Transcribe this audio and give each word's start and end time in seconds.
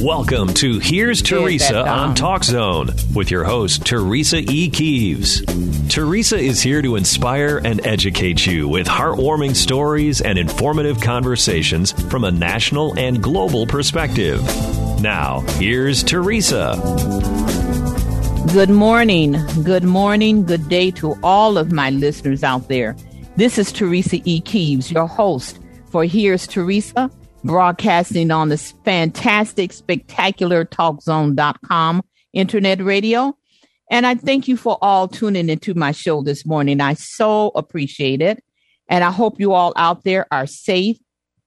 Welcome 0.00 0.54
to 0.54 0.78
Here's 0.78 1.20
Teresa 1.20 1.86
on 1.86 2.14
Talk 2.14 2.42
Zone 2.42 2.88
with 3.14 3.30
your 3.30 3.44
host, 3.44 3.84
Teresa 3.84 4.38
E. 4.38 4.70
Keeves. 4.70 5.42
Teresa 5.90 6.38
is 6.38 6.62
here 6.62 6.80
to 6.80 6.96
inspire 6.96 7.60
and 7.62 7.86
educate 7.86 8.46
you 8.46 8.66
with 8.66 8.86
heartwarming 8.86 9.54
stories 9.54 10.22
and 10.22 10.38
informative 10.38 11.02
conversations 11.02 11.92
from 12.10 12.24
a 12.24 12.30
national 12.30 12.98
and 12.98 13.22
global 13.22 13.66
perspective. 13.66 14.40
Now, 15.02 15.40
here's 15.58 16.02
Teresa. 16.02 16.80
Good 18.54 18.70
morning, 18.70 19.36
good 19.62 19.84
morning, 19.84 20.46
good 20.46 20.66
day 20.70 20.92
to 20.92 21.14
all 21.22 21.58
of 21.58 21.72
my 21.72 21.90
listeners 21.90 22.42
out 22.42 22.68
there. 22.68 22.96
This 23.36 23.58
is 23.58 23.70
Teresa 23.70 24.16
E. 24.24 24.40
Keeves, 24.40 24.90
your 24.90 25.06
host 25.06 25.58
for 25.90 26.06
Here's 26.06 26.46
Teresa 26.46 27.10
broadcasting 27.44 28.30
on 28.30 28.48
this 28.48 28.72
fantastic, 28.84 29.72
spectacular 29.72 30.64
talkzone.com 30.64 32.02
internet 32.32 32.82
radio. 32.82 33.36
And 33.90 34.06
I 34.06 34.14
thank 34.14 34.46
you 34.46 34.56
for 34.56 34.78
all 34.80 35.08
tuning 35.08 35.48
into 35.48 35.74
my 35.74 35.92
show 35.92 36.22
this 36.22 36.46
morning. 36.46 36.80
I 36.80 36.94
so 36.94 37.48
appreciate 37.54 38.22
it. 38.22 38.42
And 38.88 39.02
I 39.02 39.10
hope 39.10 39.40
you 39.40 39.52
all 39.52 39.72
out 39.76 40.04
there 40.04 40.26
are 40.30 40.46
safe 40.46 40.98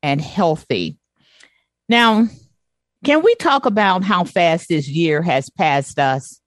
and 0.02 0.20
healthy. 0.20 0.98
Now, 1.88 2.28
can 3.04 3.22
we 3.22 3.36
talk 3.36 3.66
about 3.66 4.04
how 4.04 4.24
fast 4.24 4.70
this 4.70 4.88
year 4.88 5.22
has 5.22 5.50
passed 5.50 6.00
us? 6.00 6.42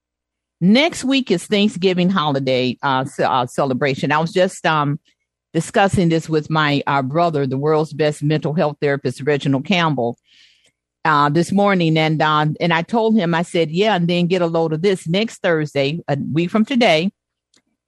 Next 0.61 1.05
week 1.05 1.31
is 1.31 1.47
Thanksgiving 1.47 2.09
holiday 2.09 2.79
uh, 2.83 3.05
uh, 3.23 3.47
celebration. 3.47 4.11
I 4.11 4.19
was 4.19 4.33
just 4.33 4.65
um, 4.65 4.99
discussing 5.53 6.09
this 6.09 6.29
with 6.29 6.51
my 6.51 6.83
uh, 6.87 7.03
brother, 7.03 7.47
the 7.47 7.59
world's 7.59 7.93
best 7.93 8.23
mental 8.23 8.55
health 8.55 8.77
therapist, 8.81 9.23
Reginald 9.23 9.65
Campbell, 9.65 10.19
uh, 11.05 11.29
this 11.29 11.53
morning. 11.53 11.97
And, 11.97 12.21
uh, 12.21 12.47
and 12.61 12.73
I 12.73 12.83
told 12.83 13.17
him, 13.17 13.35
I 13.35 13.43
said, 13.43 13.71
yeah, 13.71 13.95
and 13.97 14.09
then 14.09 14.27
get 14.27 14.43
a 14.43 14.47
load 14.47 14.73
of 14.73 14.83
this 14.83 15.07
next 15.07 15.39
Thursday, 15.39 16.01
a 16.09 16.17
week 16.17 16.51
from 16.51 16.65
today, 16.65 17.13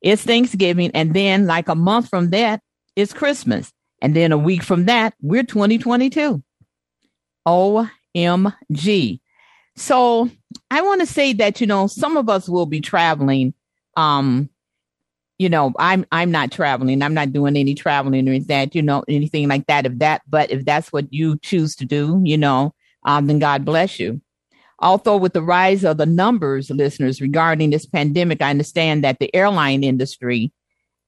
it's 0.00 0.22
Thanksgiving. 0.22 0.90
And 0.94 1.14
then 1.14 1.46
like 1.46 1.68
a 1.68 1.74
month 1.74 2.08
from 2.08 2.30
that, 2.30 2.60
it's 2.96 3.12
Christmas. 3.12 3.72
And 4.00 4.14
then 4.14 4.32
a 4.32 4.38
week 4.38 4.62
from 4.62 4.86
that, 4.86 5.14
we're 5.20 5.42
2022. 5.42 6.42
OMG. 7.46 9.20
So 9.76 10.30
I 10.70 10.82
want 10.82 11.00
to 11.00 11.06
say 11.06 11.32
that, 11.34 11.60
you 11.60 11.66
know, 11.66 11.86
some 11.86 12.16
of 12.16 12.28
us 12.28 12.48
will 12.48 12.66
be 12.66 12.80
traveling 12.80 13.54
um, 13.96 14.48
you 15.38 15.48
know, 15.48 15.72
I'm 15.78 16.04
I'm 16.10 16.30
not 16.30 16.50
traveling. 16.50 17.02
I'm 17.02 17.14
not 17.14 17.32
doing 17.32 17.56
any 17.56 17.74
traveling 17.74 18.28
or 18.28 18.38
that, 18.40 18.74
you 18.74 18.82
know, 18.82 19.04
anything 19.08 19.48
like 19.48 19.66
that. 19.68 19.86
If 19.86 19.98
that, 19.98 20.22
but 20.28 20.50
if 20.50 20.64
that's 20.64 20.92
what 20.92 21.12
you 21.12 21.38
choose 21.38 21.76
to 21.76 21.84
do, 21.84 22.20
you 22.24 22.36
know, 22.36 22.74
um, 23.04 23.26
then 23.26 23.38
God 23.38 23.64
bless 23.64 24.00
you. 24.00 24.20
Although 24.80 25.16
with 25.16 25.32
the 25.32 25.42
rise 25.42 25.84
of 25.84 25.96
the 25.96 26.06
numbers, 26.06 26.70
listeners, 26.70 27.20
regarding 27.20 27.70
this 27.70 27.86
pandemic, 27.86 28.42
I 28.42 28.50
understand 28.50 29.02
that 29.04 29.18
the 29.18 29.34
airline 29.34 29.82
industry 29.82 30.52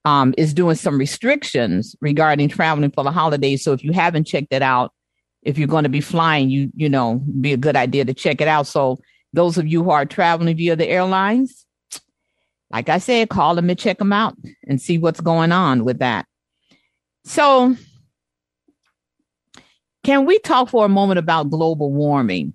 um, 0.05 0.35
is 0.37 0.55
doing 0.55 0.77
some 0.77 0.99
restrictions 0.99 1.95
regarding 2.01 2.49
traveling 2.49 2.91
for 2.91 3.05
the 3.05 3.13
holidays. 3.13 3.63
So 3.63 3.73
if 3.73 3.85
you 3.85 3.93
haven't 3.93 4.27
checked 4.27 4.53
it 4.53 4.63
out, 4.63 4.93
if 5.43 5.59
you're 5.59 5.69
going 5.69 5.85
to 5.85 5.91
be 5.91 6.01
flying, 6.01 6.51
you 6.51 6.71
you 6.75 6.89
know, 6.89 7.21
be 7.41 7.53
a 7.53 7.57
good 7.57 7.77
idea 7.77 8.05
to 8.05 8.15
check 8.15 8.41
it 8.41 8.49
out. 8.49 8.69
So 8.69 8.99
those 9.33 9.59
of 9.59 9.67
you 9.67 9.83
who 9.83 9.91
are 9.91 10.07
traveling 10.07 10.57
via 10.57 10.77
the 10.77 10.89
airlines, 10.89 11.67
like 12.71 12.89
I 12.89 12.99
said, 12.99 13.29
call 13.29 13.55
them 13.55 13.69
and 13.69 13.79
check 13.79 13.99
them 13.99 14.13
out 14.13 14.37
and 14.67 14.81
see 14.81 14.99
what's 14.99 15.21
going 15.21 15.53
on 15.53 15.85
with 15.85 15.99
that. 15.99 16.27
So, 17.25 17.77
can 20.05 20.25
we 20.25 20.39
talk 20.39 20.71
for 20.71 20.85
a 20.85 20.89
moment 20.89 21.19
about 21.19 21.51
global 21.51 21.93
warming? 21.93 22.55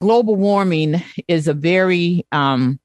Global 0.00 0.36
warming 0.36 1.02
is 1.28 1.46
a 1.48 1.52
very 1.52 2.24
um, 2.32 2.80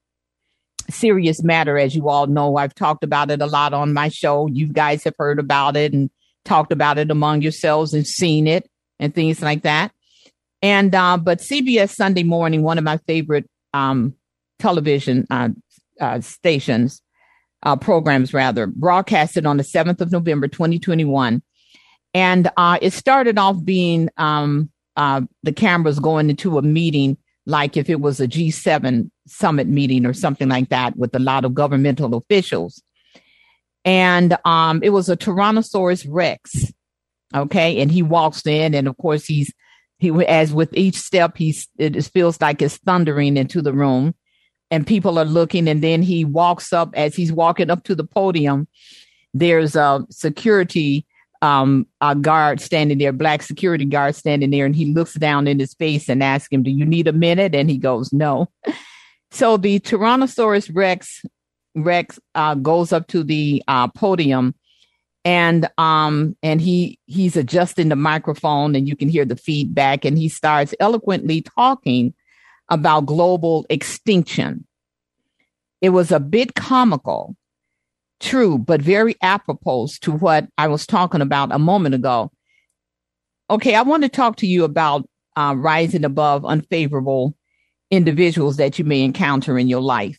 serious 0.90 1.42
matter, 1.42 1.78
as 1.78 1.94
you 1.94 2.08
all 2.08 2.26
know. 2.26 2.56
I've 2.56 2.74
talked 2.74 3.04
about 3.04 3.30
it 3.30 3.40
a 3.40 3.46
lot 3.46 3.72
on 3.72 3.94
my 3.94 4.08
show. 4.08 4.46
You 4.48 4.66
guys 4.66 5.04
have 5.04 5.14
heard 5.18 5.38
about 5.38 5.76
it 5.76 5.94
and 5.94 6.10
talked 6.44 6.72
about 6.72 6.98
it 6.98 7.10
among 7.10 7.42
yourselves 7.42 7.94
and 7.94 8.06
seen 8.06 8.46
it 8.46 8.68
and 8.98 9.14
things 9.14 9.40
like 9.40 9.62
that. 9.62 9.92
And 10.60 10.94
uh, 10.94 11.16
but 11.16 11.38
CBS 11.38 11.94
Sunday 11.94 12.22
Morning, 12.22 12.62
one 12.62 12.78
of 12.78 12.84
my 12.84 12.98
favorite 13.06 13.48
um, 13.72 14.14
television 14.58 15.26
uh, 15.30 15.50
uh, 16.00 16.20
stations, 16.20 17.02
uh, 17.62 17.76
programs 17.76 18.34
rather, 18.34 18.66
broadcasted 18.66 19.46
on 19.46 19.56
the 19.56 19.62
7th 19.62 20.00
of 20.00 20.12
November, 20.12 20.48
2021. 20.48 21.42
And 22.14 22.50
uh, 22.56 22.78
it 22.80 22.92
started 22.92 23.38
off 23.38 23.62
being 23.64 24.08
um, 24.16 24.70
uh, 24.96 25.22
the 25.42 25.52
cameras 25.52 25.98
going 25.98 26.30
into 26.30 26.58
a 26.58 26.62
meeting, 26.62 27.18
like 27.44 27.76
if 27.76 27.90
it 27.90 28.00
was 28.00 28.20
a 28.20 28.28
G7 28.28 29.10
summit 29.26 29.66
meeting 29.66 30.06
or 30.06 30.14
something 30.14 30.48
like 30.48 30.70
that, 30.70 30.96
with 30.96 31.14
a 31.14 31.18
lot 31.18 31.44
of 31.44 31.54
governmental 31.54 32.14
officials. 32.14 32.82
And 33.84 34.36
um, 34.44 34.80
it 34.82 34.90
was 34.90 35.08
a 35.08 35.16
Tyrannosaurus 35.16 36.06
Rex. 36.08 36.72
Okay. 37.34 37.80
And 37.80 37.90
he 37.90 38.02
walks 38.02 38.46
in, 38.46 38.74
and 38.74 38.88
of 38.88 38.96
course, 38.96 39.26
he's 39.26 39.52
he 39.98 40.10
as 40.26 40.52
with 40.52 40.74
each 40.74 40.96
step, 40.96 41.36
he's 41.36 41.68
it 41.78 42.02
feels 42.04 42.40
like 42.40 42.60
it's 42.60 42.76
thundering 42.78 43.36
into 43.36 43.62
the 43.62 43.72
room 43.72 44.14
and 44.70 44.86
people 44.86 45.18
are 45.18 45.24
looking 45.24 45.68
and 45.68 45.82
then 45.82 46.02
he 46.02 46.24
walks 46.24 46.72
up 46.72 46.90
as 46.94 47.14
he's 47.14 47.32
walking 47.32 47.70
up 47.70 47.84
to 47.84 47.94
the 47.94 48.04
podium 48.04 48.66
there's 49.34 49.76
a 49.76 50.04
security 50.10 51.06
um, 51.42 51.86
a 52.00 52.14
guard 52.14 52.60
standing 52.60 52.98
there 52.98 53.12
black 53.12 53.42
security 53.42 53.84
guard 53.84 54.14
standing 54.14 54.50
there 54.50 54.66
and 54.66 54.74
he 54.74 54.86
looks 54.86 55.14
down 55.14 55.46
in 55.46 55.58
his 55.58 55.74
face 55.74 56.08
and 56.08 56.22
asks 56.22 56.52
him 56.52 56.62
do 56.62 56.70
you 56.70 56.84
need 56.84 57.06
a 57.06 57.12
minute? 57.12 57.54
And 57.54 57.70
he 57.70 57.78
goes 57.78 58.12
no. 58.12 58.48
So 59.32 59.56
the 59.56 59.80
tyrannosaurus 59.80 60.70
rex 60.72 61.20
rex 61.74 62.18
uh, 62.36 62.54
goes 62.54 62.92
up 62.92 63.08
to 63.08 63.24
the 63.24 63.62
uh, 63.66 63.88
podium 63.88 64.54
and 65.24 65.68
um 65.78 66.36
and 66.44 66.60
he 66.60 67.00
he's 67.06 67.36
adjusting 67.36 67.88
the 67.88 67.96
microphone 67.96 68.76
and 68.76 68.88
you 68.88 68.94
can 68.94 69.08
hear 69.08 69.24
the 69.24 69.36
feedback 69.36 70.04
and 70.04 70.16
he 70.16 70.28
starts 70.28 70.74
eloquently 70.78 71.42
talking 71.42 72.14
about 72.68 73.06
global 73.06 73.66
extinction. 73.70 74.66
It 75.80 75.90
was 75.90 76.10
a 76.10 76.20
bit 76.20 76.54
comical, 76.54 77.36
true, 78.20 78.58
but 78.58 78.80
very 78.80 79.14
apropos 79.22 79.98
to 80.00 80.12
what 80.12 80.48
I 80.58 80.68
was 80.68 80.86
talking 80.86 81.20
about 81.20 81.52
a 81.52 81.58
moment 81.58 81.94
ago. 81.94 82.32
Okay, 83.48 83.74
I 83.74 83.82
want 83.82 84.02
to 84.02 84.08
talk 84.08 84.36
to 84.36 84.46
you 84.46 84.64
about 84.64 85.08
uh, 85.36 85.54
rising 85.56 86.04
above 86.04 86.44
unfavorable 86.44 87.36
individuals 87.90 88.56
that 88.56 88.78
you 88.78 88.84
may 88.84 89.02
encounter 89.02 89.58
in 89.58 89.68
your 89.68 89.82
life. 89.82 90.18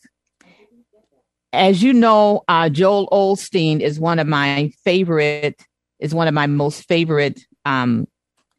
As 1.51 1.81
you 1.81 1.91
know, 1.91 2.43
uh, 2.47 2.69
Joel 2.69 3.07
Osteen 3.09 3.79
is 3.79 3.99
one 3.99 4.19
of 4.19 4.27
my 4.27 4.71
favorite, 4.83 5.61
is 5.99 6.13
one 6.13 6.27
of 6.27 6.33
my 6.33 6.45
most 6.45 6.87
favorite 6.87 7.41
um, 7.65 8.07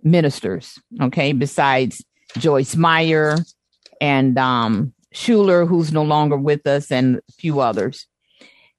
ministers. 0.03 0.79
Okay, 1.01 1.33
besides 1.33 2.05
Joyce 2.37 2.77
Meyer, 2.77 3.37
and 4.01 4.39
um, 4.39 4.93
Schuller, 5.15 5.67
who's 5.67 5.93
no 5.93 6.03
longer 6.03 6.37
with 6.37 6.67
us, 6.67 6.91
and 6.91 7.17
a 7.17 7.33
few 7.33 7.61
others. 7.61 8.07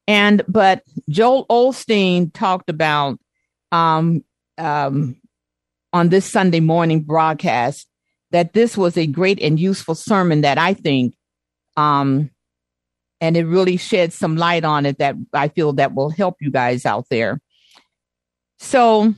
And 0.08 0.44
but 0.48 0.84
Joel 1.10 1.46
Osteen 1.48 2.34
talked 2.34 2.70
about 2.70 3.20
um, 3.72 4.24
um, 4.58 5.16
on 5.94 6.10
this 6.10 6.26
Sunday 6.26 6.60
morning 6.60 7.02
broadcast 7.02 7.88
that 8.32 8.54
this 8.54 8.78
was 8.78 8.98
a 8.98 9.08
great 9.08 9.42
and 9.42 9.60
useful 9.60 9.96
sermon 9.96 10.42
that 10.42 10.58
I 10.58 10.74
think, 10.74 11.16
um, 11.78 12.30
and 13.22 13.36
it 13.36 13.46
really 13.46 13.78
sheds 13.78 14.16
some 14.16 14.36
light 14.36 14.64
on 14.64 14.86
it 14.86 14.98
that 15.00 15.16
I 15.34 15.48
feel 15.48 15.74
that 15.74 15.94
will 15.94 16.10
help 16.10 16.38
you 16.42 16.52
guys 16.52 16.86
out 16.86 17.06
there. 17.10 17.42
So 18.60 19.14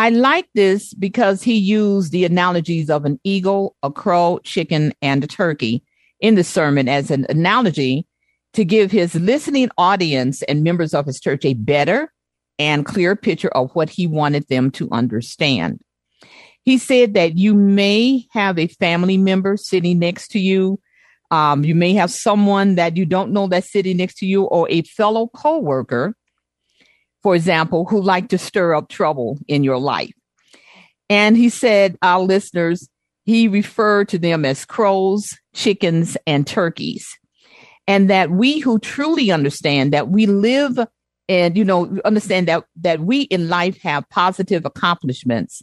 I 0.00 0.08
like 0.08 0.48
this 0.54 0.94
because 0.94 1.42
he 1.42 1.58
used 1.58 2.10
the 2.10 2.24
analogies 2.24 2.88
of 2.88 3.04
an 3.04 3.20
eagle, 3.22 3.76
a 3.82 3.92
crow, 3.92 4.40
chicken, 4.42 4.94
and 5.02 5.22
a 5.22 5.26
turkey 5.26 5.84
in 6.20 6.36
the 6.36 6.42
sermon 6.42 6.88
as 6.88 7.10
an 7.10 7.26
analogy 7.28 8.06
to 8.54 8.64
give 8.64 8.90
his 8.90 9.14
listening 9.14 9.68
audience 9.76 10.40
and 10.44 10.64
members 10.64 10.94
of 10.94 11.04
his 11.04 11.20
church 11.20 11.44
a 11.44 11.52
better 11.52 12.10
and 12.58 12.86
clear 12.86 13.14
picture 13.14 13.50
of 13.50 13.72
what 13.72 13.90
he 13.90 14.06
wanted 14.06 14.48
them 14.48 14.70
to 14.70 14.88
understand. 14.90 15.80
He 16.62 16.78
said 16.78 17.12
that 17.12 17.36
you 17.36 17.54
may 17.54 18.26
have 18.30 18.58
a 18.58 18.68
family 18.68 19.18
member 19.18 19.58
sitting 19.58 19.98
next 19.98 20.28
to 20.28 20.38
you. 20.38 20.80
Um, 21.30 21.62
you 21.62 21.74
may 21.74 21.92
have 21.92 22.10
someone 22.10 22.76
that 22.76 22.96
you 22.96 23.04
don't 23.04 23.32
know 23.32 23.48
that's 23.48 23.70
sitting 23.70 23.98
next 23.98 24.14
to 24.20 24.26
you 24.26 24.44
or 24.44 24.66
a 24.70 24.80
fellow 24.80 25.26
coworker 25.26 26.16
for 27.22 27.34
example, 27.34 27.84
who 27.84 28.00
like 28.00 28.28
to 28.28 28.38
stir 28.38 28.74
up 28.74 28.88
trouble 28.88 29.38
in 29.48 29.64
your 29.64 29.78
life. 29.78 30.12
And 31.08 31.36
he 31.36 31.48
said, 31.48 31.96
our 32.02 32.20
listeners, 32.20 32.88
he 33.24 33.48
referred 33.48 34.08
to 34.08 34.18
them 34.18 34.44
as 34.44 34.64
crows, 34.64 35.36
chickens, 35.54 36.16
and 36.26 36.46
turkeys. 36.46 37.06
And 37.86 38.08
that 38.08 38.30
we 38.30 38.60
who 38.60 38.78
truly 38.78 39.30
understand 39.30 39.92
that 39.92 40.08
we 40.08 40.26
live 40.26 40.78
and, 41.28 41.56
you 41.56 41.64
know, 41.64 41.98
understand 42.04 42.48
that, 42.48 42.64
that 42.80 43.00
we 43.00 43.22
in 43.22 43.48
life 43.48 43.80
have 43.82 44.08
positive 44.10 44.64
accomplishments 44.64 45.62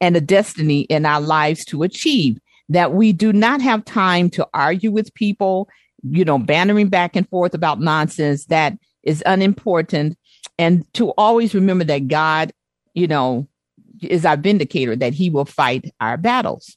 and 0.00 0.16
a 0.16 0.20
destiny 0.20 0.82
in 0.82 1.06
our 1.06 1.20
lives 1.20 1.64
to 1.66 1.82
achieve, 1.82 2.38
that 2.68 2.92
we 2.92 3.12
do 3.12 3.32
not 3.32 3.60
have 3.60 3.84
time 3.84 4.28
to 4.30 4.46
argue 4.52 4.90
with 4.90 5.14
people, 5.14 5.68
you 6.02 6.24
know, 6.24 6.38
bantering 6.38 6.88
back 6.88 7.14
and 7.16 7.28
forth 7.28 7.54
about 7.54 7.80
nonsense 7.80 8.46
that 8.46 8.74
is 9.02 9.22
unimportant. 9.26 10.16
And 10.58 10.84
to 10.94 11.10
always 11.10 11.54
remember 11.54 11.84
that 11.84 12.08
God, 12.08 12.52
you 12.94 13.06
know, 13.06 13.48
is 14.00 14.24
our 14.24 14.36
vindicator, 14.36 14.96
that 14.96 15.14
he 15.14 15.30
will 15.30 15.44
fight 15.44 15.92
our 16.00 16.16
battles. 16.16 16.76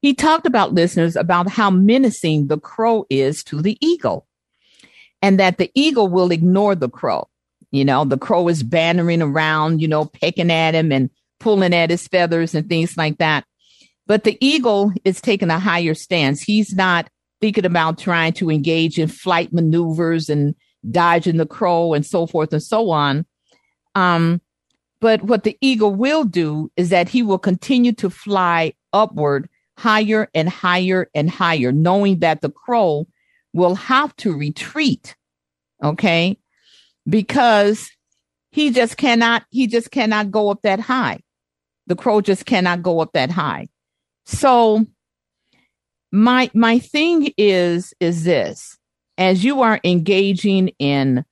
He 0.00 0.14
talked 0.14 0.46
about 0.46 0.74
listeners 0.74 1.16
about 1.16 1.48
how 1.48 1.70
menacing 1.70 2.46
the 2.46 2.58
crow 2.58 3.04
is 3.10 3.42
to 3.44 3.60
the 3.60 3.76
eagle 3.80 4.26
and 5.20 5.40
that 5.40 5.58
the 5.58 5.70
eagle 5.74 6.08
will 6.08 6.30
ignore 6.30 6.74
the 6.74 6.88
crow. 6.88 7.28
You 7.70 7.84
know, 7.84 8.04
the 8.04 8.18
crow 8.18 8.48
is 8.48 8.62
bantering 8.62 9.20
around, 9.20 9.82
you 9.82 9.88
know, 9.88 10.04
pecking 10.04 10.50
at 10.50 10.74
him 10.74 10.92
and 10.92 11.10
pulling 11.40 11.74
at 11.74 11.90
his 11.90 12.06
feathers 12.06 12.54
and 12.54 12.68
things 12.68 12.96
like 12.96 13.18
that. 13.18 13.44
But 14.06 14.24
the 14.24 14.38
eagle 14.40 14.92
is 15.04 15.20
taking 15.20 15.50
a 15.50 15.58
higher 15.58 15.94
stance. 15.94 16.42
He's 16.42 16.74
not 16.74 17.10
thinking 17.40 17.66
about 17.66 17.98
trying 17.98 18.32
to 18.34 18.50
engage 18.50 18.98
in 18.98 19.08
flight 19.08 19.52
maneuvers 19.52 20.28
and 20.28 20.54
dodging 20.90 21.36
the 21.36 21.46
crow 21.46 21.92
and 21.92 22.04
so 22.04 22.26
forth 22.26 22.52
and 22.52 22.62
so 22.62 22.90
on. 22.90 23.26
Um, 23.94 24.40
but 25.00 25.22
what 25.22 25.44
the 25.44 25.56
eagle 25.60 25.94
will 25.94 26.24
do 26.24 26.70
is 26.76 26.88
that 26.90 27.08
he 27.08 27.22
will 27.22 27.38
continue 27.38 27.92
to 27.92 28.10
fly 28.10 28.72
upward 28.92 29.48
higher 29.76 30.28
and 30.34 30.48
higher 30.48 31.08
and 31.14 31.30
higher, 31.30 31.70
knowing 31.70 32.18
that 32.18 32.40
the 32.40 32.50
crow 32.50 33.06
will 33.52 33.76
have 33.76 34.14
to 34.16 34.36
retreat. 34.36 35.14
Okay. 35.82 36.38
Because 37.08 37.88
he 38.50 38.70
just 38.70 38.96
cannot, 38.96 39.44
he 39.50 39.66
just 39.66 39.90
cannot 39.90 40.30
go 40.30 40.50
up 40.50 40.62
that 40.62 40.80
high. 40.80 41.20
The 41.86 41.96
crow 41.96 42.20
just 42.20 42.44
cannot 42.44 42.82
go 42.82 43.00
up 43.00 43.12
that 43.12 43.30
high. 43.30 43.68
So 44.26 44.84
my, 46.10 46.50
my 46.54 46.78
thing 46.78 47.32
is, 47.38 47.94
is 48.00 48.24
this, 48.24 48.77
as 49.18 49.44
you 49.44 49.62
are 49.62 49.80
engaging 49.82 50.68
in, 50.78 51.24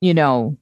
you 0.00 0.12
know, 0.12 0.58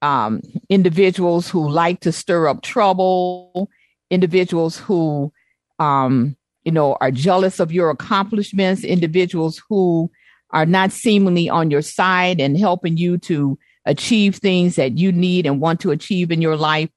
um, 0.00 0.40
individuals 0.68 1.50
who 1.50 1.68
like 1.68 2.00
to 2.00 2.12
stir 2.12 2.46
up 2.46 2.62
trouble, 2.62 3.68
individuals 4.10 4.78
who, 4.78 5.32
um, 5.80 6.36
you 6.64 6.70
know, 6.70 6.96
are 7.00 7.10
jealous 7.10 7.58
of 7.58 7.72
your 7.72 7.90
accomplishments, 7.90 8.84
individuals 8.84 9.60
who 9.68 10.10
are 10.50 10.64
not 10.64 10.92
seemingly 10.92 11.48
on 11.48 11.70
your 11.70 11.82
side 11.82 12.40
and 12.40 12.56
helping 12.56 12.96
you 12.96 13.18
to 13.18 13.58
achieve 13.84 14.36
things 14.36 14.76
that 14.76 14.96
you 14.96 15.10
need 15.10 15.44
and 15.44 15.60
want 15.60 15.80
to 15.80 15.90
achieve 15.90 16.30
in 16.30 16.40
your 16.40 16.56
life. 16.56 16.88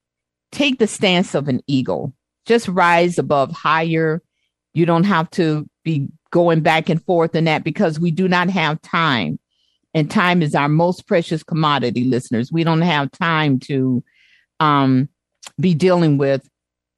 Take 0.51 0.77
the 0.77 0.87
stance 0.87 1.33
of 1.33 1.47
an 1.47 1.61
eagle. 1.65 2.13
Just 2.45 2.67
rise 2.67 3.17
above 3.17 3.51
higher. 3.51 4.21
You 4.73 4.85
don't 4.85 5.05
have 5.05 5.29
to 5.31 5.67
be 5.83 6.09
going 6.31 6.61
back 6.61 6.89
and 6.89 7.03
forth 7.03 7.35
in 7.35 7.45
that 7.45 7.63
because 7.63 7.99
we 7.99 8.11
do 8.11 8.27
not 8.27 8.49
have 8.49 8.81
time. 8.81 9.39
And 9.93 10.09
time 10.09 10.41
is 10.41 10.55
our 10.55 10.69
most 10.69 11.05
precious 11.05 11.43
commodity 11.43 12.05
listeners. 12.05 12.51
We 12.51 12.63
don't 12.63 12.81
have 12.81 13.11
time 13.11 13.59
to 13.61 14.03
um, 14.59 15.09
be 15.59 15.73
dealing 15.73 16.17
with 16.17 16.47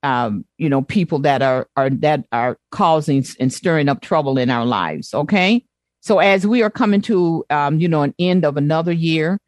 um, 0.03 0.45
you 0.57 0.69
know 0.69 0.81
people 0.81 1.19
that 1.19 1.41
are 1.41 1.68
are 1.77 1.89
that 1.89 2.25
are 2.31 2.57
causing 2.71 3.25
and 3.39 3.51
stirring 3.51 3.88
up 3.88 4.01
trouble 4.01 4.38
in 4.38 4.50
our 4.50 4.65
lives 4.65 5.13
okay? 5.13 5.63
So 6.01 6.19
as 6.19 6.45
we 6.45 6.62
are 6.62 6.69
coming 6.69 7.01
to 7.03 7.45
um, 7.50 7.80
you 7.80 7.88
know 7.88 8.03
an 8.03 8.13
end 8.19 8.44
of 8.44 8.57
another 8.57 8.91
year 8.91 9.39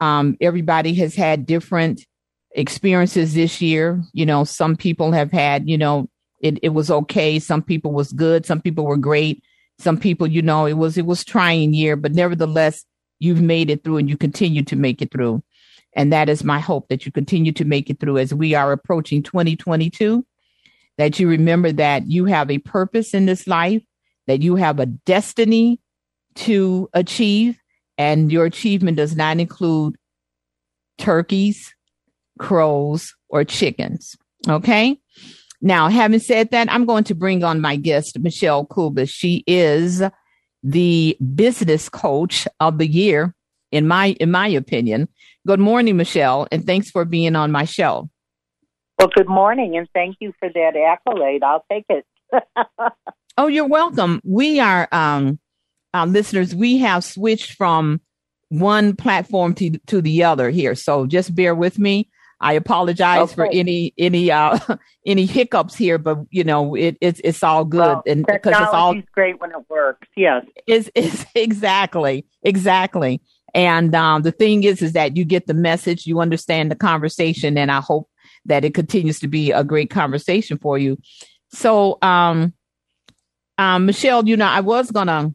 um, 0.00 0.36
everybody 0.40 0.94
has 0.94 1.14
had 1.14 1.46
different 1.46 2.04
experiences 2.52 3.34
this 3.34 3.60
year. 3.60 4.02
You 4.12 4.26
know 4.26 4.44
some 4.44 4.76
people 4.76 5.12
have 5.12 5.30
had 5.30 5.68
you 5.68 5.78
know 5.78 6.08
it, 6.40 6.58
it 6.62 6.70
was 6.70 6.90
okay 6.90 7.38
some 7.38 7.62
people 7.62 7.92
was 7.92 8.12
good 8.12 8.44
some 8.46 8.60
people 8.60 8.84
were 8.84 8.96
great 8.96 9.42
some 9.78 9.98
people 9.98 10.26
you 10.26 10.42
know 10.42 10.66
it 10.66 10.74
was 10.74 10.98
it 10.98 11.06
was 11.06 11.24
trying 11.24 11.72
year 11.74 11.96
but 11.96 12.12
nevertheless 12.12 12.84
you've 13.20 13.42
made 13.42 13.70
it 13.70 13.84
through 13.84 13.98
and 13.98 14.08
you 14.08 14.16
continue 14.16 14.64
to 14.64 14.74
make 14.74 15.00
it 15.00 15.12
through. 15.12 15.44
And 15.94 16.12
that 16.12 16.28
is 16.28 16.42
my 16.42 16.58
hope 16.58 16.88
that 16.88 17.06
you 17.06 17.12
continue 17.12 17.52
to 17.52 17.64
make 17.64 17.90
it 17.90 18.00
through 18.00 18.18
as 18.18 18.34
we 18.34 18.54
are 18.54 18.72
approaching 18.72 19.22
2022, 19.22 20.24
that 20.98 21.20
you 21.20 21.28
remember 21.28 21.70
that 21.72 22.06
you 22.08 22.24
have 22.24 22.50
a 22.50 22.58
purpose 22.58 23.14
in 23.14 23.26
this 23.26 23.46
life, 23.46 23.82
that 24.26 24.40
you 24.40 24.56
have 24.56 24.80
a 24.80 24.86
destiny 24.86 25.80
to 26.36 26.88
achieve, 26.94 27.58
and 27.98 28.32
your 28.32 28.46
achievement 28.46 28.96
does 28.96 29.16
not 29.16 29.38
include 29.38 29.96
turkeys, 30.96 31.74
crows, 32.38 33.14
or 33.28 33.44
chickens. 33.44 34.16
Okay. 34.48 34.98
Now, 35.62 35.88
having 35.88 36.20
said 36.20 36.50
that, 36.50 36.72
I'm 36.72 36.86
going 36.86 37.04
to 37.04 37.14
bring 37.14 37.44
on 37.44 37.60
my 37.60 37.76
guest, 37.76 38.18
Michelle 38.18 38.66
Kubas. 38.66 39.10
She 39.10 39.44
is 39.46 40.02
the 40.62 41.16
business 41.34 41.88
coach 41.88 42.48
of 42.60 42.78
the 42.78 42.86
year, 42.86 43.34
in 43.70 43.86
my 43.86 44.16
in 44.20 44.30
my 44.30 44.48
opinion. 44.48 45.08
Good 45.46 45.60
morning, 45.60 45.96
Michelle, 45.96 46.46
and 46.50 46.66
thanks 46.66 46.90
for 46.90 47.04
being 47.04 47.36
on 47.36 47.52
my 47.52 47.64
show. 47.64 48.10
Well, 48.98 49.08
good 49.14 49.28
morning, 49.28 49.76
and 49.76 49.88
thank 49.94 50.16
you 50.20 50.32
for 50.38 50.48
that 50.48 50.76
accolade. 50.76 51.42
I'll 51.42 51.64
take 51.70 51.86
it. 51.88 52.06
oh, 53.38 53.46
you're 53.46 53.66
welcome. 53.66 54.20
We 54.24 54.60
are 54.60 54.88
um, 54.92 55.38
uh, 55.94 56.06
listeners. 56.06 56.54
We 56.54 56.78
have 56.78 57.04
switched 57.04 57.52
from 57.52 58.00
one 58.48 58.96
platform 58.96 59.54
to 59.54 59.78
to 59.88 60.00
the 60.00 60.24
other 60.24 60.48
here, 60.48 60.74
so 60.74 61.06
just 61.06 61.34
bear 61.34 61.54
with 61.54 61.78
me. 61.78 62.08
I 62.40 62.54
apologize 62.54 63.20
okay. 63.20 63.34
for 63.34 63.48
any 63.52 63.92
any 63.98 64.30
uh 64.30 64.58
any 65.06 65.26
hiccups 65.26 65.76
here, 65.76 65.98
but 65.98 66.18
you 66.30 66.44
know 66.44 66.74
it, 66.74 66.96
it's 67.00 67.20
it's 67.22 67.42
all 67.42 67.64
good 67.64 67.78
well, 67.78 68.02
and 68.06 68.24
because 68.26 68.52
it's 68.52 68.74
all 68.74 68.94
great 69.12 69.40
when 69.40 69.50
it 69.50 69.68
works. 69.68 70.08
Yes, 70.16 70.44
is 70.66 70.90
is 70.94 71.26
exactly 71.34 72.26
exactly. 72.42 73.20
And 73.52 73.94
um, 73.96 74.22
the 74.22 74.30
thing 74.30 74.62
is, 74.62 74.80
is 74.80 74.92
that 74.92 75.16
you 75.16 75.24
get 75.24 75.48
the 75.48 75.54
message, 75.54 76.06
you 76.06 76.20
understand 76.20 76.70
the 76.70 76.76
conversation, 76.76 77.58
and 77.58 77.70
I 77.70 77.80
hope 77.80 78.08
that 78.44 78.64
it 78.64 78.74
continues 78.74 79.18
to 79.20 79.28
be 79.28 79.50
a 79.50 79.64
great 79.64 79.90
conversation 79.90 80.56
for 80.56 80.78
you. 80.78 80.98
So, 81.52 81.98
um, 82.00 82.54
um, 83.58 83.86
Michelle, 83.86 84.26
you 84.26 84.36
know, 84.36 84.46
I 84.46 84.60
was 84.60 84.90
gonna 84.90 85.34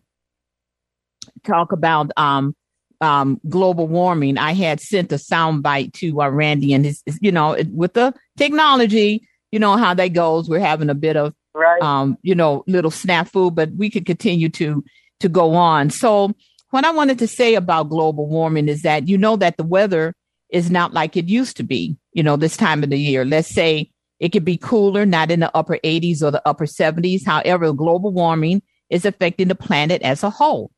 talk 1.44 1.72
about 1.72 2.12
um 2.18 2.56
um, 3.02 3.40
global 3.50 3.88
warming, 3.88 4.38
I 4.38 4.54
had 4.54 4.80
sent 4.80 5.12
a 5.12 5.16
soundbite 5.16 5.94
to 5.94 6.22
uh, 6.22 6.30
Randy 6.30 6.74
and 6.74 6.86
his, 6.86 7.04
you 7.22 7.32
know, 7.32 7.58
with 7.72 7.94
the 7.94 8.14
technology, 8.38 9.28
you 9.52 9.60
know 9.60 9.78
how 9.78 9.94
that 9.94 10.10
goes. 10.10 10.50
We're 10.50 10.60
having 10.60 10.90
a 10.90 10.96
bit 10.96 11.16
of, 11.16 11.34
right. 11.54 11.82
um, 11.82 12.18
you 12.22 12.36
know, 12.36 12.64
little 12.68 12.92
snafu, 12.92 13.54
but 13.54 13.72
we 13.72 13.90
could 13.90 14.06
continue 14.06 14.50
to 14.50 14.84
to 15.22 15.30
go 15.30 15.56
on. 15.56 15.90
So, 15.90 16.34
what 16.72 16.84
I 16.84 16.92
wanted 16.92 17.20
to 17.20 17.28
say 17.28 17.56
about 17.56 17.90
global 17.90 18.28
warming 18.28 18.68
is 18.68 18.82
that 18.82 19.08
you 19.08 19.18
know 19.18 19.36
that 19.38 19.58
the 19.58 19.64
weather 19.64 20.14
is 20.50 20.70
not 20.70 20.94
like 20.94 21.16
it 21.16 21.30
used 21.30 21.58
to 21.58 21.64
be. 21.64 21.98
You 22.14 22.24
know, 22.24 22.36
this 22.36 22.58
time 22.58 22.84
of 22.84 22.90
the 22.90 23.00
year. 23.00 23.24
Let's 23.26 23.50
say 23.50 23.92
it 24.20 24.30
could 24.30 24.46
be 24.46 24.58
cooler, 24.58 25.06
not 25.06 25.32
in 25.32 25.42
the 25.42 25.56
upper 25.56 25.78
80s 25.84 26.22
or 26.22 26.32
the 26.32 26.42
upper 26.46 26.66
70s. 26.66 27.26
However, 27.26 27.74
global 27.74 28.12
warming 28.12 28.62
is 28.90 29.06
affecting 29.06 29.48
the 29.48 29.56
planet 29.56 30.02
as 30.02 30.24
a 30.24 30.30
whole. 30.30 30.72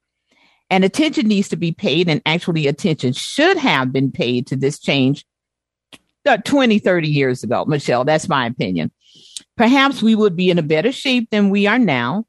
And 0.69 0.83
attention 0.83 1.27
needs 1.27 1.47
to 1.49 1.55
be 1.55 1.71
paid, 1.71 2.09
and 2.09 2.21
actually, 2.25 2.67
attention 2.67 3.13
should 3.13 3.57
have 3.57 3.93
been 3.93 4.11
paid 4.11 4.47
to 4.47 4.55
this 4.55 4.79
change 4.79 5.25
uh, 6.27 6.37
20, 6.37 6.79
30 6.79 7.07
years 7.07 7.43
ago, 7.43 7.63
Michelle. 7.65 8.03
That's 8.03 8.27
my 8.27 8.45
opinion. 8.45 8.91
Perhaps 9.55 10.03
we 10.03 10.13
would 10.13 10.35
be 10.35 10.49
in 10.49 10.59
a 10.59 10.63
better 10.63 10.91
shape 10.91 11.29
than 11.29 11.49
we 11.49 11.67
are 11.67 11.79
now. 11.79 12.25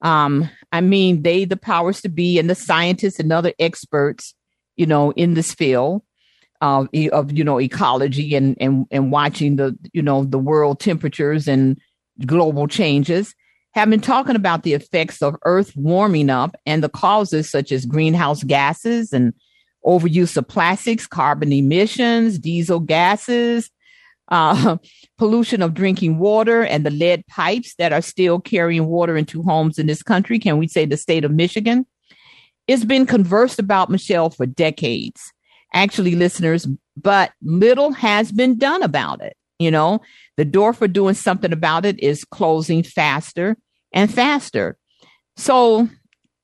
Um, 0.00 0.48
I 0.70 0.80
mean, 0.80 1.22
they, 1.22 1.44
the 1.44 1.56
powers 1.56 2.00
to 2.02 2.08
be, 2.08 2.38
and 2.38 2.48
the 2.48 2.54
scientists 2.54 3.18
and 3.18 3.32
other 3.32 3.52
experts, 3.58 4.34
you 4.76 4.86
know, 4.86 5.10
in 5.12 5.34
this 5.34 5.52
field 5.52 6.02
of, 6.60 6.88
of 7.12 7.32
you 7.32 7.42
know, 7.42 7.60
ecology 7.60 8.34
and, 8.36 8.56
and, 8.60 8.86
and 8.90 9.10
watching 9.10 9.56
the, 9.56 9.76
you 9.92 10.02
know, 10.02 10.24
the 10.24 10.38
world 10.38 10.78
temperatures 10.78 11.48
and 11.48 11.78
global 12.24 12.68
changes 12.68 13.34
have 13.74 13.88
been 13.88 14.00
talking 14.00 14.36
about 14.36 14.62
the 14.62 14.74
effects 14.74 15.22
of 15.22 15.36
Earth 15.44 15.72
warming 15.76 16.30
up 16.30 16.54
and 16.66 16.82
the 16.82 16.88
causes 16.88 17.50
such 17.50 17.72
as 17.72 17.86
greenhouse 17.86 18.42
gases 18.42 19.12
and 19.12 19.32
overuse 19.84 20.36
of 20.36 20.46
plastics, 20.46 21.06
carbon 21.06 21.52
emissions, 21.52 22.38
diesel 22.38 22.80
gases, 22.80 23.70
uh, 24.28 24.76
pollution 25.18 25.60
of 25.62 25.74
drinking 25.74 26.18
water, 26.18 26.62
and 26.62 26.86
the 26.86 26.90
lead 26.90 27.26
pipes 27.26 27.74
that 27.76 27.92
are 27.92 28.00
still 28.00 28.40
carrying 28.40 28.86
water 28.86 29.16
into 29.16 29.42
homes 29.42 29.78
in 29.78 29.86
this 29.86 30.02
country. 30.02 30.38
Can 30.38 30.58
we 30.58 30.68
say 30.68 30.86
the 30.86 30.96
state 30.96 31.24
of 31.24 31.32
Michigan? 31.32 31.84
It's 32.66 32.84
been 32.84 33.04
conversed 33.04 33.58
about, 33.58 33.90
Michelle, 33.90 34.30
for 34.30 34.46
decades. 34.46 35.32
Actually, 35.74 36.14
listeners, 36.14 36.66
but 36.96 37.32
little 37.42 37.92
has 37.92 38.30
been 38.30 38.56
done 38.56 38.82
about 38.82 39.20
it. 39.20 39.36
You 39.62 39.70
know, 39.70 40.00
the 40.36 40.44
door 40.44 40.72
for 40.72 40.88
doing 40.88 41.14
something 41.14 41.52
about 41.52 41.86
it 41.86 42.00
is 42.00 42.24
closing 42.24 42.82
faster 42.82 43.56
and 43.92 44.12
faster. 44.12 44.76
So 45.36 45.88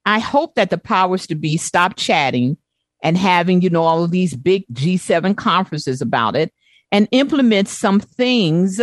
I 0.06 0.18
hope 0.18 0.54
that 0.54 0.70
the 0.70 0.78
powers 0.78 1.26
to 1.26 1.34
be 1.34 1.56
stop 1.56 1.96
chatting 1.96 2.56
and 3.02 3.16
having, 3.16 3.62
you 3.62 3.70
know, 3.70 3.84
all 3.84 4.04
of 4.04 4.10
these 4.10 4.34
big 4.34 4.64
G7 4.72 5.36
conferences 5.36 6.00
about 6.00 6.36
it 6.36 6.52
and 6.90 7.08
implement 7.12 7.68
some 7.68 8.00
things, 8.00 8.80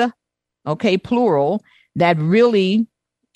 okay, 0.68 0.98
plural, 0.98 1.64
that 1.96 2.18
really, 2.18 2.88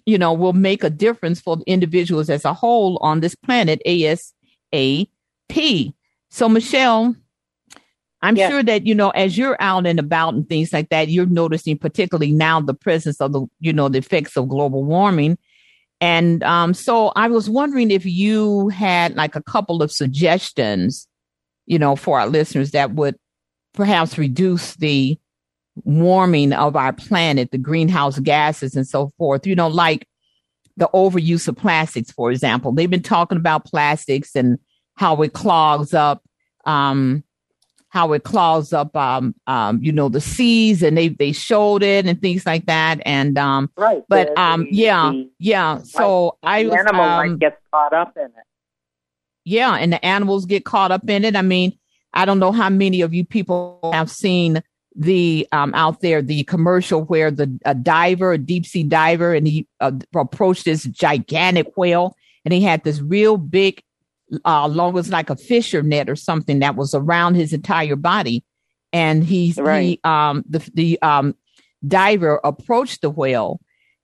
you 0.05 0.17
know, 0.17 0.33
will 0.33 0.53
make 0.53 0.83
a 0.83 0.89
difference 0.89 1.41
for 1.41 1.57
individuals 1.65 2.29
as 2.29 2.45
a 2.45 2.53
whole 2.53 2.97
on 3.01 3.19
this 3.19 3.35
planet, 3.35 3.81
ASAP. 3.85 5.93
So, 6.29 6.47
Michelle, 6.47 7.15
I'm 8.21 8.35
yes. 8.35 8.51
sure 8.51 8.63
that, 8.63 8.85
you 8.85 8.93
know, 8.93 9.11
as 9.11 9.37
you're 9.37 9.57
out 9.59 9.87
and 9.87 9.99
about 9.99 10.33
and 10.33 10.47
things 10.47 10.73
like 10.73 10.89
that, 10.89 11.07
you're 11.07 11.25
noticing 11.25 11.77
particularly 11.77 12.31
now 12.31 12.59
the 12.59 12.73
presence 12.73 13.21
of 13.21 13.31
the, 13.31 13.45
you 13.59 13.71
know, 13.71 13.87
the 13.87 13.99
effects 13.99 14.35
of 14.35 14.49
global 14.49 14.83
warming. 14.83 15.37
And 16.01 16.43
um, 16.43 16.73
so 16.73 17.09
I 17.15 17.27
was 17.27 17.49
wondering 17.49 17.91
if 17.91 18.05
you 18.05 18.69
had 18.69 19.15
like 19.15 19.35
a 19.35 19.43
couple 19.43 19.81
of 19.81 19.91
suggestions, 19.91 21.07
you 21.65 21.79
know, 21.79 21.95
for 21.95 22.19
our 22.19 22.27
listeners 22.27 22.71
that 22.71 22.91
would 22.91 23.15
perhaps 23.73 24.17
reduce 24.17 24.75
the 24.75 25.17
warming 25.83 26.51
of 26.51 26.75
our 26.75 26.93
planet, 26.93 27.51
the 27.51 27.57
greenhouse 27.57 28.19
gases 28.19 28.75
and 28.75 28.87
so 28.87 29.11
forth, 29.17 29.47
you 29.47 29.55
know, 29.55 29.67
like 29.67 30.07
the 30.75 30.89
overuse 30.93 31.47
of 31.47 31.55
plastics, 31.55 32.11
for 32.11 32.31
example. 32.31 32.71
They've 32.71 32.89
been 32.89 33.01
talking 33.01 33.37
about 33.37 33.65
plastics 33.65 34.35
and 34.35 34.57
how 34.95 35.21
it 35.21 35.33
clogs 35.33 35.93
up 35.93 36.23
um, 36.65 37.23
how 37.89 38.13
it 38.13 38.23
clogs 38.23 38.71
up, 38.71 38.95
um, 38.95 39.35
um, 39.47 39.81
you 39.81 39.91
know, 39.91 40.09
the 40.09 40.21
seas, 40.21 40.81
and 40.83 40.97
they 40.97 41.09
they 41.09 41.31
showed 41.31 41.83
it 41.83 42.05
and 42.05 42.21
things 42.21 42.45
like 42.45 42.67
that. 42.67 42.99
And 43.05 43.37
um, 43.37 43.71
right, 43.75 44.03
but 44.07 44.27
the, 44.27 44.41
um, 44.41 44.67
yeah, 44.69 45.11
the, 45.11 45.29
yeah. 45.39 45.79
So 45.79 46.37
I 46.43 46.65
was, 46.65 46.73
animal 46.73 47.01
um, 47.01 47.29
might 47.31 47.39
get 47.39 47.59
caught 47.73 47.93
up 47.93 48.15
in 48.15 48.25
it. 48.25 48.31
Yeah, 49.43 49.73
and 49.73 49.91
the 49.91 50.03
animals 50.05 50.45
get 50.45 50.65
caught 50.65 50.91
up 50.91 51.09
in 51.09 51.25
it. 51.25 51.35
I 51.35 51.41
mean, 51.41 51.77
I 52.13 52.25
don't 52.25 52.39
know 52.39 52.51
how 52.51 52.69
many 52.69 53.01
of 53.01 53.13
you 53.13 53.25
people 53.25 53.79
have 53.91 54.09
seen 54.09 54.61
the 54.95 55.47
um 55.51 55.73
out 55.75 56.01
there 56.01 56.21
the 56.21 56.43
commercial 56.43 57.03
where 57.03 57.31
the 57.31 57.59
a 57.65 57.73
diver, 57.73 58.33
a 58.33 58.37
deep 58.37 58.65
sea 58.67 58.83
diver, 58.83 59.33
and 59.33 59.47
he 59.47 59.67
uh, 59.79 59.91
approached 60.15 60.65
this 60.65 60.83
gigantic 60.83 61.75
whale, 61.75 62.15
and 62.45 62.53
he 62.53 62.61
had 62.61 62.83
this 62.83 63.01
real 63.01 63.37
big 63.37 63.81
uh, 64.45 64.67
long 64.67 64.97
as 64.97 65.09
like 65.09 65.29
a 65.29 65.35
fisher 65.35 65.81
net 65.81 66.09
or 66.09 66.15
something 66.15 66.59
that 66.59 66.75
was 66.75 66.93
around 66.93 67.35
his 67.35 67.53
entire 67.53 67.95
body. 67.95 68.43
And 68.91 69.23
he's 69.23 69.57
right. 69.57 69.81
he 69.81 69.99
um 70.03 70.43
the 70.49 70.67
the 70.73 71.01
um 71.01 71.35
diver 71.87 72.39
approached 72.43 73.01
the 73.01 73.09
whale, 73.09 73.59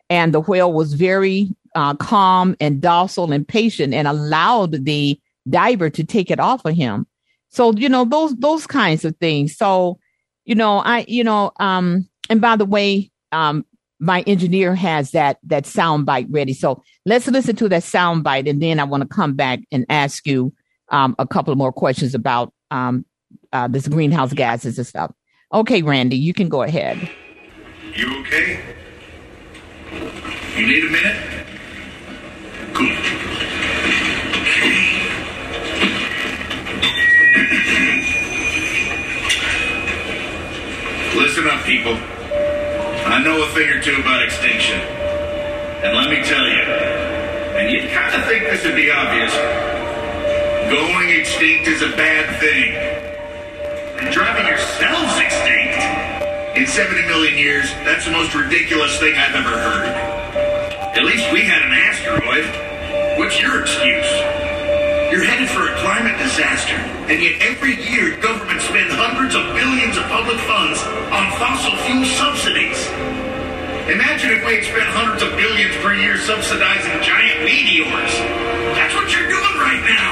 and 0.09 0.33
the 0.33 0.41
whale 0.41 0.71
was 0.71 0.93
very 0.93 1.49
uh, 1.73 1.95
calm 1.95 2.55
and 2.59 2.81
docile 2.81 3.31
and 3.31 3.47
patient, 3.47 3.93
and 3.93 4.07
allowed 4.07 4.85
the 4.85 5.19
diver 5.49 5.89
to 5.89 6.03
take 6.03 6.29
it 6.29 6.39
off 6.39 6.65
of 6.65 6.75
him. 6.75 7.07
So 7.49 7.73
you 7.73 7.89
know 7.89 8.05
those 8.05 8.35
those 8.35 8.67
kinds 8.67 9.05
of 9.05 9.17
things. 9.17 9.57
So 9.57 9.97
you 10.45 10.55
know 10.55 10.79
I 10.79 11.05
you 11.07 11.23
know 11.23 11.51
um 11.59 12.07
and 12.29 12.39
by 12.39 12.55
the 12.55 12.65
way 12.65 13.11
um 13.31 13.65
my 13.99 14.21
engineer 14.27 14.75
has 14.75 15.11
that 15.11 15.37
that 15.43 15.65
sound 15.65 16.05
bite 16.05 16.27
ready. 16.29 16.53
So 16.53 16.83
let's 17.05 17.27
listen 17.27 17.55
to 17.57 17.69
that 17.69 17.83
sound 17.83 18.23
bite, 18.23 18.47
and 18.47 18.61
then 18.61 18.79
I 18.79 18.83
want 18.83 19.01
to 19.01 19.09
come 19.09 19.35
back 19.35 19.59
and 19.71 19.85
ask 19.89 20.25
you 20.27 20.53
um, 20.89 21.15
a 21.17 21.27
couple 21.27 21.55
more 21.55 21.71
questions 21.71 22.13
about 22.13 22.53
um, 22.71 23.05
uh, 23.53 23.67
this 23.67 23.87
greenhouse 23.87 24.33
gases 24.33 24.77
and 24.77 24.87
stuff. 24.87 25.11
Okay, 25.53 25.81
Randy, 25.81 26.17
you 26.17 26.33
can 26.33 26.49
go 26.49 26.63
ahead. 26.63 27.09
You 27.95 28.19
okay? 28.21 28.59
You 30.57 30.67
need 30.67 30.83
a 30.83 30.89
minute? 30.89 31.15
Good. 32.73 33.15
Listen 41.15 41.47
up, 41.47 41.63
people. 41.63 42.14
I 43.15 43.23
know 43.23 43.41
a 43.41 43.47
thing 43.55 43.69
or 43.69 43.79
two 43.79 43.95
about 43.95 44.21
extinction. 44.21 44.75
And 44.75 45.95
let 45.95 46.09
me 46.09 46.21
tell 46.27 46.45
you, 46.49 46.67
and 47.55 47.71
you'd 47.71 47.89
kind 47.89 48.13
of 48.13 48.27
think 48.27 48.43
this 48.43 48.65
would 48.65 48.75
be 48.75 48.91
obvious, 48.91 49.31
going 50.67 51.11
extinct 51.11 51.65
is 51.69 51.81
a 51.81 51.95
bad 51.95 52.27
thing. 52.41 52.75
And 54.03 54.13
driving 54.13 54.47
yourselves 54.47 55.15
extinct 55.15 55.79
in 56.59 56.67
70 56.67 57.07
million 57.07 57.37
years, 57.37 57.71
that's 57.87 58.03
the 58.03 58.11
most 58.11 58.35
ridiculous 58.35 58.99
thing 58.99 59.15
I've 59.15 59.33
ever 59.33 59.47
heard. 59.47 59.87
At 60.97 61.05
least 61.05 61.31
we 61.31 61.39
had 61.39 61.61
an 61.61 61.71
asteroid. 61.71 62.43
What's 63.17 63.41
your 63.41 63.61
excuse? 63.61 64.11
You're 65.11 65.23
headed 65.23 65.49
for 65.53 65.69
a 65.69 65.75
climate 65.85 66.17
disaster, 66.17 66.73
and 67.05 67.21
yet 67.21 67.37
every 67.37 67.77
year 67.77 68.17
governments 68.17 68.65
spend 68.65 68.89
hundreds 68.89 69.37
of 69.37 69.53
billions 69.53 69.93
of 70.01 70.03
public 70.09 70.41
funds 70.49 70.81
on 71.13 71.29
fossil 71.37 71.77
fuel 71.85 72.09
subsidies. 72.17 72.89
Imagine 73.85 74.33
if 74.33 74.41
we 74.49 74.57
had 74.57 74.65
spent 74.65 74.89
hundreds 74.97 75.21
of 75.21 75.29
billions 75.37 75.77
per 75.85 75.93
year 75.93 76.17
subsidizing 76.17 77.05
giant 77.05 77.45
meteors. 77.45 78.13
That's 78.73 78.97
what 78.97 79.13
you're 79.13 79.29
doing 79.29 79.55
right 79.61 79.85
now. 79.85 80.09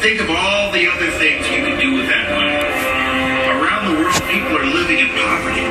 Think 0.00 0.24
of 0.24 0.32
all 0.32 0.72
the 0.72 0.88
other 0.88 1.12
things 1.20 1.44
you 1.52 1.68
could 1.68 1.76
do 1.76 2.00
with 2.00 2.08
that 2.08 2.32
money. 2.32 2.56
Around 3.60 3.92
the 3.92 3.96
world, 4.00 4.24
people 4.24 4.56
are 4.56 4.64
living 4.72 5.04
in 5.04 5.12
poverty. 5.20 5.68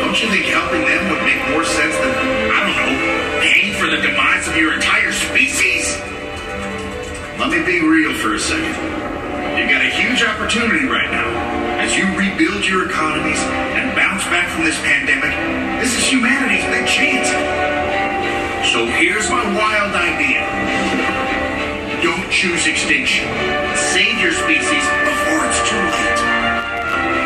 Don't 0.00 0.16
you 0.16 0.32
think 0.32 0.48
helping 0.48 0.80
them 0.88 1.12
would 1.12 1.24
make 1.28 1.44
more 1.52 1.64
sense 1.68 1.92
than, 1.92 2.12
I 2.56 2.58
don't 2.64 2.76
know, 2.80 2.92
paying 3.44 3.76
for 3.76 3.84
the 3.84 4.00
demise 4.00 4.48
of 4.48 4.56
your 4.56 4.72
entire 4.72 5.12
species? 5.12 5.75
Let 7.38 7.50
me 7.52 7.60
be 7.64 7.84
real 7.84 8.14
for 8.14 8.32
a 8.32 8.40
second. 8.40 8.72
You've 9.60 9.68
got 9.68 9.84
a 9.84 9.92
huge 9.92 10.24
opportunity 10.24 10.86
right 10.86 11.10
now. 11.10 11.28
As 11.76 11.94
you 11.94 12.08
rebuild 12.16 12.64
your 12.64 12.88
economies 12.88 13.36
and 13.76 13.94
bounce 13.94 14.24
back 14.32 14.48
from 14.48 14.64
this 14.64 14.80
pandemic, 14.80 15.36
this 15.84 15.92
is 15.98 16.04
humanity's 16.08 16.64
big 16.72 16.88
chance. 16.88 17.28
So 18.72 18.86
here's 18.86 19.28
my 19.28 19.44
wild 19.52 19.92
idea. 19.92 20.48
Don't 22.02 22.30
choose 22.32 22.66
extinction. 22.66 23.28
Save 23.76 24.16
your 24.16 24.32
species 24.32 24.84
before 25.04 25.44
it's 25.44 25.60
too 25.68 25.76
late. 25.76 26.20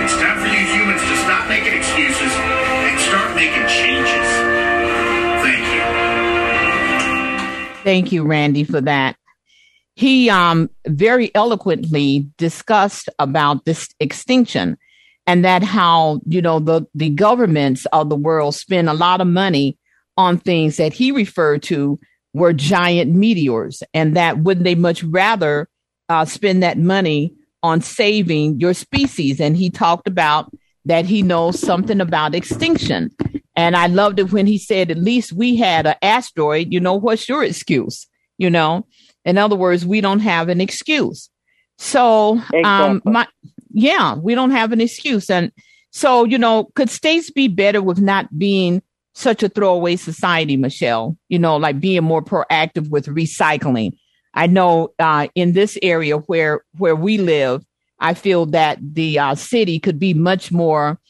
It's 0.03 0.19
time 0.19 0.43
for 0.43 0.51
you 0.51 0.67
humans 0.75 1.03
to 1.07 1.17
stop 1.23 1.47
making 1.49 1.73
excuses 1.73 2.35
and 2.35 2.99
start 2.99 3.37
making 3.37 3.63
changes. 3.71 4.27
Thank 5.47 5.63
you. 5.71 5.83
Thank 7.85 8.11
you, 8.11 8.25
Randy, 8.25 8.65
for 8.65 8.81
that 8.81 9.20
he 10.01 10.31
um, 10.31 10.71
very 10.89 11.31
eloquently 11.35 12.27
discussed 12.39 13.11
about 13.19 13.67
this 13.67 13.87
extinction 14.01 14.79
and 15.27 15.45
that 15.45 15.63
how 15.63 16.23
you 16.27 16.41
know 16.41 16.59
the 16.59 16.87
the 16.95 17.11
governments 17.11 17.87
of 17.93 18.09
the 18.09 18.17
world 18.17 18.55
spend 18.55 18.89
a 18.89 18.95
lot 18.95 19.21
of 19.21 19.27
money 19.27 19.77
on 20.17 20.39
things 20.39 20.79
that 20.79 20.95
he 20.95 21.13
referred 21.13 21.63
to 21.65 22.01
were 22.33 22.55
giant 22.55 23.15
meteors 23.15 23.83
and 23.93 24.17
that 24.17 24.39
wouldn't 24.39 24.65
they 24.65 24.75
much 24.75 25.03
rather 25.05 25.69
uh, 26.09 26.25
spend 26.25 26.63
that 26.63 26.79
money 26.79 27.35
on 27.63 27.83
saving 27.83 28.59
your 28.59 28.73
species? 28.73 29.39
And 29.39 29.55
he 29.55 29.69
talked 29.69 30.09
about 30.09 30.51
that 30.87 31.05
he 31.05 31.21
knows 31.21 31.61
something 31.61 32.01
about 32.01 32.35
extinction. 32.35 33.11
And 33.55 33.77
i 33.77 33.87
loved 33.87 34.19
it 34.19 34.33
when 34.33 34.47
he 34.47 34.57
said 34.57 34.91
at 34.91 34.97
least 34.97 35.35
we 35.35 35.57
had 35.57 35.87
an 35.87 35.97
asteroid. 36.01 36.73
You 36.73 36.81
know 36.81 36.95
what's 36.95 37.29
your 37.29 37.45
excuse? 37.45 38.07
You 38.39 38.49
know 38.49 38.87
in 39.25 39.39
other 39.39 39.57
words, 39.57 39.85
we 39.85 40.01
don't 40.01 40.21
have 40.21 40.49
an 40.49 40.61
excuse. 40.61 41.31
So, 41.79 42.33
um, 42.33 42.45
exactly. 42.53 42.63
um, 42.65 43.03
my, 43.05 43.27
yeah, 43.73 44.15
we 44.15 44.35
don't 44.35 44.51
have 44.51 44.73
an 44.73 44.81
excuse. 44.81 45.31
And 45.31 45.53
so, 45.91 46.25
you 46.25 46.39
know, 46.39 46.69
could 46.75 46.91
states 46.91 47.31
be 47.31 47.49
better 47.49 47.83
with 47.83 48.01
not 48.01 48.39
being 48.39 48.83
such 49.15 49.43
a 49.43 49.49
throwaway 49.49 49.97
society, 49.97 50.57
Michelle? 50.57 51.17
You 51.29 51.39
know, 51.39 51.57
like 51.57 51.81
being 51.81 52.05
more 52.05 52.23
proactive 52.23 52.91
with 52.91 53.07
recycling. 53.07 53.93
I 54.35 54.47
know 54.47 54.95
uh, 54.99 55.29
in 55.35 55.53
this 55.53 55.77
area 55.83 56.17
where 56.17 56.65
where 56.79 56.95
we 56.95 57.19
live, 57.19 57.65
I 57.99 58.15
feel 58.15 58.47
that 58.47 58.79
the 58.81 59.19
uh, 59.19 59.35
city 59.35 59.79
could 59.81 59.99
be 59.99 60.15
much 60.15 60.53
more 60.53 61.01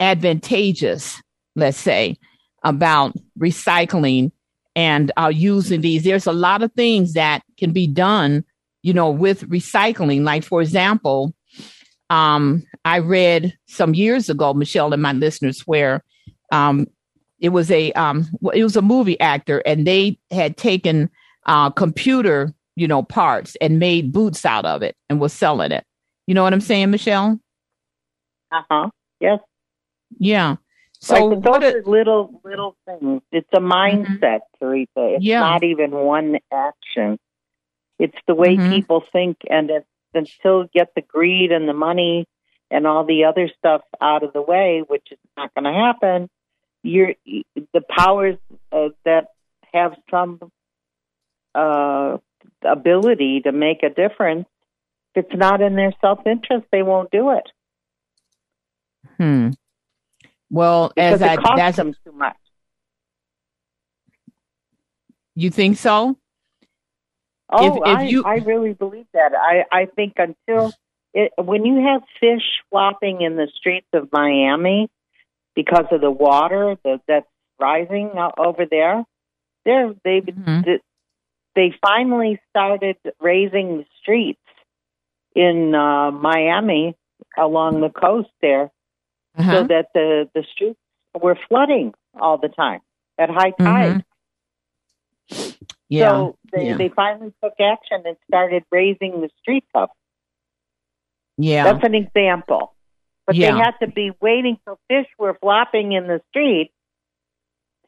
advantageous, 0.00 1.20
let's 1.54 1.78
say, 1.78 2.16
about 2.64 3.14
recycling 3.38 4.32
and 4.80 5.12
uh, 5.18 5.30
using 5.32 5.82
these. 5.82 6.04
There's 6.04 6.26
a 6.26 6.32
lot 6.32 6.62
of 6.62 6.72
things 6.72 7.12
that 7.12 7.42
can 7.58 7.70
be 7.70 7.86
done, 7.86 8.42
you 8.82 8.94
know, 8.94 9.10
with 9.10 9.46
recycling. 9.50 10.22
Like, 10.22 10.42
for 10.42 10.62
example, 10.62 11.34
um, 12.08 12.64
I 12.86 13.00
read 13.00 13.54
some 13.66 13.92
years 13.92 14.30
ago, 14.30 14.54
Michelle 14.54 14.94
and 14.94 15.02
my 15.02 15.12
listeners, 15.12 15.60
where 15.66 16.02
um, 16.50 16.86
it 17.40 17.50
was 17.50 17.70
a 17.70 17.92
um, 17.92 18.26
it 18.54 18.64
was 18.64 18.74
a 18.74 18.80
movie 18.80 19.20
actor, 19.20 19.58
and 19.66 19.86
they 19.86 20.18
had 20.30 20.56
taken 20.56 21.10
uh, 21.44 21.68
computer, 21.68 22.54
you 22.74 22.88
know, 22.88 23.02
parts 23.02 23.58
and 23.60 23.78
made 23.78 24.12
boots 24.12 24.46
out 24.46 24.64
of 24.64 24.82
it 24.82 24.96
and 25.10 25.20
was 25.20 25.34
selling 25.34 25.72
it. 25.72 25.84
You 26.26 26.32
know 26.34 26.42
what 26.42 26.54
I'm 26.54 26.62
saying, 26.62 26.90
Michelle? 26.90 27.38
Uh 28.50 28.62
huh. 28.70 28.88
Yes. 29.20 29.40
Yeah. 30.18 30.56
So 31.00 31.26
like, 31.26 31.42
those 31.42 31.74
are 31.74 31.82
little 31.86 32.40
little 32.44 32.76
things. 32.84 33.22
It's 33.32 33.48
a 33.52 33.60
mm-hmm. 33.60 33.72
mindset, 33.72 34.20
mm-hmm. 34.22 34.64
Teresa. 34.64 35.14
It's 35.14 35.24
yeah. 35.24 35.40
not 35.40 35.64
even 35.64 35.92
one 35.92 36.38
action. 36.52 37.18
It's 37.98 38.16
the 38.26 38.34
way 38.34 38.56
mm-hmm. 38.56 38.70
people 38.70 39.04
think, 39.12 39.38
and 39.48 39.70
it's, 39.70 39.86
until 40.14 40.64
get 40.74 40.94
the 40.94 41.02
greed 41.02 41.52
and 41.52 41.68
the 41.68 41.74
money 41.74 42.26
and 42.70 42.86
all 42.86 43.04
the 43.04 43.24
other 43.24 43.48
stuff 43.58 43.82
out 44.00 44.22
of 44.22 44.32
the 44.32 44.42
way, 44.42 44.82
which 44.86 45.06
is 45.10 45.18
not 45.36 45.52
going 45.54 45.64
to 45.64 45.72
happen. 45.72 46.28
You're 46.82 47.14
the 47.24 47.82
powers 47.88 48.38
uh, 48.72 48.88
that 49.04 49.28
have 49.72 49.94
some 50.10 50.40
uh, 51.54 52.18
ability 52.64 53.42
to 53.42 53.52
make 53.52 53.82
a 53.82 53.90
difference, 53.90 54.46
if 55.14 55.24
it's 55.24 55.36
not 55.36 55.60
in 55.60 55.76
their 55.76 55.92
self 56.00 56.20
interest, 56.26 56.66
they 56.70 56.82
won't 56.82 57.10
do 57.10 57.30
it. 57.30 57.48
Hmm. 59.16 59.50
Well, 60.50 60.92
because 60.94 61.22
as 61.22 61.22
it 61.22 61.28
I, 61.28 61.36
costs 61.36 61.56
that's, 61.56 61.76
them 61.76 61.94
too 62.04 62.12
much. 62.12 62.36
You 65.34 65.50
think 65.50 65.76
so? 65.78 66.16
Oh, 67.52 67.66
if, 67.66 67.76
if 67.76 67.96
I, 67.96 68.02
you... 68.02 68.24
I 68.24 68.36
really 68.36 68.74
believe 68.74 69.06
that. 69.14 69.32
I, 69.34 69.64
I 69.70 69.86
think 69.86 70.14
until 70.18 70.72
it, 71.14 71.32
when 71.36 71.64
you 71.64 71.86
have 71.86 72.02
fish 72.20 72.42
flopping 72.70 73.22
in 73.22 73.36
the 73.36 73.48
streets 73.56 73.88
of 73.92 74.08
Miami 74.12 74.88
because 75.54 75.86
of 75.90 76.00
the 76.00 76.10
water 76.10 76.76
the, 76.84 77.00
that's 77.08 77.26
rising 77.58 78.12
over 78.38 78.66
there, 78.70 79.04
there 79.64 79.92
they 80.04 80.20
mm-hmm. 80.20 80.70
they 81.54 81.74
finally 81.82 82.40
started 82.50 82.96
raising 83.20 83.78
the 83.78 83.84
streets 84.00 84.40
in 85.34 85.74
uh, 85.74 86.10
Miami 86.10 86.96
along 87.36 87.80
the 87.80 87.90
coast 87.90 88.30
there, 88.40 88.70
uh-huh. 89.40 89.62
so 89.62 89.66
that 89.66 89.86
the 89.94 90.28
the 90.34 90.44
streets 90.52 90.78
were 91.20 91.36
flooding 91.48 91.92
all 92.20 92.38
the 92.38 92.48
time 92.48 92.80
at 93.18 93.28
high 93.30 93.50
tide. 93.50 94.04
Mm-hmm. 95.30 95.50
Yeah. 95.88 96.10
So 96.10 96.36
they, 96.52 96.66
yeah. 96.68 96.76
they 96.76 96.88
finally 96.88 97.32
took 97.42 97.54
action 97.60 98.02
and 98.04 98.16
started 98.28 98.64
raising 98.70 99.20
the 99.20 99.28
streets 99.40 99.66
up. 99.74 99.90
Yeah. 101.36 101.64
That's 101.64 101.84
an 101.84 101.94
example. 101.94 102.74
But 103.26 103.36
yeah. 103.36 103.52
they 103.52 103.58
had 103.58 103.72
to 103.82 103.88
be 103.88 104.12
waiting 104.20 104.58
till 104.64 104.78
fish 104.88 105.06
were 105.18 105.36
flopping 105.40 105.92
in 105.92 106.06
the 106.06 106.20
street 106.28 106.70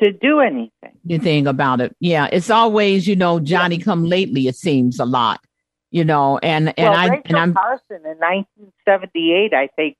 to 0.03 0.13
do 0.13 0.41
anything. 0.41 0.99
You 1.05 1.19
think 1.19 1.47
about 1.47 1.81
it. 1.81 1.95
Yeah. 2.01 2.29
It's 2.33 2.51
always, 2.51 3.07
you 3.07 3.15
know, 3.15 3.39
Johnny 3.39 3.77
yeah. 3.77 3.85
come 3.85 4.05
lately, 4.05 4.49
it 4.49 4.57
seems 4.57 4.99
a 4.99 5.05
lot. 5.05 5.41
You 5.91 6.05
know, 6.05 6.39
and, 6.39 6.73
and 6.79 6.89
well, 6.89 6.99
I 6.99 7.09
Rachel 7.09 7.23
and 7.27 7.37
I'm 7.37 7.55
Carson 7.55 8.01
in 8.07 8.19
nineteen 8.19 8.73
seventy 8.89 9.33
eight, 9.35 9.53
I 9.53 9.69
think, 9.77 9.99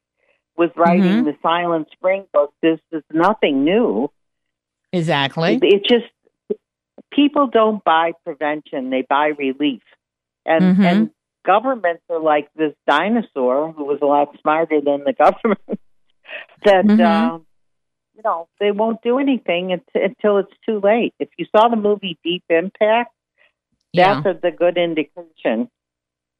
was 0.57 0.71
writing 0.77 1.05
mm-hmm. 1.05 1.25
the 1.25 1.37
Silent 1.43 1.89
Spring 1.93 2.25
book. 2.33 2.53
This 2.63 2.79
is 2.91 3.03
nothing 3.13 3.65
new. 3.65 4.11
Exactly. 4.93 5.55
It, 5.55 5.65
it 5.65 5.83
just 5.89 6.59
people 7.13 7.47
don't 7.47 7.83
buy 7.83 8.13
prevention; 8.25 8.91
they 8.91 9.05
buy 9.09 9.33
relief, 9.39 9.83
and 10.45 10.63
mm-hmm. 10.63 10.83
and 10.83 11.11
governments 11.45 12.03
are 12.11 12.21
like 12.21 12.49
this 12.55 12.73
dinosaur 12.87 13.73
who 13.73 13.85
was 13.85 13.99
a 14.03 14.07
lot 14.07 14.29
smarter 14.41 14.81
than 14.81 15.05
the 15.05 15.13
government. 15.19 15.81
that 16.65 16.85
mm-hmm. 16.85 17.01
uh, 17.01 17.39
you 18.15 18.23
know 18.25 18.49
they 18.61 18.71
won't 18.71 19.03
do 19.03 19.19
anything 19.19 19.73
until 19.95 20.39
it's 20.39 20.53
too 20.67 20.81
late. 20.83 21.15
If 21.19 21.29
you 21.39 21.47
saw 21.55 21.69
the 21.69 21.77
movie 21.77 22.19
Deep 22.23 22.45
Impact, 22.51 23.13
that's 23.95 24.25
yeah. 24.25 24.31
a, 24.31 24.35
the 24.35 24.51
good 24.51 24.77
indication 24.77 25.69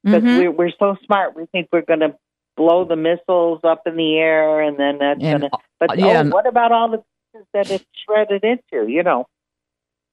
because 0.03 0.23
mm-hmm. 0.23 0.37
we're 0.37 0.51
we're 0.51 0.71
so 0.77 0.97
smart. 1.05 1.35
We 1.35 1.45
think 1.47 1.69
we're 1.71 1.81
going 1.81 2.01
to 2.01 2.15
blow 2.55 2.85
the 2.85 2.95
missiles 2.95 3.59
up 3.63 3.83
in 3.85 3.95
the 3.95 4.17
air, 4.17 4.61
and 4.61 4.79
then 4.79 4.97
that's 4.99 5.19
going 5.19 5.41
to. 5.41 5.49
But 5.79 5.97
yeah. 5.97 6.23
oh, 6.25 6.29
what 6.29 6.47
about 6.47 6.71
all 6.71 6.89
the 6.89 7.03
pieces 7.33 7.47
that 7.53 7.71
it's 7.71 7.85
shredded 8.05 8.43
into? 8.43 8.87
You 8.87 9.03
know. 9.03 9.25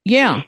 Yeah. 0.04 0.42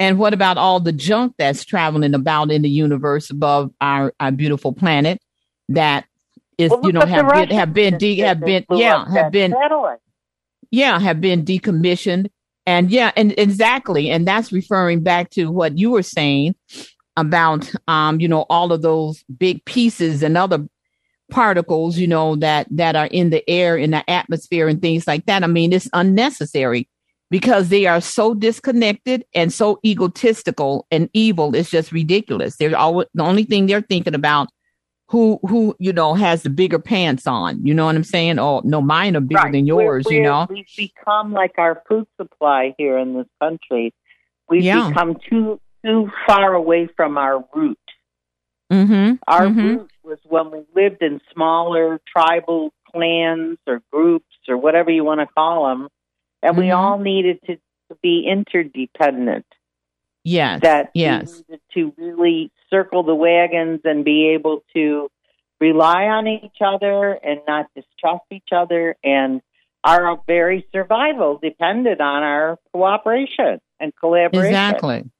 And 0.00 0.18
what 0.18 0.34
about 0.34 0.58
all 0.58 0.80
the 0.80 0.92
junk 0.92 1.34
that's 1.38 1.64
traveling 1.64 2.14
about 2.14 2.50
in 2.50 2.62
the 2.62 2.68
universe 2.68 3.30
above 3.30 3.72
our, 3.80 4.12
our 4.18 4.32
beautiful 4.32 4.72
planet 4.72 5.20
that 5.68 6.06
is, 6.58 6.70
well, 6.70 6.80
you 6.84 6.92
know, 6.92 7.06
have 7.06 7.28
been, 7.28 7.50
have 7.50 7.72
been, 7.72 7.98
de- 7.98 8.18
have 8.18 8.40
been, 8.40 8.64
yeah, 8.70 9.08
have 9.12 9.30
been, 9.30 9.54
yeah, 10.72 10.98
have 10.98 11.20
been 11.20 11.44
decommissioned. 11.44 12.30
And 12.66 12.90
yeah, 12.90 13.12
and 13.16 13.32
exactly. 13.38 14.10
And 14.10 14.26
that's 14.26 14.50
referring 14.52 15.02
back 15.02 15.30
to 15.30 15.52
what 15.52 15.78
you 15.78 15.90
were 15.90 16.02
saying 16.02 16.56
about, 17.16 17.70
um, 17.86 18.20
you 18.20 18.26
know, 18.28 18.46
all 18.48 18.72
of 18.72 18.82
those 18.82 19.24
big 19.36 19.64
pieces 19.64 20.22
and 20.22 20.36
other 20.36 20.66
particles, 21.32 21.98
you 21.98 22.06
know, 22.06 22.36
that, 22.36 22.66
that 22.70 22.94
are 22.94 23.06
in 23.06 23.30
the 23.30 23.48
air, 23.48 23.76
in 23.76 23.90
the 23.90 24.08
atmosphere 24.08 24.68
and 24.68 24.80
things 24.80 25.06
like 25.06 25.26
that. 25.26 25.42
I 25.42 25.46
mean, 25.46 25.72
it's 25.72 25.88
unnecessary 25.92 26.88
because 27.30 27.70
they 27.70 27.86
are 27.86 28.00
so 28.00 28.34
disconnected 28.34 29.24
and 29.34 29.52
so 29.52 29.80
egotistical 29.84 30.86
and 30.90 31.08
evil. 31.14 31.54
It's 31.54 31.70
just 31.70 31.90
ridiculous. 31.90 32.56
They're 32.56 32.76
always 32.76 33.08
the 33.14 33.22
only 33.22 33.44
thing 33.44 33.66
they're 33.66 33.80
thinking 33.80 34.14
about 34.14 34.48
who 35.08 35.38
who 35.48 35.74
you 35.78 35.92
know 35.92 36.14
has 36.14 36.42
the 36.42 36.50
bigger 36.50 36.78
pants 36.78 37.26
on. 37.26 37.64
You 37.64 37.74
know 37.74 37.86
what 37.86 37.96
I'm 37.96 38.04
saying? 38.04 38.38
Oh 38.38 38.60
no, 38.64 38.80
mine 38.80 39.16
are 39.16 39.20
bigger 39.20 39.42
right. 39.42 39.52
than 39.52 39.66
yours. 39.66 40.04
We're, 40.06 40.12
we're, 40.12 40.16
you 40.18 40.22
know, 40.22 40.46
we've 40.48 40.66
become 40.76 41.32
like 41.32 41.52
our 41.58 41.82
food 41.88 42.06
supply 42.20 42.74
here 42.76 42.98
in 42.98 43.14
this 43.14 43.26
country. 43.40 43.94
We've 44.48 44.62
yeah. 44.62 44.88
become 44.88 45.16
too 45.28 45.60
too 45.84 46.10
far 46.26 46.52
away 46.52 46.88
from 46.96 47.18
our 47.18 47.44
root. 47.54 47.78
Mm-hmm. 48.70 49.14
Our 49.26 49.46
mm-hmm. 49.46 49.60
root 49.60 49.91
was 50.04 50.18
when 50.24 50.50
we 50.50 50.64
lived 50.74 51.02
in 51.02 51.20
smaller 51.32 52.00
tribal 52.06 52.72
clans 52.92 53.58
or 53.66 53.82
groups 53.90 54.36
or 54.48 54.56
whatever 54.56 54.90
you 54.90 55.04
want 55.04 55.20
to 55.20 55.26
call 55.26 55.68
them 55.68 55.88
and 56.42 56.52
mm-hmm. 56.52 56.60
we 56.60 56.70
all 56.70 56.98
needed 56.98 57.40
to, 57.46 57.56
to 57.56 57.98
be 58.02 58.26
interdependent. 58.28 59.46
Yes. 60.24 60.60
That 60.62 60.90
yes. 60.94 61.42
to 61.74 61.92
really 61.96 62.52
circle 62.70 63.02
the 63.02 63.14
wagons 63.14 63.80
and 63.84 64.04
be 64.04 64.30
able 64.34 64.62
to 64.74 65.10
rely 65.60 66.04
on 66.04 66.26
each 66.26 66.58
other 66.60 67.12
and 67.12 67.40
not 67.46 67.66
distrust 67.74 68.24
each 68.30 68.48
other 68.52 68.96
and 69.02 69.40
our 69.84 70.20
very 70.26 70.66
survival 70.72 71.38
depended 71.42 72.00
on 72.00 72.22
our 72.22 72.58
cooperation 72.72 73.60
and 73.80 73.92
collaboration. 73.96 74.46
Exactly. 74.46 75.10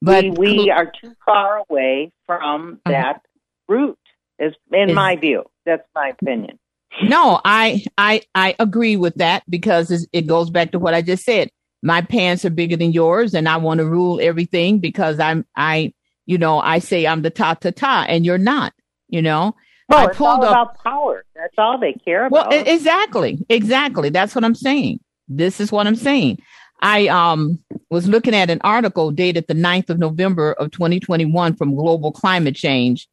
But 0.00 0.24
we, 0.24 0.58
we 0.58 0.70
are 0.70 0.86
too 0.86 1.12
far 1.26 1.62
away 1.68 2.12
from 2.26 2.80
uh-huh. 2.86 2.92
that 2.92 3.22
root, 3.68 3.98
is 4.40 4.54
in 4.72 4.90
is, 4.90 4.94
my 4.94 5.16
view. 5.16 5.44
That's 5.66 5.86
my 5.94 6.08
opinion. 6.08 6.58
No, 7.02 7.40
I 7.44 7.84
I 7.96 8.22
I 8.34 8.56
agree 8.58 8.96
with 8.96 9.14
that 9.16 9.44
because 9.48 10.06
it 10.12 10.26
goes 10.26 10.50
back 10.50 10.72
to 10.72 10.78
what 10.78 10.94
I 10.94 11.02
just 11.02 11.24
said. 11.24 11.50
My 11.82 12.02
pants 12.02 12.44
are 12.44 12.50
bigger 12.50 12.76
than 12.76 12.92
yours, 12.92 13.34
and 13.34 13.48
I 13.48 13.56
want 13.58 13.78
to 13.78 13.86
rule 13.86 14.20
everything 14.20 14.80
because 14.80 15.20
I'm 15.20 15.46
I 15.56 15.94
you 16.26 16.38
know 16.38 16.58
I 16.60 16.78
say 16.80 17.06
I'm 17.06 17.22
the 17.22 17.30
ta 17.30 17.54
ta 17.54 17.70
ta, 17.70 18.06
and 18.08 18.24
you're 18.24 18.38
not. 18.38 18.72
You 19.08 19.22
know. 19.22 19.54
Well, 19.88 20.06
I 20.06 20.10
it's 20.10 20.20
all 20.20 20.44
up, 20.44 20.50
about 20.50 20.82
power. 20.82 21.24
That's 21.34 21.54
all 21.58 21.78
they 21.78 21.94
care 21.94 22.26
about. 22.26 22.50
Well, 22.50 22.64
exactly, 22.66 23.44
exactly. 23.48 24.08
That's 24.10 24.34
what 24.34 24.44
I'm 24.44 24.54
saying. 24.54 25.00
This 25.26 25.60
is 25.60 25.72
what 25.72 25.86
I'm 25.86 25.96
saying. 25.96 26.38
I 26.82 27.08
um 27.08 27.58
was 27.90 28.08
looking 28.08 28.34
at 28.34 28.50
an 28.50 28.60
article 28.62 29.10
dated 29.10 29.46
the 29.46 29.54
9th 29.54 29.90
of 29.90 29.98
November 29.98 30.52
of 30.52 30.70
2021 30.70 31.56
from 31.56 31.74
Global 31.74 32.12
Climate 32.12 32.56
Change, 32.56 33.08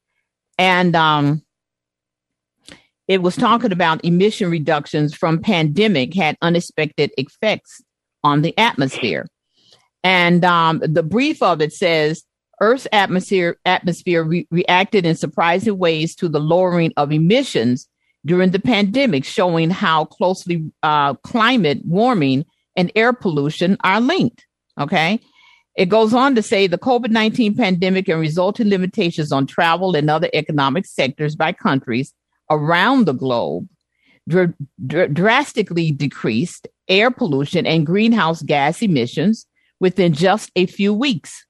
and 0.57 0.95
um 0.95 1.41
it 3.07 3.21
was 3.21 3.35
talking 3.35 3.71
about 3.71 4.03
emission 4.03 4.51
reductions 4.51 5.13
from 5.13 5.39
pandemic 5.39 6.13
had 6.13 6.37
unexpected 6.41 7.11
effects 7.17 7.81
on 8.23 8.41
the 8.41 8.57
atmosphere. 8.57 9.25
And 10.03 10.43
um, 10.43 10.81
the 10.83 11.03
brief 11.03 11.41
of 11.41 11.61
it 11.61 11.73
says 11.73 12.23
Earth's 12.59 12.87
atmosphere 12.91 13.57
atmosphere 13.65 14.23
re- 14.23 14.47
reacted 14.51 15.05
in 15.05 15.15
surprising 15.15 15.77
ways 15.77 16.15
to 16.15 16.27
the 16.27 16.39
lowering 16.39 16.91
of 16.97 17.11
emissions 17.11 17.87
during 18.25 18.51
the 18.51 18.59
pandemic, 18.59 19.23
showing 19.23 19.69
how 19.69 20.05
closely 20.05 20.69
uh, 20.83 21.13
climate 21.15 21.79
warming 21.85 22.45
and 22.75 22.91
air 22.95 23.13
pollution 23.13 23.77
are 23.83 24.01
linked. 24.01 24.45
Okay. 24.79 25.19
It 25.77 25.89
goes 25.89 26.11
on 26.13 26.33
to 26.35 26.41
say 26.41 26.65
the 26.67 26.79
COVID 26.79 27.11
19 27.11 27.55
pandemic 27.55 28.09
and 28.09 28.19
resulting 28.19 28.67
limitations 28.67 29.31
on 29.31 29.45
travel 29.45 29.95
and 29.95 30.09
other 30.09 30.29
economic 30.33 30.85
sectors 30.85 31.35
by 31.35 31.53
countries 31.53 32.13
around 32.49 33.05
the 33.05 33.13
globe 33.13 33.69
dr- 34.27 34.53
dr- 34.85 35.13
drastically 35.13 35.91
decreased 35.91 36.67
air 36.87 37.11
pollution 37.11 37.65
and 37.65 37.85
greenhouse 37.85 38.41
gas 38.41 38.81
emissions 38.81 39.45
within 39.79 40.13
just 40.13 40.51
a 40.55 40.65
few 40.65 40.93
weeks. 40.93 41.45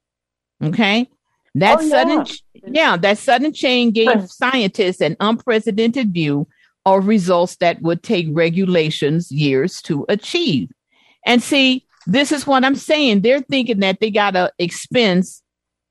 Okay. 0.64 1.08
That 1.56 1.80
oh, 1.80 1.88
sudden, 1.88 2.26
yeah. 2.54 2.70
yeah, 2.72 2.98
that 2.98 3.18
sudden 3.18 3.54
change 3.54 3.96
gave 3.96 4.30
scientists 4.30 5.02
an 5.02 5.16
unprecedented 5.20 6.14
view 6.14 6.48
of 6.86 7.08
results 7.08 7.56
that 7.58 7.82
would 7.82 8.04
take 8.04 8.28
regulations 8.32 9.32
years 9.32 9.82
to 9.84 10.06
achieve. 10.10 10.70
And 11.26 11.42
see, 11.42 11.87
this 12.08 12.32
is 12.32 12.48
what 12.48 12.66
I'm 12.66 12.76
saying. 12.76 13.22
They're 13.22 13.42
thinking 13.42 13.80
that 13.82 14.00
they 14.00 14.10
got 14.10 14.32
to 14.32 14.52
expense 14.58 15.44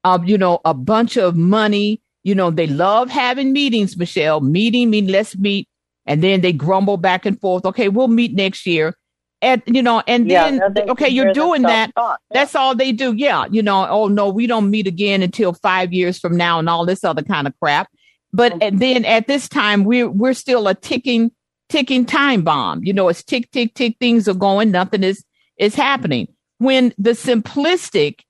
of, 0.03 0.29
you 0.29 0.37
know, 0.37 0.61
a 0.65 0.75
bunch 0.75 1.17
of 1.17 1.37
money 1.37 2.01
you 2.27 2.35
know, 2.35 2.51
they 2.51 2.67
love 2.67 3.09
having 3.09 3.53
meetings, 3.53 3.97
Michelle. 3.97 4.41
Meeting, 4.41 4.91
mean, 4.91 5.07
let's 5.07 5.39
meet. 5.39 5.69
And 6.07 6.25
then 6.25 6.41
they 6.41 6.53
grumble 6.53 6.97
back 6.97 7.25
and 7.25 7.41
forth. 7.41 7.65
Okay, 7.65 7.89
we'll 7.89 8.09
meet 8.09 8.35
next 8.35 8.67
year. 8.67 8.97
And, 9.43 9.63
you 9.65 9.81
know, 9.81 10.03
and 10.09 10.29
then, 10.29 10.61
okay, 10.89 11.09
you're 11.09 11.33
doing 11.33 11.63
that. 11.63 11.93
Yeah. 11.97 12.17
That's 12.33 12.57
all 12.57 12.75
they 12.75 12.91
do. 12.91 13.15
Yeah. 13.15 13.45
You 13.49 13.63
know, 13.63 13.87
oh, 13.89 14.09
no, 14.09 14.29
we 14.29 14.49
don't 14.49 14.71
meet 14.71 14.89
again 14.89 15.23
until 15.23 15.53
five 15.53 15.93
years 15.93 16.19
from 16.19 16.37
now 16.37 16.59
and 16.59 16.69
all 16.69 16.85
this 16.85 17.05
other 17.05 17.23
kind 17.23 17.47
of 17.47 17.55
crap. 17.63 17.89
But 18.33 18.55
mm-hmm. 18.55 18.79
then 18.79 19.05
at 19.05 19.29
this 19.29 19.49
time, 19.49 19.85
we're, 19.85 20.11
we're 20.11 20.35
still 20.35 20.67
a 20.67 20.75
ticking, 20.75 21.31
ticking 21.69 22.05
time 22.05 22.43
bomb. 22.43 22.83
You 22.83 22.93
know, 22.93 23.09
it's 23.09 23.23
tick, 23.23 23.53
tick, 23.53 23.75
tick. 23.75 23.99
Things 24.01 24.27
are 24.27 24.35
going. 24.35 24.73
Nothing 24.73 25.05
is, 25.05 25.23
is 25.59 25.75
happening. 25.75 26.29
When 26.59 26.95
the 26.99 27.11
simplistic, 27.11 28.21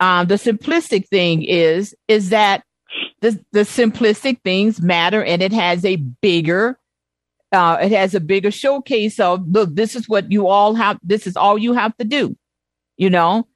um, 0.00 0.26
the 0.26 0.34
simplistic 0.34 1.08
thing 1.08 1.42
is, 1.42 1.94
is 2.08 2.30
that 2.30 2.64
the, 3.20 3.40
the 3.52 3.60
simplistic 3.60 4.42
things 4.42 4.80
matter 4.80 5.22
and 5.22 5.42
it 5.42 5.52
has 5.52 5.84
a 5.84 5.96
bigger, 5.96 6.78
uh, 7.52 7.78
it 7.80 7.92
has 7.92 8.14
a 8.14 8.20
bigger 8.20 8.50
showcase 8.50 9.20
of, 9.20 9.46
look, 9.48 9.74
this 9.74 9.94
is 9.94 10.08
what 10.08 10.30
you 10.30 10.48
all 10.48 10.74
have, 10.74 10.98
this 11.02 11.26
is 11.26 11.36
all 11.36 11.58
you 11.58 11.72
have 11.72 11.96
to 11.98 12.04
do. 12.04 12.36
You 12.96 13.10
know, 13.10 13.48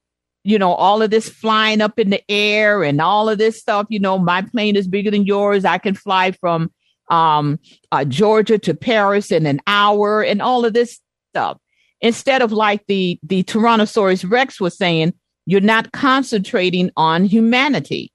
you 0.44 0.59
know, 0.59 0.72
all 0.72 1.02
of 1.02 1.11
this 1.11 1.28
flying 1.28 1.80
up 1.80 1.98
in 1.98 2.11
the 2.11 2.22
air 2.30 2.85
and 2.85 3.00
all 3.00 3.28
of 3.28 3.38
this 3.38 3.59
stuff, 3.59 3.87
you 3.88 3.98
know, 3.98 4.16
my 4.16 4.42
plane 4.42 4.76
is 4.76 4.87
bigger 4.87 5.11
than 5.11 5.26
yours. 5.26 5.64
I 5.64 5.78
can 5.78 5.94
fly 5.94 6.30
from 6.32 6.70
um, 7.11 7.59
uh, 7.90 8.04
Georgia 8.04 8.59
to 8.59 8.74
Paris 8.74 9.32
in 9.32 9.46
an 9.46 9.61
hour 9.66 10.22
and 10.22 10.40
all 10.40 10.64
of 10.64 10.72
this 10.72 11.00
stuff. 11.32 11.59
Instead 12.00 12.42
of 12.42 12.52
like 12.52 12.87
the, 12.87 13.18
the 13.22 13.42
Tyrannosaurus 13.44 14.30
Rex 14.30 14.61
was 14.61 14.76
saying, 14.76 15.14
you're 15.46 15.61
not 15.61 15.92
concentrating 15.92 16.90
on 16.96 17.24
humanity. 17.24 18.12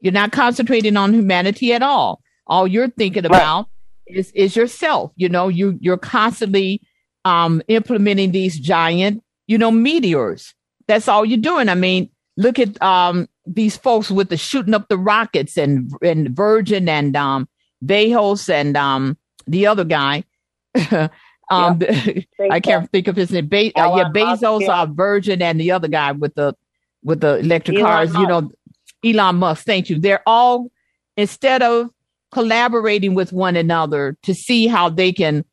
You're 0.00 0.12
not 0.12 0.32
concentrating 0.32 0.96
on 0.96 1.12
humanity 1.14 1.72
at 1.72 1.82
all. 1.82 2.20
All 2.46 2.66
you're 2.66 2.88
thinking 2.88 3.24
about 3.24 3.68
right. 4.08 4.18
is, 4.18 4.32
is 4.32 4.56
yourself. 4.56 5.12
You 5.16 5.28
know, 5.28 5.48
you, 5.48 5.78
you're 5.80 5.98
constantly 5.98 6.82
um, 7.24 7.62
implementing 7.68 8.32
these 8.32 8.58
giant, 8.58 9.22
you 9.46 9.58
know, 9.58 9.70
meteors. 9.70 10.54
That's 10.88 11.06
all 11.06 11.24
you're 11.24 11.38
doing. 11.38 11.68
I 11.68 11.74
mean, 11.74 12.10
look 12.36 12.58
at 12.58 12.80
um, 12.82 13.28
these 13.46 13.76
folks 13.76 14.10
with 14.10 14.28
the 14.28 14.36
shooting 14.36 14.74
up 14.74 14.88
the 14.88 14.98
rockets 14.98 15.56
and, 15.56 15.92
and 16.02 16.30
Virgin 16.30 16.88
and 16.88 17.14
um, 17.14 17.48
Bezos 17.84 18.48
and 18.48 18.76
um, 18.76 19.16
the 19.46 19.66
other 19.66 19.84
guy. 19.84 20.24
um, 21.52 21.80
I 22.50 22.60
can't 22.60 22.90
think 22.90 23.08
of 23.08 23.16
his 23.16 23.30
name. 23.30 23.46
Be- 23.46 23.74
uh, 23.74 23.96
yeah, 23.96 24.10
Bezos, 24.10 24.68
uh, 24.68 24.86
Virgin, 24.86 25.42
and 25.42 25.60
the 25.60 25.70
other 25.70 25.88
guy 25.88 26.12
with 26.12 26.34
the 26.34 26.54
with 27.02 27.20
the 27.20 27.38
electric 27.38 27.78
Elon 27.78 27.86
cars. 27.86 28.12
Musk. 28.12 28.20
You 28.20 28.26
know, 28.26 28.50
Elon 29.04 29.36
Musk. 29.36 29.64
Thank 29.64 29.90
you. 29.90 29.98
They're 29.98 30.22
all 30.26 30.70
instead 31.16 31.62
of 31.62 31.90
collaborating 32.30 33.14
with 33.14 33.32
one 33.32 33.56
another 33.56 34.16
to 34.22 34.34
see 34.34 34.66
how 34.66 34.88
they 34.88 35.12
can 35.12 35.44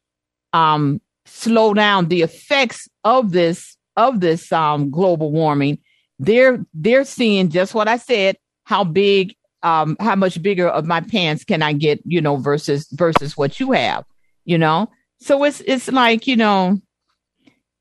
um, 0.54 1.02
slow 1.26 1.74
down 1.74 2.08
the 2.08 2.22
effects 2.22 2.88
of 3.04 3.32
this 3.32 3.78
of 3.98 4.22
this 4.22 4.52
um, 4.52 4.90
global 4.90 5.32
warming. 5.32 5.80
They're 6.20 6.66
they're 6.74 7.06
seeing 7.06 7.50
just 7.50 7.74
what 7.74 7.88
I 7.88 7.98
said. 7.98 8.38
How 8.64 8.84
big 8.84 9.36
um, 9.64 9.98
how 10.00 10.16
much 10.16 10.42
bigger 10.42 10.68
of 10.70 10.86
my 10.86 11.02
pants 11.02 11.44
can 11.44 11.62
I 11.62 11.74
get, 11.74 12.02
you 12.06 12.22
know, 12.22 12.38
versus 12.38 12.88
versus 12.92 13.36
what 13.36 13.60
you 13.60 13.72
have, 13.74 14.06
you 14.46 14.58
know? 14.58 14.90
So 15.20 15.44
it's 15.44 15.62
it's 15.62 15.92
like, 15.92 16.28
you 16.28 16.36
know, 16.36 16.82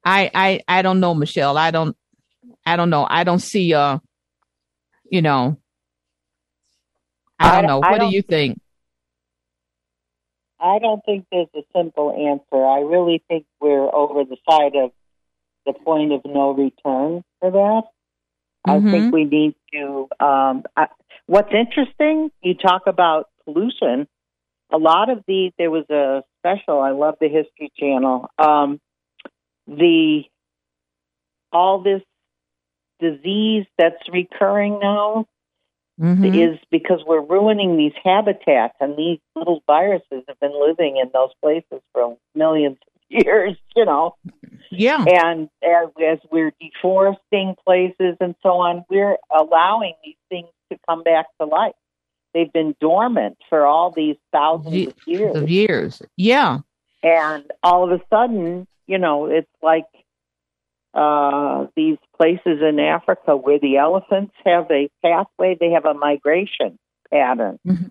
I 0.05 0.31
I 0.35 0.61
I 0.68 0.83
don't 0.83 1.01
know, 1.01 1.14
Michelle. 1.14 1.57
I 1.57 1.70
don't 1.70 1.96
I 2.66 2.77
don't 2.77 2.90
know. 2.90 3.07
I 3.09 3.24
don't 3.24 3.40
see 3.40 3.74
uh 3.74 3.98
you 5.11 5.22
know 5.22 5.59
I 7.38 7.57
don't 7.57 7.64
I, 7.64 7.68
know. 7.68 7.79
What 7.79 7.98
don't, 7.98 8.11
do 8.11 8.16
you 8.16 8.22
think? 8.22 8.61
I 10.61 10.79
don't 10.81 11.05
think 11.05 11.27
there's 11.31 11.48
a 11.55 11.62
simple 11.77 12.11
answer. 12.11 12.64
I 12.64 12.81
really 12.81 13.22
think 13.29 13.46
we're 13.61 13.94
over 13.94 14.24
the 14.24 14.37
side 14.51 14.74
of 14.74 14.90
the 15.66 15.72
point 15.72 16.12
of 16.12 16.22
no 16.24 16.51
return 16.51 17.22
for 17.40 17.51
that. 17.53 17.83
Mm-hmm. 18.66 18.88
I 18.88 18.90
think 18.90 19.05
mm-hmm. 19.05 19.11
we 19.14 19.24
need 19.24 19.55
to. 19.72 20.09
Um, 20.24 20.64
I, 20.77 20.88
What's 21.29 21.53
interesting, 21.53 22.31
you 22.42 22.55
talk 22.55 22.87
about 22.87 23.29
pollution. 23.44 24.09
A 24.70 24.78
lot 24.78 25.11
of 25.11 25.22
these, 25.26 25.52
there 25.59 25.70
was 25.70 25.88
a 25.90 26.22
special. 26.40 26.81
I 26.81 26.90
love 26.90 27.14
the 27.20 27.28
History 27.28 27.72
Channel. 27.78 28.28
Um, 28.38 28.81
the 29.66 30.22
all 31.52 31.83
this 31.83 32.02
disease 33.00 33.64
that's 33.78 34.02
recurring 34.12 34.78
now 34.81 35.26
mm-hmm. 36.00 36.24
is 36.24 36.59
because 36.70 37.00
we're 37.07 37.24
ruining 37.24 37.76
these 37.76 37.92
habitats, 38.04 38.74
and 38.81 38.96
these 38.96 39.18
little 39.35 39.62
viruses 39.66 40.24
have 40.28 40.40
been 40.40 40.59
living 40.59 40.98
in 40.98 41.11
those 41.12 41.31
places 41.42 41.83
for 41.92 42.16
millions 42.35 42.76
of 42.87 43.02
years. 43.24 43.57
You 43.74 43.85
know. 43.85 44.16
Yeah. 44.70 45.04
And 45.07 45.48
as, 45.62 45.88
as 46.04 46.18
we're 46.31 46.52
deforesting 46.61 47.54
places 47.66 48.16
and 48.20 48.35
so 48.42 48.50
on, 48.50 48.85
we're 48.90 49.16
allowing 49.35 49.94
these 50.04 50.16
things 50.28 50.48
to 50.70 50.78
come 50.88 51.02
back 51.02 51.26
to 51.40 51.46
life. 51.46 51.74
They've 52.38 52.53
been 52.53 52.77
dormant 52.81 53.37
for 53.48 53.66
all 53.66 53.90
these 53.90 54.14
thousands 54.31 54.87
of 54.87 54.94
years. 55.07 55.37
Of 55.37 55.51
years, 55.51 56.03
yeah. 56.16 56.59
And 57.03 57.51
all 57.64 57.83
of 57.83 58.01
a 58.01 58.05
sudden, 58.09 58.68
you 58.87 58.96
know, 58.98 59.27
it's 59.27 59.51
like 59.61 59.87
uh, 60.94 61.66
these 61.74 61.98
places 62.16 62.62
in 62.62 62.79
Africa 62.79 63.37
where 63.37 63.59
the 63.59 63.79
elephants 63.79 64.35
have 64.46 64.70
a 64.70 64.88
pathway, 65.05 65.57
they 65.59 65.70
have 65.70 65.85
a 65.85 65.94
migration 65.94 66.79
pattern. 67.11 67.59
Mm-hmm. 67.66 67.87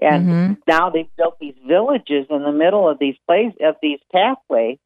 And 0.00 0.26
mm-hmm. 0.26 0.52
now 0.66 0.90
they've 0.90 1.14
built 1.16 1.38
these 1.38 1.54
villages 1.64 2.26
in 2.28 2.42
the 2.42 2.50
middle 2.50 2.88
of 2.88 2.98
these 2.98 3.14
places 3.28 3.56
of 3.64 3.76
these 3.80 4.00
pathways, 4.12 4.78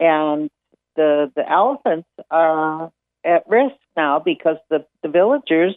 and 0.00 0.48
the 0.96 1.30
the 1.36 1.46
elephants 1.46 2.08
are 2.30 2.90
at 3.26 3.46
risk 3.46 3.76
now 3.94 4.22
because 4.24 4.56
the 4.70 4.86
the 5.02 5.10
villagers 5.10 5.74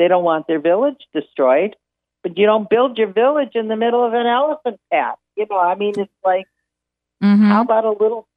they 0.00 0.08
don't 0.08 0.24
want 0.24 0.46
their 0.46 0.60
village 0.60 0.96
destroyed, 1.12 1.76
but 2.22 2.36
you 2.36 2.46
don't 2.46 2.68
build 2.68 2.98
your 2.98 3.12
village 3.12 3.52
in 3.54 3.68
the 3.68 3.76
middle 3.76 4.04
of 4.04 4.12
an 4.12 4.26
elephant 4.26 4.80
path. 4.92 5.16
You 5.36 5.46
know, 5.48 5.58
I 5.58 5.74
mean, 5.74 5.94
it's 5.96 6.12
like, 6.24 6.46
mm-hmm. 7.22 7.44
how 7.44 7.62
about 7.62 7.84
a 7.84 7.90
little 7.90 8.28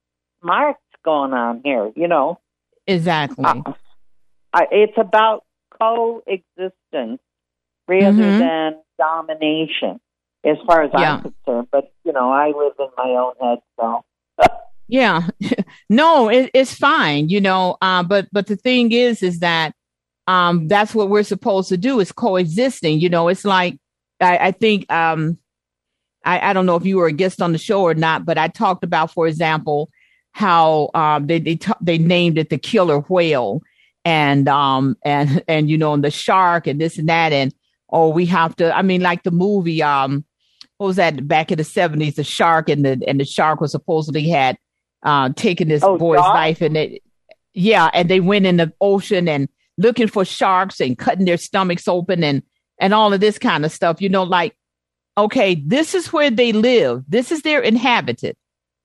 march 0.41 0.77
going 1.03 1.33
on 1.33 1.61
here? 1.63 1.91
You 1.95 2.07
know, 2.07 2.39
exactly. 2.87 3.43
Uh, 3.45 4.61
it's 4.71 4.97
about 4.97 5.43
coexistence 5.81 7.19
rather 7.87 8.11
mm-hmm. 8.11 8.39
than 8.39 8.75
domination, 8.97 9.99
as 10.45 10.57
far 10.65 10.83
as 10.83 10.91
yeah. 10.93 11.15
I'm 11.15 11.21
concerned. 11.21 11.67
But 11.71 11.91
you 12.03 12.13
know, 12.13 12.31
I 12.31 12.47
live 12.47 12.73
in 12.79 12.87
my 12.97 13.09
own 13.09 13.33
head, 13.41 13.59
so. 13.79 14.05
yeah, 14.87 15.27
no, 15.89 16.29
it, 16.29 16.51
it's 16.53 16.73
fine, 16.73 17.29
you 17.29 17.41
know. 17.41 17.77
Uh, 17.81 18.03
but 18.03 18.27
but 18.31 18.47
the 18.47 18.55
thing 18.55 18.91
is, 18.91 19.23
is 19.23 19.39
that 19.39 19.73
um, 20.27 20.67
that's 20.67 20.95
what 20.95 21.09
we're 21.09 21.23
supposed 21.23 21.69
to 21.69 21.77
do 21.77 21.99
is 21.99 22.11
coexisting. 22.11 22.99
You 22.99 23.09
know, 23.09 23.27
it's 23.27 23.45
like 23.45 23.77
I, 24.21 24.37
I 24.37 24.51
think 24.51 24.91
um, 24.91 25.37
I, 26.23 26.49
I, 26.49 26.53
don't 26.53 26.65
know 26.65 26.75
if 26.75 26.85
you 26.85 26.97
were 26.97 27.07
a 27.07 27.11
guest 27.11 27.41
on 27.41 27.51
the 27.51 27.57
show 27.57 27.83
or 27.83 27.93
not, 27.93 28.25
but 28.25 28.37
I 28.37 28.47
talked 28.47 28.83
about, 28.83 29.11
for 29.11 29.27
example, 29.27 29.89
how 30.31 30.89
um, 30.93 31.27
they 31.27 31.39
they, 31.39 31.55
t- 31.55 31.73
they 31.81 31.97
named 31.97 32.37
it 32.37 32.49
the 32.49 32.57
killer 32.57 32.99
whale. 32.99 33.61
And 34.05 34.49
um 34.49 34.97
and 35.05 35.41
and 35.47 35.69
you 35.69 35.77
know 35.77 35.93
and 35.93 36.03
the 36.03 36.11
shark 36.11 36.67
and 36.67 36.81
this 36.81 36.97
and 36.97 37.07
that. 37.07 37.31
And 37.31 37.53
oh 37.89 38.09
we 38.09 38.25
have 38.25 38.53
to 38.57 38.75
I 38.75 38.81
mean 38.81 39.01
like 39.01 39.23
the 39.23 39.31
movie 39.31 39.81
um 39.81 40.25
what 40.77 40.87
was 40.87 40.95
that 40.97 41.25
back 41.25 41.53
in 41.53 41.57
the 41.57 41.63
seventies? 41.63 42.15
The 42.15 42.23
shark 42.25 42.67
and 42.67 42.83
the 42.83 43.01
and 43.07 43.17
the 43.17 43.25
shark 43.25 43.61
was 43.61 43.71
supposedly 43.71 44.27
had 44.27 44.57
uh 45.03 45.29
taken 45.37 45.69
this 45.69 45.83
oh, 45.83 45.97
boy's 45.97 46.19
life 46.19 46.61
and 46.61 46.75
it 46.75 47.01
yeah 47.53 47.89
and 47.93 48.09
they 48.09 48.19
went 48.19 48.45
in 48.45 48.57
the 48.57 48.73
ocean 48.81 49.29
and 49.29 49.47
looking 49.77 50.07
for 50.07 50.25
sharks 50.25 50.79
and 50.79 50.97
cutting 50.97 51.25
their 51.25 51.37
stomachs 51.37 51.87
open 51.87 52.23
and 52.23 52.43
and 52.79 52.93
all 52.93 53.13
of 53.13 53.19
this 53.19 53.37
kind 53.37 53.65
of 53.65 53.71
stuff. 53.71 54.01
You 54.01 54.09
know, 54.09 54.23
like, 54.23 54.55
okay, 55.17 55.55
this 55.55 55.93
is 55.93 56.11
where 56.11 56.31
they 56.31 56.51
live. 56.51 57.03
This 57.07 57.31
is 57.31 57.41
their 57.41 57.61
inhabited. 57.61 58.35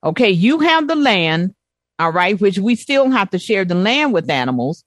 Okay, 0.04 0.30
you 0.30 0.60
have 0.60 0.86
the 0.86 0.94
land, 0.94 1.54
all 1.98 2.12
right, 2.12 2.40
which 2.40 2.58
we 2.58 2.74
still 2.74 3.10
have 3.10 3.30
to 3.30 3.38
share 3.38 3.64
the 3.64 3.74
land 3.74 4.12
with 4.12 4.30
animals. 4.30 4.84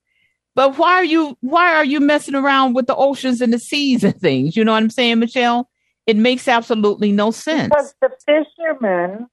But 0.56 0.78
why 0.78 0.94
are 0.94 1.04
you 1.04 1.38
why 1.42 1.76
are 1.76 1.86
you 1.86 2.00
messing 2.00 2.36
around 2.36 2.74
with 2.74 2.88
the 2.88 2.96
oceans 2.96 3.42
and 3.42 3.54
the 3.54 3.60
seas 3.60 4.04
and 4.04 4.20
things? 4.20 4.56
You 4.56 4.66
know 4.66 4.74
what 4.74 4.84
I'm 4.84 4.90
saying, 4.90 5.20
Michelle? 5.20 5.70
It 6.08 6.18
makes 6.18 6.48
absolutely 6.48 7.12
no 7.12 7.32
sense. 7.32 7.70
Because 7.70 7.94
the 8.02 8.10
fishermen 8.26 9.28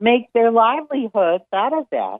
make 0.00 0.32
their 0.32 0.50
livelihoods 0.50 1.44
out 1.52 1.76
of 1.76 1.86
that. 1.90 2.18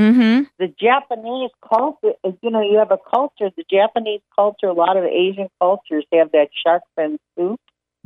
Mm-hmm. 0.00 0.44
The 0.58 0.68
Japanese 0.80 1.50
culture, 1.68 2.14
you 2.42 2.50
know, 2.50 2.62
you 2.62 2.78
have 2.78 2.90
a 2.90 2.96
culture, 2.96 3.50
the 3.54 3.64
Japanese 3.70 4.22
culture, 4.34 4.66
a 4.66 4.72
lot 4.72 4.96
of 4.96 5.04
Asian 5.04 5.48
cultures 5.60 6.06
have 6.10 6.32
that 6.32 6.48
shark 6.64 6.82
fin 6.96 7.18
soup. 7.36 7.60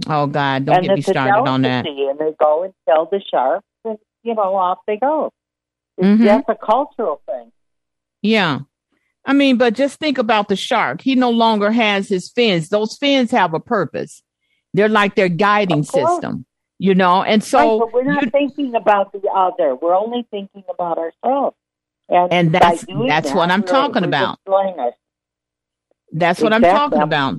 Oh, 0.08 0.26
God, 0.26 0.66
don't 0.66 0.78
and 0.78 0.86
get 0.86 0.96
me 0.96 1.02
started 1.02 1.48
on 1.48 1.62
that. 1.62 1.86
And 1.86 2.18
they 2.18 2.34
go 2.40 2.64
and 2.64 2.74
tell 2.88 3.06
the 3.06 3.22
sharks, 3.30 3.64
and, 3.84 3.98
you 4.24 4.34
know, 4.34 4.56
off 4.56 4.78
they 4.88 4.96
go. 4.96 5.30
Mm-hmm. 6.02 6.24
That's 6.24 6.48
a 6.48 6.56
cultural 6.56 7.22
thing. 7.26 7.52
Yeah. 8.22 8.60
I 9.24 9.32
mean, 9.32 9.56
but 9.56 9.74
just 9.74 10.00
think 10.00 10.18
about 10.18 10.48
the 10.48 10.56
shark. 10.56 11.00
He 11.00 11.14
no 11.14 11.30
longer 11.30 11.70
has 11.70 12.08
his 12.08 12.28
fins. 12.28 12.70
Those 12.70 12.98
fins 12.98 13.30
have 13.30 13.54
a 13.54 13.60
purpose. 13.60 14.24
They're 14.72 14.88
like 14.88 15.14
their 15.14 15.28
guiding 15.28 15.84
system, 15.84 16.44
you 16.80 16.96
know. 16.96 17.22
And 17.22 17.44
so, 17.44 17.58
right, 17.58 17.78
but 17.78 17.92
we're 17.94 18.02
not 18.02 18.24
you, 18.24 18.30
thinking 18.30 18.74
about 18.74 19.12
the 19.12 19.28
other. 19.28 19.76
We're 19.76 19.96
only 19.96 20.26
thinking 20.32 20.64
about 20.68 20.98
ourselves. 20.98 21.56
And, 22.08 22.32
and 22.32 22.52
that's 22.52 22.84
that's 23.08 23.28
that, 23.28 23.36
what 23.36 23.50
I'm 23.50 23.62
talking 23.62 24.04
about. 24.04 24.38
That's 26.12 26.40
what 26.40 26.52
I'm 26.52 26.62
talking 26.62 27.02
about. 27.02 27.36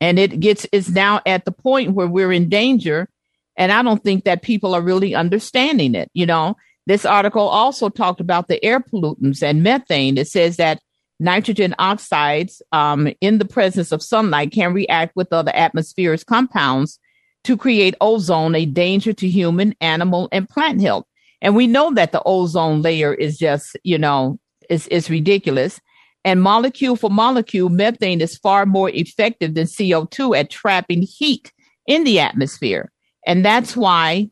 And 0.00 0.18
it 0.18 0.40
gets 0.40 0.66
it's 0.72 0.88
now 0.88 1.20
at 1.26 1.44
the 1.44 1.52
point 1.52 1.92
where 1.94 2.06
we're 2.06 2.32
in 2.32 2.48
danger. 2.48 3.08
And 3.56 3.72
I 3.72 3.82
don't 3.82 4.02
think 4.04 4.24
that 4.24 4.42
people 4.42 4.74
are 4.74 4.82
really 4.82 5.14
understanding 5.14 5.94
it. 5.94 6.10
You 6.12 6.26
know, 6.26 6.56
This 6.86 7.04
article 7.04 7.42
also 7.42 7.88
talked 7.88 8.20
about 8.20 8.46
the 8.46 8.64
air 8.64 8.80
pollutants 8.80 9.42
and 9.42 9.62
methane. 9.62 10.16
It 10.16 10.28
says 10.28 10.56
that 10.56 10.80
nitrogen 11.18 11.74
oxides 11.78 12.62
um, 12.72 13.08
in 13.20 13.38
the 13.38 13.44
presence 13.44 13.90
of 13.90 14.02
sunlight 14.02 14.52
can 14.52 14.72
react 14.72 15.16
with 15.16 15.32
other 15.32 15.54
atmosphere's 15.54 16.22
compounds 16.22 17.00
to 17.44 17.56
create 17.56 17.96
ozone, 18.00 18.54
a 18.54 18.66
danger 18.66 19.12
to 19.14 19.28
human, 19.28 19.74
animal, 19.80 20.28
and 20.30 20.48
plant 20.48 20.80
health. 20.80 21.06
And 21.42 21.54
we 21.54 21.66
know 21.66 21.92
that 21.94 22.12
the 22.12 22.22
ozone 22.24 22.82
layer 22.82 23.12
is 23.12 23.38
just, 23.38 23.76
you 23.84 23.98
know, 23.98 24.38
it's, 24.68 24.86
is 24.88 25.10
ridiculous. 25.10 25.80
And 26.24 26.42
molecule 26.42 26.96
for 26.96 27.10
molecule, 27.10 27.68
methane 27.68 28.20
is 28.20 28.36
far 28.36 28.66
more 28.66 28.90
effective 28.90 29.54
than 29.54 29.66
CO2 29.66 30.36
at 30.36 30.50
trapping 30.50 31.02
heat 31.02 31.52
in 31.86 32.04
the 32.04 32.18
atmosphere. 32.18 32.90
And 33.26 33.44
that's 33.44 33.76
why 33.76 34.30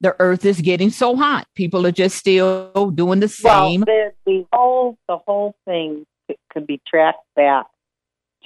the 0.00 0.16
earth 0.18 0.44
is 0.44 0.60
getting 0.60 0.90
so 0.90 1.16
hot. 1.16 1.46
People 1.54 1.86
are 1.86 1.92
just 1.92 2.16
still 2.16 2.90
doing 2.94 3.20
the 3.20 3.28
same. 3.28 3.84
Well, 3.86 3.86
the, 3.86 4.12
the 4.26 4.46
whole 4.52 4.98
the 5.08 5.18
whole 5.18 5.54
thing 5.64 6.06
could 6.52 6.66
be 6.66 6.80
tracked 6.86 7.24
back 7.36 7.66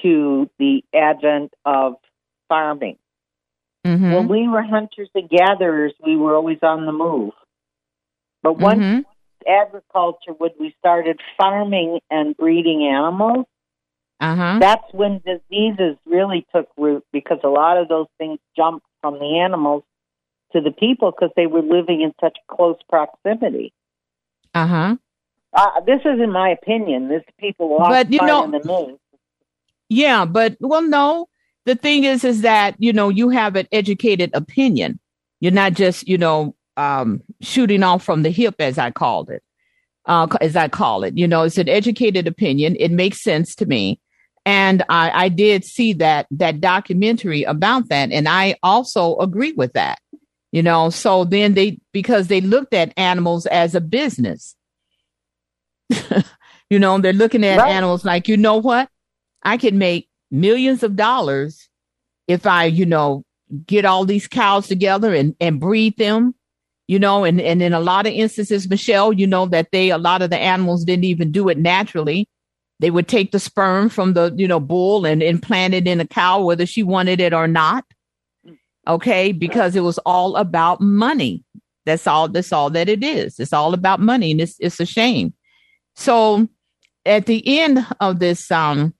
to 0.02 0.50
the 0.58 0.82
advent 0.94 1.52
of 1.64 1.94
farming. 2.48 2.98
Mm-hmm. 3.86 4.12
When 4.12 4.28
we 4.28 4.48
were 4.48 4.62
hunters 4.62 5.10
and 5.14 5.28
gatherers, 5.28 5.92
we 6.04 6.16
were 6.16 6.34
always 6.34 6.58
on 6.62 6.86
the 6.86 6.92
move. 6.92 7.32
But 8.44 8.58
once 8.58 8.78
mm-hmm. 8.78 9.00
agriculture, 9.48 10.32
when 10.36 10.50
we 10.60 10.76
started 10.78 11.18
farming 11.38 12.00
and 12.10 12.36
breeding 12.36 12.86
animals, 12.86 13.46
uh-huh. 14.20 14.58
that's 14.60 14.84
when 14.92 15.22
diseases 15.24 15.96
really 16.04 16.46
took 16.54 16.68
root 16.76 17.04
because 17.10 17.38
a 17.42 17.48
lot 17.48 17.78
of 17.78 17.88
those 17.88 18.06
things 18.18 18.38
jumped 18.54 18.84
from 19.00 19.14
the 19.14 19.38
animals 19.38 19.82
to 20.52 20.60
the 20.60 20.70
people 20.70 21.10
because 21.10 21.30
they 21.36 21.46
were 21.46 21.62
living 21.62 22.02
in 22.02 22.12
such 22.20 22.36
close 22.46 22.76
proximity. 22.90 23.72
Uh-huh. 24.52 24.96
Uh, 25.54 25.80
this 25.86 26.00
isn't 26.00 26.30
my 26.30 26.50
opinion. 26.50 27.08
This 27.08 27.22
people 27.40 27.78
but 27.78 28.12
you 28.12 28.20
know, 28.20 28.50
the 28.50 28.60
moon. 28.68 28.98
Yeah, 29.88 30.26
but 30.26 30.56
well, 30.60 30.82
no. 30.82 31.28
The 31.64 31.76
thing 31.76 32.04
is, 32.04 32.24
is 32.24 32.42
that 32.42 32.74
you 32.78 32.92
know 32.92 33.08
you 33.08 33.30
have 33.30 33.56
an 33.56 33.68
educated 33.72 34.32
opinion. 34.34 35.00
You're 35.40 35.52
not 35.52 35.72
just 35.72 36.06
you 36.06 36.18
know 36.18 36.54
um, 36.76 37.22
shooting 37.40 37.82
off 37.82 38.04
from 38.04 38.22
the 38.22 38.30
hip, 38.30 38.56
as 38.58 38.78
I 38.78 38.90
called 38.90 39.30
it, 39.30 39.42
uh, 40.06 40.26
as 40.40 40.56
I 40.56 40.68
call 40.68 41.04
it. 41.04 41.16
You 41.16 41.28
know, 41.28 41.42
it's 41.42 41.58
an 41.58 41.68
educated 41.68 42.26
opinion. 42.26 42.76
It 42.78 42.90
makes 42.90 43.22
sense 43.22 43.54
to 43.56 43.66
me, 43.66 44.00
and 44.44 44.82
I, 44.88 45.24
I 45.24 45.28
did 45.28 45.64
see 45.64 45.92
that 45.94 46.26
that 46.30 46.60
documentary 46.60 47.42
about 47.42 47.88
that, 47.88 48.12
and 48.12 48.28
I 48.28 48.56
also 48.62 49.16
agree 49.18 49.52
with 49.52 49.72
that 49.74 49.98
you 50.54 50.62
know 50.62 50.88
so 50.88 51.24
then 51.24 51.54
they 51.54 51.80
because 51.92 52.28
they 52.28 52.40
looked 52.40 52.72
at 52.72 52.94
animals 52.96 53.44
as 53.46 53.74
a 53.74 53.80
business 53.80 54.54
you 56.70 56.78
know 56.78 56.96
they're 56.98 57.12
looking 57.12 57.44
at 57.44 57.58
right. 57.58 57.72
animals 57.72 58.04
like 58.04 58.28
you 58.28 58.36
know 58.36 58.56
what 58.56 58.88
i 59.42 59.56
can 59.56 59.76
make 59.78 60.08
millions 60.30 60.84
of 60.84 60.94
dollars 60.94 61.68
if 62.28 62.46
i 62.46 62.64
you 62.64 62.86
know 62.86 63.24
get 63.66 63.84
all 63.84 64.04
these 64.04 64.28
cows 64.28 64.68
together 64.68 65.12
and 65.12 65.34
and 65.40 65.58
breed 65.58 65.96
them 65.98 66.36
you 66.88 66.98
know 66.98 67.24
and 67.24 67.40
and 67.40 67.62
in 67.62 67.72
a 67.72 67.80
lot 67.80 68.06
of 68.06 68.12
instances 68.12 68.68
michelle 68.68 69.12
you 69.12 69.26
know 69.26 69.46
that 69.46 69.70
they 69.72 69.90
a 69.90 69.98
lot 69.98 70.22
of 70.22 70.30
the 70.30 70.38
animals 70.38 70.84
didn't 70.84 71.04
even 71.04 71.30
do 71.30 71.48
it 71.48 71.58
naturally 71.58 72.28
they 72.80 72.90
would 72.90 73.08
take 73.08 73.32
the 73.32 73.40
sperm 73.40 73.88
from 73.88 74.14
the 74.14 74.32
you 74.36 74.48
know 74.48 74.60
bull 74.60 75.06
and 75.06 75.22
implant 75.22 75.74
it 75.74 75.86
in 75.86 76.00
a 76.00 76.06
cow 76.06 76.42
whether 76.42 76.66
she 76.66 76.82
wanted 76.82 77.20
it 77.20 77.32
or 77.32 77.48
not 77.48 77.84
Okay. 78.86 79.32
Because 79.32 79.76
it 79.76 79.80
was 79.80 79.98
all 79.98 80.36
about 80.36 80.80
money. 80.80 81.42
That's 81.86 82.06
all, 82.06 82.28
that's 82.28 82.52
all 82.52 82.70
that 82.70 82.88
it 82.88 83.02
is. 83.02 83.38
It's 83.38 83.52
all 83.52 83.74
about 83.74 84.00
money 84.00 84.30
and 84.30 84.40
it's, 84.40 84.56
it's 84.58 84.80
a 84.80 84.86
shame. 84.86 85.34
So 85.94 86.48
at 87.04 87.26
the 87.26 87.60
end 87.60 87.86
of 88.00 88.18
this, 88.18 88.50
um, 88.50 88.94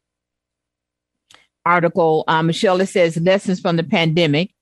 article, 1.67 2.25
uh, 2.29 2.43
Michelle, 2.43 2.81
it 2.83 2.89
says 2.89 3.17
lessons 3.17 3.61
from 3.61 3.77
the 3.77 3.85
pandemic. 3.85 4.54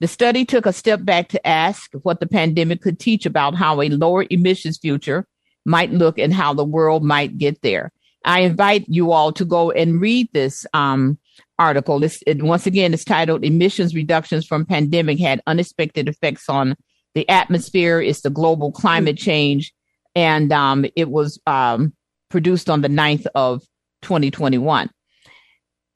The 0.00 0.08
study 0.08 0.44
took 0.44 0.66
a 0.66 0.72
step 0.72 1.04
back 1.04 1.28
to 1.28 1.46
ask 1.46 1.90
what 2.02 2.20
the 2.20 2.26
pandemic 2.26 2.82
could 2.82 2.98
teach 2.98 3.24
about 3.24 3.54
how 3.54 3.80
a 3.80 3.88
lower 3.88 4.26
emissions 4.28 4.78
future 4.78 5.26
might 5.64 5.90
look 5.90 6.18
and 6.18 6.32
how 6.32 6.52
the 6.52 6.64
world 6.64 7.02
might 7.02 7.38
get 7.38 7.62
there. 7.62 7.92
I 8.24 8.40
invite 8.40 8.84
you 8.88 9.12
all 9.12 9.32
to 9.32 9.44
go 9.44 9.70
and 9.70 10.00
read 10.00 10.28
this 10.32 10.66
um, 10.74 11.18
article. 11.58 11.98
This, 12.00 12.22
it, 12.26 12.42
once 12.42 12.66
again, 12.66 12.92
it's 12.92 13.04
titled 13.04 13.44
Emissions 13.44 13.94
Reductions 13.94 14.46
from 14.46 14.66
Pandemic 14.66 15.18
Had 15.18 15.40
Unexpected 15.46 16.08
Effects 16.08 16.48
on 16.48 16.76
the 17.14 17.28
Atmosphere. 17.28 18.00
It's 18.00 18.20
the 18.20 18.30
Global 18.30 18.72
Climate 18.72 19.16
Change. 19.16 19.72
And 20.14 20.52
um, 20.52 20.86
it 20.96 21.08
was 21.08 21.38
um, 21.46 21.94
produced 22.28 22.68
on 22.68 22.80
the 22.80 22.88
9th 22.88 23.26
of 23.34 23.62
2021. 24.02 24.90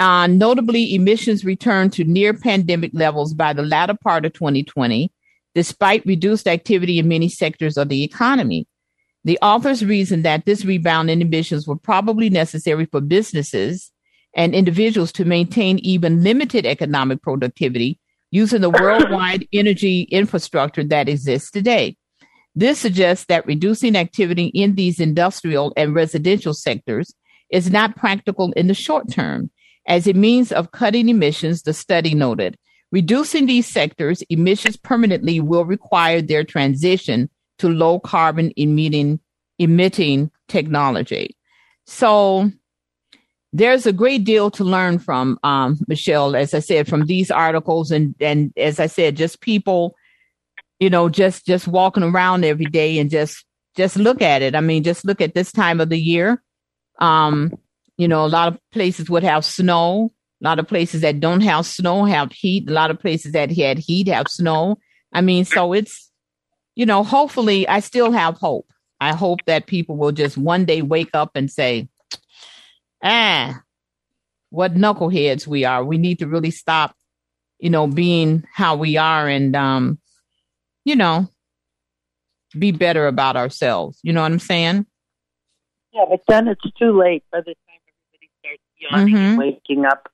Uh, 0.01 0.27
notably, 0.27 0.95
emissions 0.95 1.45
returned 1.45 1.93
to 1.93 2.05
near 2.05 2.33
pandemic 2.33 2.91
levels 2.95 3.35
by 3.35 3.53
the 3.53 3.63
latter 3.63 3.95
part 4.03 4.25
of 4.25 4.33
2020, 4.33 5.13
despite 5.55 6.07
reduced 6.07 6.49
activity 6.49 6.99
in 6.99 7.07
many 7.07 7.29
sectors 7.29 7.77
of 7.77 7.91
the 7.91 8.03
economy. 8.03 8.67
The 9.25 9.39
authors 9.43 9.85
reasoned 9.85 10.25
that 10.25 10.47
this 10.47 10.65
rebound 10.65 11.11
in 11.11 11.21
emissions 11.21 11.69
were 11.69 11.77
probably 11.77 12.31
necessary 12.31 12.87
for 12.87 13.03
businesses 13.03 13.93
and 14.35 14.55
individuals 14.55 15.13
to 15.13 15.27
maintain 15.27 15.79
even 15.81 16.23
limited 16.23 16.65
economic 16.65 17.21
productivity 17.21 17.99
using 18.31 18.63
the 18.63 18.71
worldwide 18.71 19.47
energy 19.53 20.03
infrastructure 20.05 20.85
that 20.85 21.11
exists 21.11 21.51
today. 21.51 21.95
This 22.55 22.79
suggests 22.79 23.27
that 23.27 23.47
reducing 23.47 23.97
activity 23.97 24.47
in 24.47 24.77
these 24.77 24.99
industrial 24.99 25.75
and 25.77 25.95
residential 25.95 26.55
sectors 26.55 27.13
is 27.51 27.71
not 27.71 27.97
practical 27.97 28.51
in 28.53 28.67
the 28.67 28.75
short 28.75 29.13
term. 29.13 29.51
As 29.91 30.07
a 30.07 30.13
means 30.13 30.53
of 30.53 30.71
cutting 30.71 31.09
emissions, 31.09 31.63
the 31.63 31.75
study 31.75 32.15
noted, 32.15 32.57
reducing 32.93 33.47
these 33.47 33.67
sectors' 33.67 34.23
emissions 34.31 34.77
permanently 34.77 35.41
will 35.41 35.65
require 35.65 36.23
their 36.23 36.45
transition 36.45 37.29
to 37.59 37.69
low 37.69 37.99
carbon 37.99 38.53
emitting, 38.57 39.19
emitting 39.59 40.31
technology. 40.47 41.37
So 41.89 42.53
there's 43.53 43.85
a 43.85 43.93
great 43.93 44.23
deal 44.23 44.49
to 44.53 44.63
learn 44.63 45.01
from 45.01 45.41
um, 45.43 45.81
Michelle, 45.89 46.37
as 46.37 46.55
I 46.55 46.61
said, 46.61 46.87
from 46.87 47.07
these 47.07 47.33
articles, 47.33 47.91
and 47.91 48.15
and 48.21 48.53
as 48.57 48.79
I 48.79 48.87
said, 48.87 49.17
just 49.17 49.41
people, 49.41 49.97
you 50.79 50.89
know, 50.89 51.09
just 51.09 51.47
just 51.47 51.67
walking 51.67 52.05
around 52.05 52.45
every 52.45 52.67
day 52.67 53.01
and 53.01 53.11
just 53.11 53.45
just 53.77 53.97
look 53.97 54.23
at 54.23 54.41
it. 54.41 54.55
I 54.55 54.61
mean, 54.61 54.85
just 54.85 55.05
look 55.05 55.21
at 55.21 55.35
this 55.35 55.51
time 55.51 55.81
of 55.81 55.89
the 55.89 55.99
year. 55.99 56.41
Um, 57.01 57.59
you 58.01 58.09
know, 58.09 58.25
a 58.25 58.29
lot 58.29 58.49
of 58.49 58.59
places 58.73 59.11
would 59.11 59.23
have 59.25 59.45
snow. 59.45 60.11
A 60.41 60.45
lot 60.45 60.59
of 60.59 60.67
places 60.67 61.03
that 61.03 61.21
don't 61.21 61.43
have 61.43 61.67
snow 61.67 62.07
have 62.07 62.33
heat. 62.33 62.67
A 62.67 62.73
lot 62.73 62.91
of 62.91 62.99
places 62.99 63.33
that 63.33 63.55
had 63.55 63.79
heat 63.79 64.09
have 64.09 64.27
snow. 64.27 64.79
I 65.13 65.21
mean, 65.21 65.45
so 65.45 65.75
it's, 65.75 66.11
you 66.75 66.87
know, 66.87 67.05
hopefully, 67.05 67.69
I 67.69 67.81
still 67.81 68.11
have 68.11 68.39
hope. 68.39 68.67
I 69.03 69.13
hope 69.13 69.41
that 69.45 69.67
people 69.67 69.99
will 69.99 70.13
just 70.13 70.39
one 70.39 70.65
day 70.65 70.81
wake 70.81 71.11
up 71.13 71.33
and 71.35 71.51
say, 71.51 71.91
ah, 73.05 73.61
what 74.49 74.77
knuckleheads 74.77 75.47
we 75.47 75.67
are. 75.67 75.85
We 75.85 75.99
need 75.99 76.21
to 76.21 76.27
really 76.27 76.53
stop, 76.53 76.97
you 77.59 77.69
know, 77.69 77.87
being 77.87 78.45
how 78.51 78.77
we 78.77 78.97
are 78.97 79.29
and, 79.29 79.55
um, 79.55 79.99
you 80.87 80.97
know, 80.97 81.29
be 82.59 82.73
better 82.73 83.07
about 83.07 83.37
ourselves. 83.37 83.99
You 84.03 84.15
know 84.15 84.23
what 84.23 84.33
I'm 84.33 84.39
saying? 84.39 84.87
Yeah, 85.93 86.05
but 86.09 86.21
then 86.29 86.49
it's 86.49 86.63
too 86.79 86.99
late 86.99 87.25
by 87.33 87.41
the 87.41 87.55
yawning 88.81 89.15
mm-hmm. 89.15 89.37
waking 89.37 89.85
up. 89.85 90.09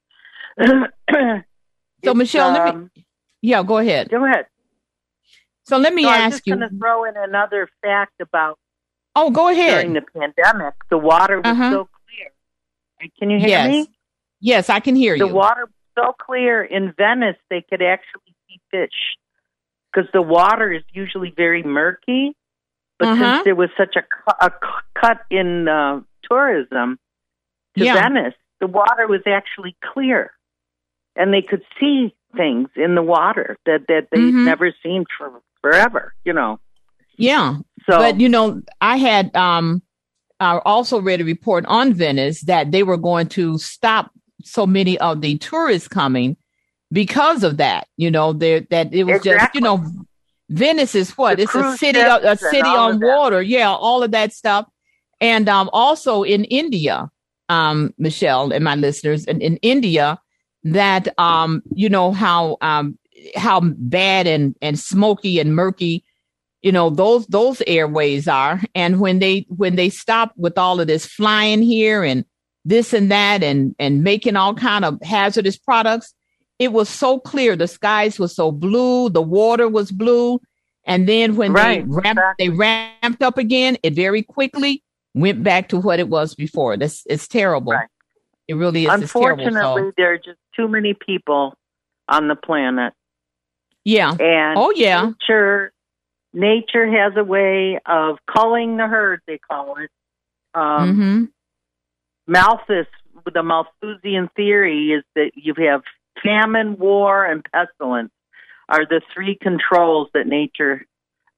so, 2.04 2.14
Michelle, 2.14 2.48
um, 2.48 2.54
let 2.54 2.64
me, 2.64 2.70
um, 2.70 2.90
yeah, 3.42 3.62
go 3.62 3.78
ahead. 3.78 4.10
Go 4.10 4.24
ahead. 4.24 4.46
So 5.64 5.78
let 5.78 5.92
me 5.92 6.04
so 6.04 6.10
ask 6.10 6.22
I'm 6.22 6.30
just 6.30 6.46
you. 6.46 6.52
I'm 6.54 6.60
going 6.60 6.70
to 6.70 6.78
throw 6.78 7.04
in 7.04 7.14
another 7.16 7.68
fact 7.82 8.20
about. 8.20 8.58
Oh, 9.14 9.30
go 9.30 9.48
ahead. 9.48 9.86
During 9.86 9.94
the 9.94 10.02
pandemic, 10.02 10.74
the 10.90 10.98
water 10.98 11.38
was 11.38 11.46
uh-huh. 11.46 11.70
so 11.70 11.88
clear. 12.98 13.10
can 13.18 13.30
you 13.30 13.38
hear 13.38 13.48
yes. 13.48 13.70
me? 13.70 13.88
Yes, 14.40 14.70
I 14.70 14.80
can 14.80 14.94
hear 14.94 15.18
the 15.18 15.24
you. 15.24 15.28
The 15.28 15.34
water 15.34 15.66
was 15.66 16.04
so 16.04 16.12
clear 16.12 16.62
in 16.62 16.92
Venice 16.96 17.36
they 17.50 17.64
could 17.68 17.82
actually 17.82 18.34
see 18.48 18.60
fish 18.70 19.16
because 19.92 20.08
the 20.12 20.22
water 20.22 20.72
is 20.72 20.82
usually 20.92 21.32
very 21.34 21.62
murky. 21.62 22.36
But 22.98 23.08
uh-huh. 23.08 23.36
since 23.36 23.44
there 23.44 23.54
was 23.54 23.70
such 23.76 23.96
a, 23.96 24.46
a 24.46 24.50
cut 24.98 25.20
in 25.30 25.68
uh, 25.68 26.00
tourism 26.28 26.98
to 27.76 27.84
yeah. 27.84 27.94
Venice, 27.94 28.34
the 28.60 28.66
water 28.66 29.06
was 29.06 29.22
actually 29.26 29.76
clear, 29.92 30.32
and 31.14 31.32
they 31.32 31.42
could 31.42 31.62
see 31.78 32.14
things 32.36 32.68
in 32.76 32.94
the 32.94 33.02
water 33.02 33.56
that 33.66 33.82
that 33.88 34.08
they've 34.10 34.20
mm-hmm. 34.20 34.44
never 34.44 34.74
seen 34.82 35.04
for 35.16 35.40
forever. 35.60 36.14
You 36.24 36.32
know. 36.32 36.60
Yeah. 37.16 37.58
So, 37.88 37.98
but 37.98 38.20
you 38.20 38.28
know, 38.28 38.62
I 38.80 38.96
had 38.96 39.34
um 39.36 39.82
I 40.40 40.58
also 40.64 41.00
read 41.00 41.20
a 41.20 41.24
report 41.24 41.64
on 41.66 41.94
Venice 41.94 42.42
that 42.42 42.70
they 42.70 42.82
were 42.82 42.98
going 42.98 43.28
to 43.28 43.58
stop 43.58 44.10
so 44.42 44.66
many 44.66 44.98
of 44.98 45.20
the 45.20 45.38
tourists 45.38 45.88
coming 45.88 46.36
because 46.92 47.42
of 47.42 47.56
that. 47.56 47.88
You 47.96 48.10
know, 48.10 48.32
there 48.32 48.60
that 48.70 48.92
it 48.92 49.04
was 49.04 49.16
exactly. 49.16 49.38
just 49.38 49.54
you 49.54 49.60
know 49.60 49.84
Venice 50.48 50.94
is 50.94 51.10
what? 51.16 51.38
The 51.38 51.44
it's 51.44 51.54
a 51.54 51.76
city, 51.76 51.98
a 51.98 52.36
city 52.36 52.68
on 52.68 53.00
water. 53.00 53.42
Yeah, 53.42 53.70
all 53.70 54.02
of 54.02 54.12
that 54.12 54.32
stuff. 54.32 54.66
And 55.20 55.48
um, 55.48 55.70
also 55.72 56.22
in 56.22 56.44
India, 56.44 57.10
um, 57.48 57.92
Michelle 57.98 58.52
and 58.52 58.64
my 58.64 58.74
listeners, 58.74 59.24
in, 59.24 59.40
in 59.40 59.56
India, 59.58 60.18
that 60.64 61.08
um, 61.18 61.62
you 61.74 61.88
know 61.88 62.12
how 62.12 62.56
um, 62.60 62.98
how 63.36 63.60
bad 63.60 64.26
and 64.26 64.54
and 64.60 64.78
smoky 64.78 65.38
and 65.38 65.54
murky, 65.54 66.04
you 66.62 66.72
know 66.72 66.90
those 66.90 67.26
those 67.26 67.62
airways 67.66 68.26
are. 68.26 68.60
And 68.74 69.00
when 69.00 69.20
they 69.20 69.46
when 69.48 69.76
they 69.76 69.90
stop 69.90 70.32
with 70.36 70.58
all 70.58 70.80
of 70.80 70.86
this 70.86 71.06
flying 71.06 71.62
here 71.62 72.02
and 72.02 72.24
this 72.64 72.92
and 72.92 73.10
that 73.10 73.42
and 73.42 73.74
and 73.78 74.02
making 74.02 74.36
all 74.36 74.54
kind 74.54 74.84
of 74.84 74.98
hazardous 75.02 75.56
products, 75.56 76.12
it 76.58 76.72
was 76.72 76.88
so 76.88 77.20
clear. 77.20 77.54
The 77.54 77.68
skies 77.68 78.18
were 78.18 78.28
so 78.28 78.50
blue, 78.50 79.08
the 79.08 79.22
water 79.22 79.68
was 79.68 79.92
blue, 79.92 80.40
and 80.84 81.08
then 81.08 81.36
when 81.36 81.52
right, 81.52 81.84
they 81.84 81.88
ramped 81.88 82.06
exactly. 82.06 82.48
they 82.48 82.56
ramped 82.56 83.22
up 83.22 83.38
again, 83.38 83.78
it 83.84 83.94
very 83.94 84.22
quickly 84.22 84.82
went 85.16 85.42
back 85.42 85.70
to 85.70 85.78
what 85.78 85.98
it 85.98 86.08
was 86.08 86.34
before. 86.34 86.76
This 86.76 87.04
it's 87.06 87.26
terrible. 87.26 87.72
Right. 87.72 87.88
It 88.46 88.54
really 88.54 88.84
is. 88.84 88.92
Unfortunately, 88.92 89.90
there 89.96 90.12
are 90.12 90.18
just 90.18 90.38
too 90.54 90.68
many 90.68 90.94
people 90.94 91.54
on 92.08 92.28
the 92.28 92.36
planet. 92.36 92.92
Yeah. 93.82 94.10
And 94.10 94.58
oh 94.58 94.72
yeah. 94.76 95.10
Nature, 95.28 95.72
nature 96.32 96.86
has 96.86 97.14
a 97.16 97.24
way 97.24 97.80
of 97.86 98.18
culling 98.32 98.76
the 98.76 98.86
herd. 98.86 99.20
They 99.26 99.38
call 99.38 99.76
it. 99.78 99.90
Um, 100.54 100.92
mm-hmm. 100.92 101.24
Malthus, 102.28 102.86
the 103.32 103.42
Malthusian 103.42 104.28
theory 104.36 104.92
is 104.92 105.04
that 105.14 105.32
you 105.34 105.54
have 105.58 105.82
famine, 106.22 106.76
war, 106.78 107.24
and 107.24 107.44
pestilence 107.52 108.10
are 108.68 108.84
the 108.86 109.00
three 109.14 109.36
controls 109.40 110.08
that 110.14 110.26
nature 110.26 110.86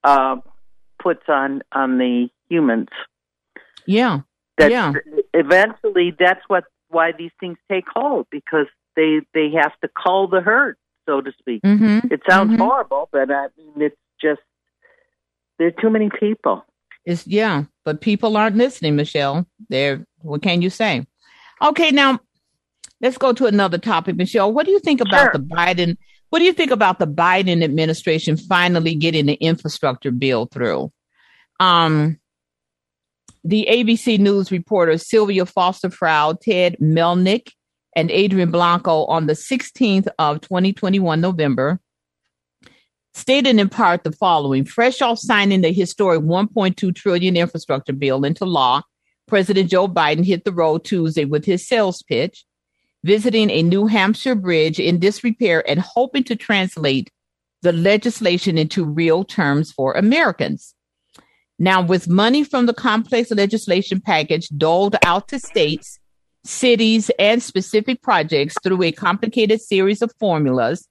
uh, 0.05 0.37
puts 1.03 1.23
on 1.29 1.63
on 1.73 1.99
the 1.99 2.29
humans. 2.49 2.89
Yeah. 3.89 4.21
That 4.59 4.71
yeah. 4.71 4.93
Eventually, 5.33 6.15
that's 6.17 6.43
what 6.49 6.65
why 6.89 7.13
these 7.13 7.31
things 7.41 7.59
take 7.71 7.85
hold 7.93 8.27
because 8.31 8.67
they 8.97 9.21
they 9.35 9.51
have 9.53 9.73
to 9.81 9.89
cull 9.89 10.29
the 10.29 10.41
herd, 10.41 10.77
so 11.07 11.21
to 11.21 11.33
speak. 11.39 11.63
Mm-hmm. 11.63 12.13
It 12.13 12.21
sounds 12.29 12.53
mm-hmm. 12.53 12.63
horrible, 12.63 13.09
but 13.13 13.31
I 13.31 13.49
mean 13.57 13.75
it's 13.77 13.97
just 14.21 14.41
there 15.59 15.69
are 15.69 15.83
too 15.83 15.91
many 15.91 16.11
people. 16.21 16.65
It's 17.05 17.27
yeah, 17.27 17.65
but 17.85 18.01
people 18.01 18.37
aren't 18.37 18.57
listening, 18.57 18.97
Michelle. 18.97 19.47
They're 19.69 20.05
what 20.21 20.43
can 20.43 20.61
you 20.61 20.71
say? 20.71 21.07
Okay, 21.63 21.91
now 21.91 22.21
let's 23.01 23.19
go 23.19 23.33
to 23.33 23.47
another 23.47 23.79
topic, 23.79 24.17
Michelle. 24.17 24.53
What 24.53 24.67
do 24.67 24.73
you 24.73 24.81
think 24.81 25.01
about 25.01 25.33
sure. 25.33 25.33
the 25.33 25.41
Biden? 25.41 25.97
What 26.31 26.41
do 26.41 26.45
you 26.45 26.53
think 26.53 26.73
about 26.73 26.99
the 26.99 27.07
Biden 27.07 27.65
administration 27.65 28.37
finally 28.37 28.95
getting 28.95 29.27
the 29.27 29.35
infrastructure 29.35 30.11
bill 30.11 30.47
through? 30.47 30.93
Um, 31.59 32.19
the 33.49 33.67
ABC 33.71 34.19
News 34.19 34.51
reporters 34.51 35.09
Silvia 35.09 35.47
Foster-Frau, 35.47 36.35
Ted 36.43 36.77
Mellnik, 36.83 37.53
and 37.97 38.11
Adrian 38.11 38.51
Blanco 38.51 39.07
on 39.07 39.27
the 39.27 39.33
16th 39.33 40.07
of 40.19 40.43
2021 40.43 41.19
November 41.19 41.81
stated 43.15 43.59
in 43.59 43.71
part 43.71 44.05
the 44.05 44.13
following 44.13 44.67
fresh 44.67 45.01
off 45.01 45.19
signing 45.19 45.63
the 45.63 45.73
historic 45.73 46.21
1.2 46.21 46.95
trillion 46.95 47.39
infrastructure 47.39 47.95
bill 47.95 48.23
into 48.23 48.45
law 48.45 48.83
president 49.27 49.71
joe 49.71 49.89
biden 49.89 50.25
hit 50.25 50.45
the 50.45 50.53
road 50.53 50.85
tuesday 50.85 51.25
with 51.25 51.45
his 51.45 51.67
sales 51.67 52.03
pitch 52.03 52.45
visiting 53.03 53.51
a 53.51 53.63
new 53.63 53.87
hampshire 53.87 54.35
bridge 54.35 54.79
in 54.79 55.01
disrepair 55.01 55.69
and 55.69 55.81
hoping 55.81 56.23
to 56.23 56.37
translate 56.37 57.11
the 57.63 57.73
legislation 57.73 58.59
into 58.59 58.85
real 58.85 59.25
terms 59.25 59.73
for 59.73 59.95
americans 59.95 60.75
now, 61.59 61.83
with 61.83 62.09
money 62.09 62.45
from 62.45 62.67
the 62.67 62.75
complex 62.75 63.33
legislation 63.33 64.01
package 64.01 64.49
doled 64.51 64.97
out 65.05 65.27
to 65.29 65.41
states, 65.41 65.99
cities, 66.45 67.11
and 67.19 67.43
specific 67.43 68.01
projects 68.01 68.55
through 68.63 68.83
a 68.85 68.93
complicated 68.93 69.61
series 69.61 70.01
of 70.01 70.13
formulas 70.21 70.89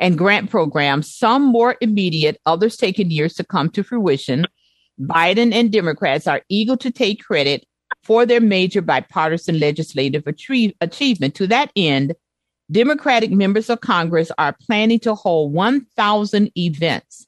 and 0.00 0.18
grant 0.18 0.50
programs, 0.50 1.14
some 1.14 1.42
more 1.42 1.76
immediate, 1.80 2.40
others 2.46 2.76
taking 2.76 3.12
years 3.12 3.34
to 3.34 3.44
come 3.44 3.70
to 3.70 3.84
fruition, 3.84 4.44
Biden 5.00 5.54
and 5.54 5.70
Democrats 5.70 6.26
are 6.26 6.42
eager 6.48 6.74
to 6.76 6.90
take 6.90 7.22
credit 7.22 7.64
for 8.02 8.26
their 8.26 8.40
major 8.40 8.82
bipartisan 8.82 9.60
legislative 9.60 10.24
achievement. 10.26 11.34
To 11.36 11.46
that 11.46 11.70
end, 11.76 12.14
Democratic 12.70 13.30
members 13.30 13.70
of 13.70 13.80
Congress 13.80 14.32
are 14.36 14.56
planning 14.66 14.98
to 15.00 15.14
hold 15.14 15.52
1,000 15.52 16.50
events 16.56 17.27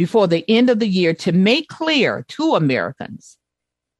before 0.00 0.26
the 0.26 0.46
end 0.48 0.70
of 0.70 0.78
the 0.78 0.88
year 0.88 1.12
to 1.12 1.30
make 1.30 1.68
clear 1.68 2.24
to 2.26 2.54
Americans 2.54 3.36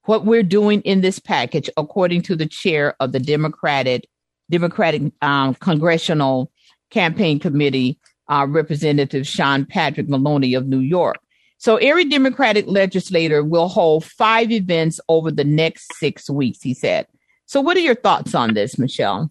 what 0.05 0.25
we're 0.25 0.41
doing 0.41 0.81
in 0.81 1.01
this 1.01 1.19
package, 1.19 1.69
according 1.77 2.23
to 2.23 2.35
the 2.35 2.47
chair 2.47 2.95
of 2.99 3.11
the 3.11 3.19
Democratic 3.19 4.07
Democratic 4.49 5.03
um, 5.21 5.53
Congressional 5.53 6.51
Campaign 6.89 7.37
Committee, 7.37 7.99
uh, 8.29 8.47
Representative 8.49 9.27
Sean 9.27 9.63
Patrick 9.63 10.09
Maloney 10.09 10.55
of 10.55 10.65
New 10.65 10.79
York. 10.79 11.19
So 11.59 11.77
every 11.77 12.05
Democratic 12.05 12.65
legislator 12.65 13.43
will 13.43 13.67
hold 13.67 14.03
five 14.03 14.49
events 14.51 14.99
over 15.07 15.29
the 15.29 15.43
next 15.43 15.93
six 15.99 16.31
weeks, 16.31 16.63
he 16.63 16.73
said. 16.73 17.05
So 17.45 17.61
what 17.61 17.77
are 17.77 17.81
your 17.81 17.93
thoughts 17.93 18.33
on 18.33 18.55
this, 18.55 18.79
Michelle? 18.79 19.29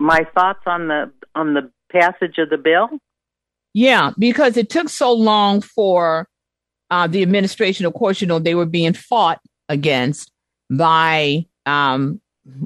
My 0.00 0.26
thoughts 0.34 0.64
on 0.66 0.88
the 0.88 1.12
on 1.36 1.54
the 1.54 1.70
passage 1.92 2.38
of 2.38 2.50
the 2.50 2.58
bill? 2.58 2.88
Yeah, 3.74 4.12
because 4.18 4.56
it 4.56 4.68
took 4.68 4.88
so 4.88 5.12
long 5.12 5.60
for 5.62 6.28
uh, 6.90 7.06
the 7.06 7.22
administration. 7.22 7.86
Of 7.86 7.94
course, 7.94 8.20
you 8.20 8.26
know, 8.26 8.38
they 8.38 8.54
were 8.54 8.66
being 8.66 8.92
fought 8.92 9.40
against 9.68 10.30
by, 10.70 11.46
um, 11.64 12.20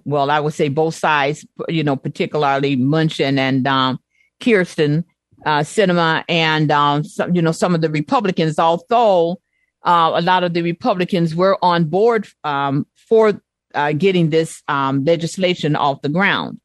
well, 0.05 0.31
I 0.31 0.41
would 0.41 0.55
say 0.55 0.69
both 0.69 0.95
sides, 0.95 1.47
you 1.69 1.85
know, 1.85 1.97
particularly 1.97 2.77
Manchin 2.77 3.39
and 3.39 3.67
um, 3.67 4.01
Kyrsten 4.41 5.05
uh, 5.45 5.61
Sinema 5.61 6.25
and, 6.29 6.73
um, 6.73 7.05
some, 7.05 7.35
you 7.35 7.43
know, 7.43 7.53
some 7.53 7.75
of 7.75 7.83
the 7.83 7.91
Republicans, 7.91 8.59
although 8.59 9.41
uh, 9.85 10.13
a 10.15 10.23
lot 10.23 10.43
of 10.43 10.55
the 10.55 10.63
Republicans 10.63 11.35
were 11.37 11.57
on 11.63 11.85
board 11.85 12.27
um, 12.43 12.85
for 12.97 13.41
uh, 13.75 13.93
getting 13.93 14.31
this 14.31 14.63
um, 14.67 15.05
legislation 15.05 15.77
off 15.77 16.03
the 16.03 16.09
ground. 16.09 16.59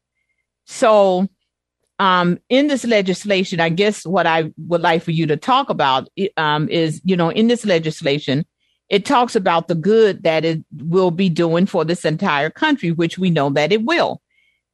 So, 0.64 1.28
um, 2.02 2.40
in 2.48 2.66
this 2.66 2.84
legislation, 2.84 3.60
I 3.60 3.68
guess 3.68 4.04
what 4.04 4.26
I 4.26 4.52
would 4.56 4.80
like 4.80 5.04
for 5.04 5.12
you 5.12 5.24
to 5.28 5.36
talk 5.36 5.70
about 5.70 6.08
um, 6.36 6.68
is, 6.68 7.00
you 7.04 7.16
know, 7.16 7.28
in 7.28 7.46
this 7.46 7.64
legislation, 7.64 8.44
it 8.88 9.04
talks 9.04 9.36
about 9.36 9.68
the 9.68 9.76
good 9.76 10.24
that 10.24 10.44
it 10.44 10.64
will 10.78 11.12
be 11.12 11.28
doing 11.28 11.64
for 11.64 11.84
this 11.84 12.04
entire 12.04 12.50
country, 12.50 12.90
which 12.90 13.18
we 13.18 13.30
know 13.30 13.50
that 13.50 13.70
it 13.70 13.84
will. 13.84 14.20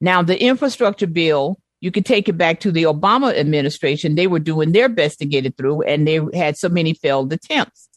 Now, 0.00 0.22
the 0.22 0.42
infrastructure 0.42 1.06
bill, 1.06 1.60
you 1.80 1.90
could 1.90 2.06
take 2.06 2.30
it 2.30 2.38
back 2.38 2.60
to 2.60 2.72
the 2.72 2.84
Obama 2.84 3.36
administration. 3.36 4.14
They 4.14 4.26
were 4.26 4.38
doing 4.38 4.72
their 4.72 4.88
best 4.88 5.18
to 5.18 5.26
get 5.26 5.44
it 5.44 5.54
through, 5.58 5.82
and 5.82 6.08
they 6.08 6.20
had 6.32 6.56
so 6.56 6.70
many 6.70 6.94
failed 6.94 7.30
attempts. 7.30 7.90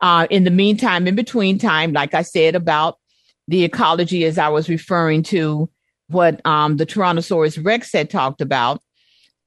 Uh, 0.00 0.26
in 0.28 0.42
the 0.42 0.50
meantime, 0.50 1.06
in 1.06 1.14
between 1.14 1.56
time, 1.56 1.92
like 1.92 2.14
I 2.14 2.22
said 2.22 2.56
about 2.56 2.98
the 3.46 3.62
ecology, 3.62 4.24
as 4.24 4.38
I 4.38 4.48
was 4.48 4.68
referring 4.68 5.22
to, 5.24 5.70
what 6.12 6.44
um, 6.46 6.76
the 6.76 6.86
Tyrannosaurus 6.86 7.64
Rex 7.64 7.92
had 7.92 8.10
talked 8.10 8.40
about 8.40 8.80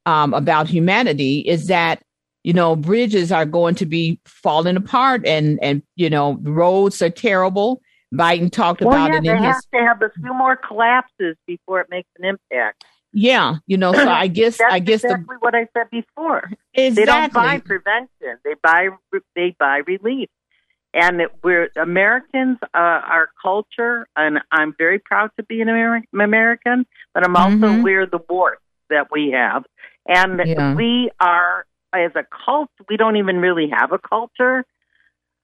um, 0.04 0.34
about 0.34 0.68
humanity 0.68 1.40
is 1.40 1.66
that 1.66 2.02
you 2.44 2.52
know 2.52 2.76
bridges 2.76 3.32
are 3.32 3.46
going 3.46 3.74
to 3.76 3.86
be 3.86 4.20
falling 4.24 4.76
apart 4.76 5.26
and 5.26 5.58
and 5.62 5.82
you 5.96 6.08
know 6.08 6.38
roads 6.42 7.02
are 7.02 7.10
terrible. 7.10 7.80
Biden 8.14 8.50
talked 8.52 8.80
well, 8.80 8.94
about 8.94 9.10
yeah, 9.10 9.18
it. 9.18 9.22
They 9.24 9.42
have 9.42 9.56
his, 9.56 9.66
to 9.74 9.80
have 9.80 10.00
a 10.00 10.10
few 10.10 10.32
more 10.32 10.56
collapses 10.56 11.36
before 11.46 11.80
it 11.80 11.88
makes 11.90 12.08
an 12.18 12.24
impact. 12.24 12.84
Yeah, 13.12 13.56
you 13.66 13.76
know, 13.76 13.92
so 13.92 14.08
I 14.08 14.26
guess 14.28 14.60
I 14.60 14.78
guess 14.78 15.02
exactly 15.02 15.34
the, 15.34 15.38
what 15.40 15.54
I 15.54 15.66
said 15.76 15.90
before. 15.90 16.50
Exactly. 16.74 16.90
They 16.90 17.04
don't 17.04 17.32
buy 17.32 17.58
prevention; 17.58 18.38
they 18.44 18.54
buy 18.62 18.88
they 19.34 19.56
buy 19.58 19.78
relief 19.86 20.28
and 20.94 21.20
we're 21.42 21.68
Americans, 21.76 22.58
uh, 22.62 22.68
our 22.74 23.28
culture, 23.40 24.06
and 24.16 24.38
I'm 24.50 24.74
very 24.76 24.98
proud 24.98 25.30
to 25.36 25.42
be 25.42 25.60
an 25.60 25.68
American, 25.68 26.86
but 27.14 27.24
I'm 27.24 27.36
also 27.36 27.56
mm-hmm. 27.56 27.80
aware 27.80 28.02
of 28.02 28.10
the 28.10 28.20
warts 28.28 28.62
that 28.88 29.08
we 29.10 29.32
have, 29.32 29.64
and 30.06 30.40
yeah. 30.44 30.74
we 30.74 31.10
are 31.20 31.66
as 31.92 32.12
a 32.14 32.24
cult. 32.44 32.70
We 32.88 32.96
don't 32.96 33.16
even 33.16 33.36
really 33.38 33.68
have 33.72 33.92
a 33.92 33.98
culture. 33.98 34.64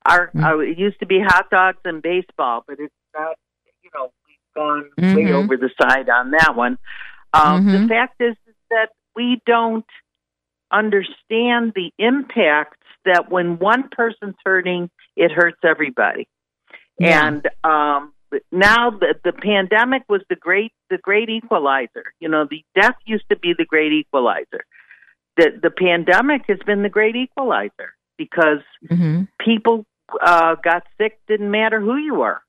Our 0.06 0.28
mm-hmm. 0.28 0.44
uh, 0.44 0.58
it 0.58 0.78
used 0.78 1.00
to 1.00 1.06
be 1.06 1.20
hot 1.20 1.50
dogs 1.50 1.78
and 1.84 2.02
baseball, 2.02 2.64
but 2.66 2.78
it's 2.78 2.94
not. 3.14 3.36
You 3.82 3.90
know, 3.94 4.10
we've 4.26 4.54
gone 4.54 4.90
mm-hmm. 4.98 5.16
way 5.16 5.32
over 5.32 5.56
the 5.56 5.70
side 5.80 6.08
on 6.08 6.30
that 6.32 6.54
one. 6.56 6.78
Um, 7.32 7.66
the 7.66 7.72
mm-hmm. 7.72 7.88
fact 7.88 8.20
is, 8.20 8.36
is 8.46 8.54
that 8.70 8.90
we 9.16 9.40
don't 9.46 9.86
understand 10.70 11.72
the 11.74 11.90
impacts 11.98 12.81
that 13.04 13.30
when 13.30 13.58
one 13.58 13.88
person's 13.90 14.36
hurting 14.44 14.90
it 15.16 15.30
hurts 15.32 15.58
everybody. 15.64 16.28
Yeah. 16.98 17.26
And 17.26 17.46
um, 17.64 18.12
now 18.50 18.90
the, 18.90 19.14
the 19.24 19.32
pandemic 19.32 20.02
was 20.08 20.22
the 20.28 20.36
great 20.36 20.72
the 20.90 20.98
great 20.98 21.28
equalizer. 21.28 22.04
You 22.20 22.28
know, 22.28 22.46
the 22.48 22.64
death 22.74 22.96
used 23.04 23.24
to 23.30 23.36
be 23.36 23.54
the 23.56 23.64
great 23.64 23.92
equalizer. 23.92 24.64
the 25.36 25.50
the 25.62 25.70
pandemic 25.70 26.42
has 26.48 26.58
been 26.66 26.82
the 26.82 26.88
great 26.88 27.16
equalizer 27.16 27.94
because 28.16 28.62
mm-hmm. 28.88 29.22
people 29.44 29.84
uh, 30.20 30.56
got 30.62 30.84
sick. 30.98 31.18
Didn't 31.26 31.50
matter 31.50 31.80
who 31.80 31.96
you 31.96 32.14
were, 32.14 32.40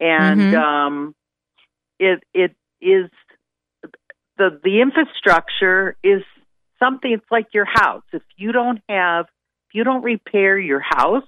and 0.00 0.40
mm-hmm. 0.40 0.56
um, 0.56 1.14
it 1.98 2.22
it 2.34 2.54
is 2.80 3.10
the 4.38 4.60
the 4.62 4.80
infrastructure 4.80 5.96
is 6.02 6.22
something. 6.78 7.12
It's 7.12 7.30
like 7.30 7.46
your 7.52 7.66
house. 7.66 8.04
If 8.12 8.22
you 8.36 8.52
don't 8.52 8.80
have, 8.88 9.26
you 9.76 9.84
don't 9.84 10.02
repair 10.02 10.58
your 10.58 10.80
house, 10.80 11.22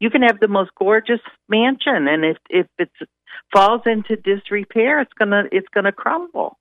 you 0.00 0.10
can 0.10 0.22
have 0.22 0.40
the 0.40 0.48
most 0.48 0.70
gorgeous 0.76 1.20
mansion, 1.48 2.08
and 2.08 2.24
if 2.24 2.36
if 2.48 2.66
it 2.78 2.90
falls 3.52 3.82
into 3.86 4.16
disrepair, 4.16 5.00
it's 5.00 5.12
gonna 5.16 5.44
it's 5.52 5.68
gonna 5.72 5.92
crumble. 5.92 6.58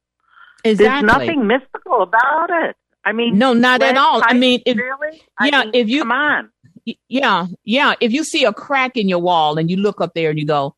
Exactly. 0.63 0.85
There's 0.85 1.03
nothing 1.03 1.47
mystical 1.47 2.03
about 2.03 2.49
it. 2.51 2.75
I 3.03 3.13
mean, 3.13 3.39
no, 3.39 3.53
not 3.53 3.81
at 3.81 3.97
all. 3.97 4.21
I 4.23 4.33
mean, 4.33 4.61
if, 4.65 4.77
really? 4.77 5.21
yeah, 5.41 5.61
I 5.61 5.65
mean, 5.65 5.71
if 5.73 5.89
you 5.89 6.01
come 6.01 6.11
on, 6.11 6.49
yeah, 7.07 7.47
yeah. 7.63 7.95
If 7.99 8.11
you 8.11 8.23
see 8.23 8.43
a 8.43 8.53
crack 8.53 8.95
in 8.95 9.09
your 9.09 9.19
wall 9.19 9.57
and 9.57 9.69
you 9.71 9.77
look 9.77 10.01
up 10.01 10.13
there 10.13 10.29
and 10.29 10.37
you 10.37 10.45
go, 10.45 10.75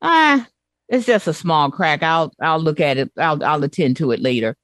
ah, 0.00 0.46
it's 0.88 1.06
just 1.06 1.26
a 1.28 1.34
small 1.34 1.70
crack. 1.70 2.02
I'll 2.02 2.32
I'll 2.40 2.60
look 2.60 2.80
at 2.80 2.96
it. 2.96 3.12
I'll 3.18 3.42
I'll 3.44 3.64
attend 3.64 3.98
to 3.98 4.12
it 4.12 4.20
later. 4.20 4.56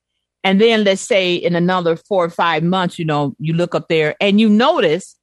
And 0.42 0.60
then 0.60 0.84
let's 0.84 1.02
say 1.02 1.34
in 1.34 1.54
another 1.54 1.96
four 1.96 2.24
or 2.24 2.30
five 2.30 2.62
months, 2.62 2.98
you 2.98 3.04
know, 3.04 3.34
you 3.38 3.52
look 3.52 3.74
up 3.74 3.88
there 3.88 4.16
and 4.20 4.40
you 4.40 4.48
notice, 4.48 5.16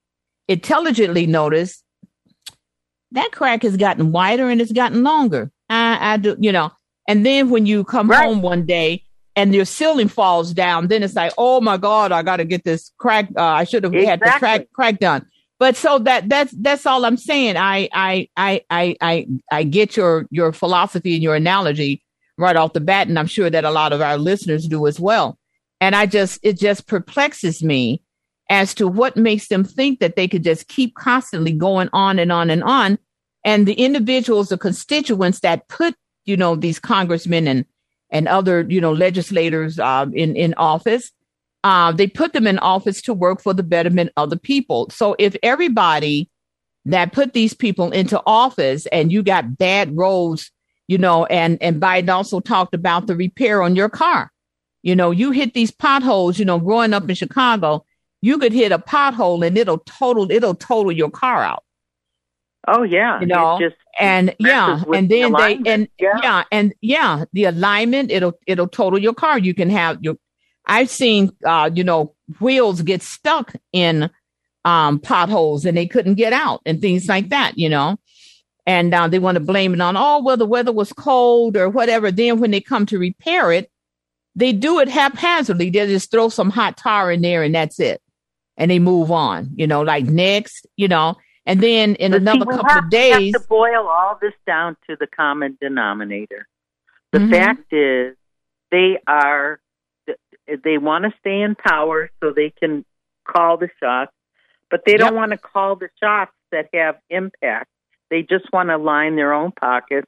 intelligently 0.48 1.26
notice, 1.26 1.84
that 3.12 3.32
crack 3.32 3.64
has 3.64 3.78
gotten 3.78 4.12
wider 4.12 4.50
and 4.50 4.62
it's 4.62 4.72
gotten 4.72 5.04
longer. 5.04 5.52
I, 5.70 6.14
I 6.14 6.18
do, 6.18 6.36
you 6.40 6.52
know. 6.52 6.72
And 7.08 7.26
then 7.26 7.50
when 7.50 7.66
you 7.66 7.84
come 7.84 8.10
right. 8.10 8.26
home 8.26 8.42
one 8.42 8.66
day 8.66 9.04
and 9.36 9.56
your 9.56 9.66
ceiling 9.66 10.08
falls 10.08 10.54
down, 10.54 10.88
then 10.88 11.04
it's 11.04 11.16
like, 11.16 11.34
oh 11.38 11.62
my 11.62 11.78
God, 11.78 12.12
I 12.12 12.22
got 12.22 12.38
to 12.38 12.46
get 12.46 12.64
this 12.64 12.92
crack. 12.98 13.30
Uh, 13.36 13.44
I 13.44 13.64
should 13.64 13.84
have 13.84 13.94
exactly. 13.94 14.10
had 14.10 14.20
the 14.20 14.40
crack 14.40 14.68
crack 14.74 15.00
done. 15.00 15.26
But 15.60 15.76
so 15.76 16.00
that 16.00 16.30
that's 16.30 16.52
that's 16.52 16.86
all 16.86 17.04
I'm 17.06 17.18
saying. 17.18 17.58
I 17.58 17.90
I 17.92 18.30
I 18.38 18.62
I 18.70 18.96
I 19.02 19.28
I 19.52 19.64
get 19.64 19.98
your 19.98 20.28
your 20.30 20.54
philosophy 20.54 21.16
and 21.16 21.24
your 21.24 21.36
analogy 21.36 22.04
right 22.38 22.56
off 22.56 22.74
the 22.74 22.80
bat, 22.80 23.08
and 23.08 23.18
I'm 23.18 23.28
sure 23.28 23.50
that 23.50 23.66
a 23.66 23.72
lot 23.72 23.94
of 23.94 24.02
our 24.02 24.18
listeners 24.18 24.68
do 24.68 24.88
as 24.88 25.00
well. 25.00 25.38
And 25.80 25.96
I 25.96 26.06
just 26.06 26.40
it 26.44 26.58
just 26.58 26.88
perplexes 26.88 27.64
me 27.64 28.02
as 28.50 28.74
to 28.76 28.88
what 28.88 29.18
makes 29.18 29.48
them 29.48 29.64
think 29.64 30.00
that 30.00 30.16
they 30.16 30.28
could 30.28 30.44
just 30.44 30.68
keep 30.68 30.96
constantly 30.96 31.52
going 31.52 31.90
on 31.94 32.20
and 32.20 32.32
on 32.32 32.50
and 32.50 32.64
on. 32.64 32.98
And 33.44 33.68
the 33.68 33.74
individuals, 33.74 34.50
the 34.50 34.58
constituents 34.58 35.42
that 35.42 35.68
put 35.68 35.96
you 36.26 36.38
know 36.38 36.56
these 36.56 36.80
congressmen 36.80 37.48
and 37.48 37.66
and 38.10 38.28
other 38.28 38.66
you 38.68 38.82
know 38.82 38.94
legislators 38.94 39.80
uh, 39.80 40.06
in 40.14 40.36
in 40.36 40.54
office 40.56 41.12
uh, 41.64 41.92
they 41.92 42.08
put 42.08 42.34
them 42.34 42.48
in 42.48 42.60
office 42.60 43.02
to 43.02 43.14
work 43.14 43.42
for 43.42 43.54
the 43.54 43.64
betterment 43.64 44.12
of 44.16 44.30
the 44.30 44.38
people. 44.38 44.90
So 44.90 45.16
if 45.20 45.36
everybody 45.44 46.30
that 46.86 47.12
put 47.12 47.34
these 47.34 47.54
people 47.54 47.92
into 47.92 48.22
office 48.26 48.86
and 48.86 49.12
you 49.12 49.22
got 49.24 49.58
bad 49.58 49.98
roads, 49.98 50.50
you 50.88 50.98
know, 50.98 51.26
and, 51.26 51.62
and 51.62 51.82
Biden 51.82 52.10
also 52.10 52.40
talked 52.40 52.74
about 52.74 53.08
the 53.08 53.16
repair 53.16 53.62
on 53.62 53.76
your 53.76 53.90
car. 53.90 54.32
You 54.84 54.96
know, 54.96 55.12
you 55.12 55.32
hit 55.32 55.54
these 55.54 55.72
potholes, 55.72 56.40
you 56.40 56.46
know, 56.46 56.60
growing 56.60 56.94
up 56.94 57.10
in 57.10 57.16
Chicago, 57.16 57.86
you 58.22 58.38
could 58.38 58.54
hit 58.54 58.72
a 58.72 58.80
pothole 58.80 59.46
and 59.46 59.58
it'll 59.58 59.80
total, 59.80 60.32
it'll 60.32 60.56
total 60.56 60.92
your 60.92 61.10
car 61.10 61.44
out. 61.44 61.64
Oh 62.68 62.84
yeah. 62.84 63.20
You 63.20 63.28
know, 63.28 63.58
just 63.60 63.76
and 64.00 64.36
yeah, 64.40 64.84
and 64.94 65.10
then 65.10 65.32
the 65.32 65.38
they, 65.38 65.72
and 65.72 65.88
yeah. 66.00 66.20
yeah, 66.22 66.44
and 66.52 66.74
yeah, 66.82 67.26
the 67.34 67.46
alignment, 67.46 68.12
it'll, 68.12 68.38
it'll 68.46 68.68
total 68.68 69.00
your 69.00 69.14
car. 69.14 69.40
You 69.40 69.54
can 69.54 69.70
have 69.70 69.98
your, 70.02 70.16
I've 70.66 70.90
seen, 70.90 71.32
uh, 71.46 71.70
you 71.74 71.84
know, 71.84 72.14
wheels 72.40 72.82
get 72.82 73.02
stuck 73.02 73.54
in 73.72 74.10
um, 74.66 75.00
potholes 75.00 75.66
and 75.66 75.78
they 75.78 75.88
couldn't 75.88 76.16
get 76.16 76.34
out 76.34 76.62
and 76.66 76.82
things 76.82 77.08
like 77.08 77.30
that, 77.30 77.58
you 77.58 77.70
know. 77.70 77.98
And 78.68 78.94
uh, 78.94 79.08
they 79.08 79.18
want 79.18 79.38
to 79.38 79.40
blame 79.40 79.74
it 79.74 79.80
on, 79.80 79.96
oh, 79.96 80.22
well, 80.22 80.36
the 80.36 80.46
weather 80.46 80.74
was 80.74 80.92
cold 80.92 81.56
or 81.56 81.70
whatever. 81.70 82.12
Then 82.12 82.42
when 82.42 82.52
they 82.52 82.60
come 82.60 82.86
to 82.88 83.00
repair 83.00 83.54
it, 83.54 83.72
they 84.36 84.52
do 84.52 84.80
it 84.80 84.90
haphazardly. 84.90 85.70
They 85.70 85.88
just 85.88 86.12
throw 86.12 86.28
some 86.28 86.50
hot 86.50 86.76
tar 86.76 87.10
in 87.10 87.22
there 87.22 87.44
and 87.44 87.56
that's 87.56 87.80
it. 87.80 88.02
And 88.58 88.70
they 88.70 88.80
move 88.80 89.10
on, 89.10 89.52
you 89.56 89.68
know, 89.68 89.84
like 89.84 90.04
next, 90.06 90.68
you 90.76 90.90
know. 90.90 91.16
And 91.46 91.62
then 91.62 91.96
in 91.96 92.12
but 92.12 92.22
another 92.22 92.40
see, 92.40 92.46
couple 92.46 92.70
have, 92.70 92.84
of 92.84 92.90
days. 92.90 93.34
To 93.34 93.40
boil 93.48 93.88
all 93.88 94.20
this 94.22 94.34
down 94.46 94.76
to 94.90 94.98
the 95.00 95.08
common 95.08 95.58
denominator. 95.62 96.46
The 97.14 97.20
mm-hmm. 97.20 97.32
fact 97.32 97.72
is, 97.74 98.18
they 98.70 99.00
are 99.08 99.62
they 100.64 100.78
want 100.78 101.06
to 101.06 101.14
stay 101.20 101.42
in 101.42 101.56
power 101.56 102.10
so 102.22 102.34
they 102.36 102.50
can 102.50 102.84
call 103.26 103.58
the 103.58 103.70
shots, 103.82 104.12
but 104.70 104.82
they 104.86 104.96
don't 104.96 105.16
want 105.16 105.32
to 105.32 105.38
call 105.38 105.78
the 105.78 105.90
shots 106.02 106.32
that 106.52 106.68
have 106.74 106.98
impact. 107.10 107.70
They 108.10 108.22
just 108.22 108.52
want 108.52 108.70
to 108.70 108.78
line 108.78 109.16
their 109.16 109.34
own 109.34 109.52
pockets 109.52 110.08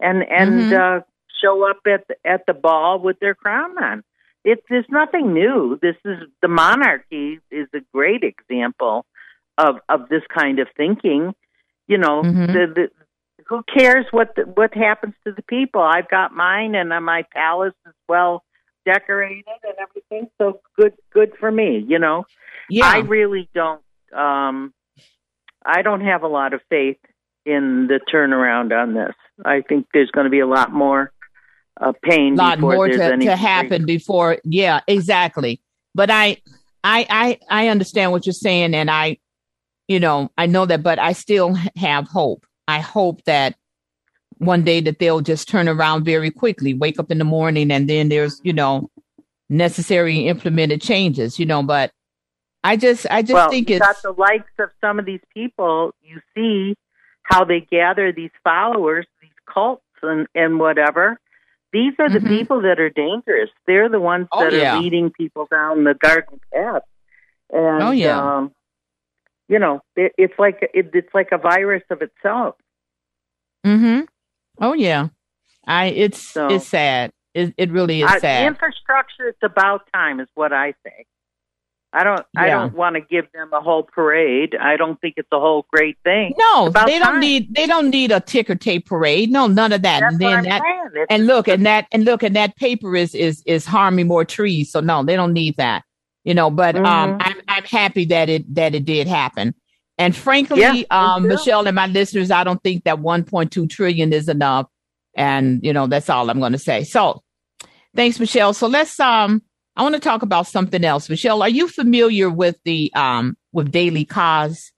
and 0.00 0.22
and 0.22 0.52
mm-hmm. 0.62 0.98
uh, 0.98 1.00
show 1.42 1.68
up 1.68 1.78
at 1.86 2.06
the, 2.08 2.16
at 2.24 2.46
the 2.46 2.54
ball 2.54 2.98
with 2.98 3.18
their 3.20 3.34
crown 3.34 3.82
on. 3.82 4.02
It's 4.44 4.62
there's 4.68 4.86
nothing 4.90 5.32
new. 5.32 5.78
This 5.80 5.96
is 6.04 6.18
the 6.42 6.48
monarchy 6.48 7.40
is 7.50 7.68
a 7.74 7.80
great 7.92 8.22
example 8.22 9.06
of 9.58 9.76
of 9.88 10.08
this 10.08 10.22
kind 10.32 10.58
of 10.58 10.68
thinking. 10.76 11.34
You 11.86 11.98
know, 11.98 12.22
mm-hmm. 12.22 12.46
the, 12.46 12.66
the 12.74 12.88
who 13.46 13.62
cares 13.62 14.06
what 14.10 14.34
the, 14.36 14.42
what 14.42 14.74
happens 14.74 15.14
to 15.26 15.32
the 15.32 15.42
people? 15.42 15.82
I've 15.82 16.08
got 16.08 16.32
mine, 16.32 16.74
and 16.74 16.90
my 17.04 17.24
palace 17.32 17.74
is 17.86 17.94
well 18.08 18.42
decorated 18.84 19.44
and 19.62 19.74
everything. 19.80 20.30
So 20.38 20.60
good, 20.76 20.94
good 21.12 21.32
for 21.38 21.50
me. 21.50 21.84
You 21.86 21.98
know, 21.98 22.24
yeah. 22.68 22.86
I 22.86 22.98
really 22.98 23.48
don't. 23.54 23.82
Um, 24.14 24.72
I 25.64 25.82
don't 25.82 26.02
have 26.02 26.22
a 26.22 26.28
lot 26.28 26.52
of 26.52 26.60
faith 26.68 26.98
in 27.44 27.86
the 27.88 28.00
turnaround 28.12 28.72
on 28.72 28.94
this. 28.94 29.14
I 29.44 29.62
think 29.62 29.86
there's 29.92 30.10
going 30.10 30.24
to 30.24 30.30
be 30.30 30.40
a 30.40 30.46
lot 30.46 30.72
more 30.72 31.12
uh, 31.80 31.92
pain. 32.02 32.34
A 32.34 32.36
lot 32.36 32.60
more 32.60 32.88
to, 32.88 33.16
to 33.16 33.36
happen 33.36 33.84
before. 33.84 34.38
Yeah, 34.44 34.80
exactly. 34.86 35.60
But 35.94 36.10
I, 36.10 36.38
I, 36.82 37.06
I, 37.10 37.38
I 37.50 37.68
understand 37.68 38.12
what 38.12 38.26
you're 38.26 38.32
saying, 38.32 38.74
and 38.74 38.90
I, 38.90 39.18
you 39.88 40.00
know, 40.00 40.30
I 40.38 40.46
know 40.46 40.66
that, 40.66 40.82
but 40.82 40.98
I 40.98 41.12
still 41.12 41.54
have 41.76 42.06
hope. 42.06 42.46
I 42.66 42.80
hope 42.80 43.22
that 43.24 43.56
one 44.38 44.64
day 44.64 44.80
that 44.80 44.98
they'll 44.98 45.20
just 45.20 45.48
turn 45.48 45.68
around 45.68 46.04
very 46.04 46.30
quickly, 46.30 46.74
wake 46.74 46.98
up 46.98 47.10
in 47.10 47.18
the 47.18 47.24
morning, 47.24 47.70
and 47.70 47.88
then 47.88 48.08
there's, 48.08 48.40
you 48.44 48.52
know, 48.52 48.90
necessary 49.48 50.26
implemented 50.26 50.80
changes, 50.80 51.38
you 51.38 51.46
know, 51.46 51.62
but 51.62 51.92
I 52.62 52.76
just 52.76 53.06
I 53.10 53.22
just 53.22 53.34
well, 53.34 53.50
think 53.50 53.70
it's 53.70 53.84
got 53.84 54.00
the 54.02 54.12
likes 54.12 54.50
of 54.58 54.70
some 54.80 54.98
of 54.98 55.04
these 55.04 55.20
people, 55.34 55.92
you 56.02 56.20
see 56.34 56.74
how 57.24 57.44
they 57.44 57.60
gather 57.60 58.12
these 58.12 58.30
followers, 58.44 59.06
these 59.20 59.30
cults 59.52 59.82
and, 60.02 60.26
and 60.34 60.58
whatever. 60.58 61.18
These 61.72 61.94
are 61.98 62.08
the 62.08 62.20
mm-hmm. 62.20 62.28
people 62.28 62.62
that 62.62 62.78
are 62.78 62.90
dangerous. 62.90 63.50
They're 63.66 63.88
the 63.88 63.98
ones 63.98 64.28
oh, 64.30 64.44
that 64.44 64.52
yeah. 64.52 64.76
are 64.76 64.80
leading 64.80 65.10
people 65.10 65.48
down 65.50 65.82
the 65.82 65.94
garden 65.94 66.38
path. 66.52 66.82
And 67.50 67.82
oh 67.82 67.90
yeah. 67.90 68.36
Um, 68.36 68.52
you 69.48 69.58
know, 69.58 69.80
it, 69.96 70.12
it's 70.16 70.34
like 70.38 70.58
it, 70.72 70.90
it's 70.94 71.12
like 71.12 71.28
a 71.32 71.38
virus 71.38 71.82
of 71.90 72.00
itself. 72.00 72.54
Mhm. 73.66 74.06
Oh 74.60 74.72
yeah, 74.74 75.08
I 75.66 75.86
it's 75.86 76.18
so, 76.18 76.46
it's 76.48 76.66
sad. 76.66 77.10
It 77.34 77.54
it 77.56 77.72
really 77.72 78.02
is 78.02 78.10
sad. 78.20 78.46
Infrastructure. 78.46 79.28
It's 79.28 79.42
about 79.42 79.82
time, 79.92 80.20
is 80.20 80.28
what 80.34 80.52
I 80.52 80.74
say. 80.84 81.06
I 81.94 82.04
don't. 82.04 82.26
Yeah. 82.34 82.42
I 82.42 82.48
don't 82.48 82.74
want 82.74 82.96
to 82.96 83.00
give 83.00 83.30
them 83.32 83.50
a 83.52 83.60
whole 83.60 83.84
parade. 83.84 84.56
I 84.60 84.76
don't 84.76 85.00
think 85.00 85.14
it's 85.16 85.28
a 85.32 85.38
whole 85.38 85.64
great 85.72 85.96
thing. 86.02 86.34
No, 86.36 86.68
they 86.68 86.98
don't 86.98 87.12
time. 87.12 87.20
need. 87.20 87.54
They 87.54 87.66
don't 87.66 87.90
need 87.90 88.10
a 88.10 88.20
ticker 88.20 88.56
tape 88.56 88.86
parade. 88.86 89.30
No, 89.30 89.46
none 89.46 89.72
of 89.72 89.82
that. 89.82 90.00
That's 90.00 90.12
and 90.14 90.20
then 90.20 90.44
that. 90.44 90.62
And 91.08 91.26
look, 91.26 91.46
and 91.46 91.64
that, 91.66 91.86
and 91.92 92.04
look, 92.04 92.22
and 92.22 92.34
that 92.34 92.56
paper 92.56 92.96
is 92.96 93.14
is 93.14 93.42
is 93.46 93.64
harming 93.64 94.08
more 94.08 94.24
trees. 94.24 94.72
So 94.72 94.80
no, 94.80 95.04
they 95.04 95.14
don't 95.14 95.32
need 95.32 95.56
that. 95.56 95.84
You 96.24 96.34
know, 96.34 96.50
but 96.50 96.74
um, 96.76 96.84
mm-hmm. 96.84 97.12
um, 97.12 97.18
I'm 97.20 97.40
I'm 97.48 97.64
happy 97.64 98.06
that 98.06 98.28
it 98.28 98.54
that 98.54 98.74
it 98.74 98.84
did 98.84 99.06
happen. 99.06 99.54
And 99.96 100.16
frankly, 100.16 100.60
yeah, 100.60 100.82
um, 100.90 101.28
Michelle 101.28 101.66
and 101.66 101.74
my 101.74 101.86
listeners, 101.86 102.30
I 102.30 102.42
don't 102.42 102.62
think 102.62 102.84
that 102.84 102.96
1.2 102.96 103.70
trillion 103.70 104.12
is 104.12 104.28
enough. 104.28 104.66
And, 105.16 105.60
you 105.62 105.72
know, 105.72 105.86
that's 105.86 106.10
all 106.10 106.28
I'm 106.28 106.40
going 106.40 106.52
to 106.52 106.58
say. 106.58 106.82
So 106.82 107.22
thanks, 107.94 108.18
Michelle. 108.18 108.54
So 108.54 108.66
let's, 108.66 108.98
um, 108.98 109.42
I 109.76 109.82
want 109.82 109.94
to 109.94 110.00
talk 110.00 110.22
about 110.22 110.46
something 110.46 110.84
else. 110.84 111.08
Michelle, 111.08 111.42
are 111.42 111.48
you 111.48 111.68
familiar 111.68 112.30
with 112.30 112.56
the, 112.64 112.92
um, 112.94 113.36
with 113.52 113.72
Daily 113.72 114.04
Kos? 114.04 114.72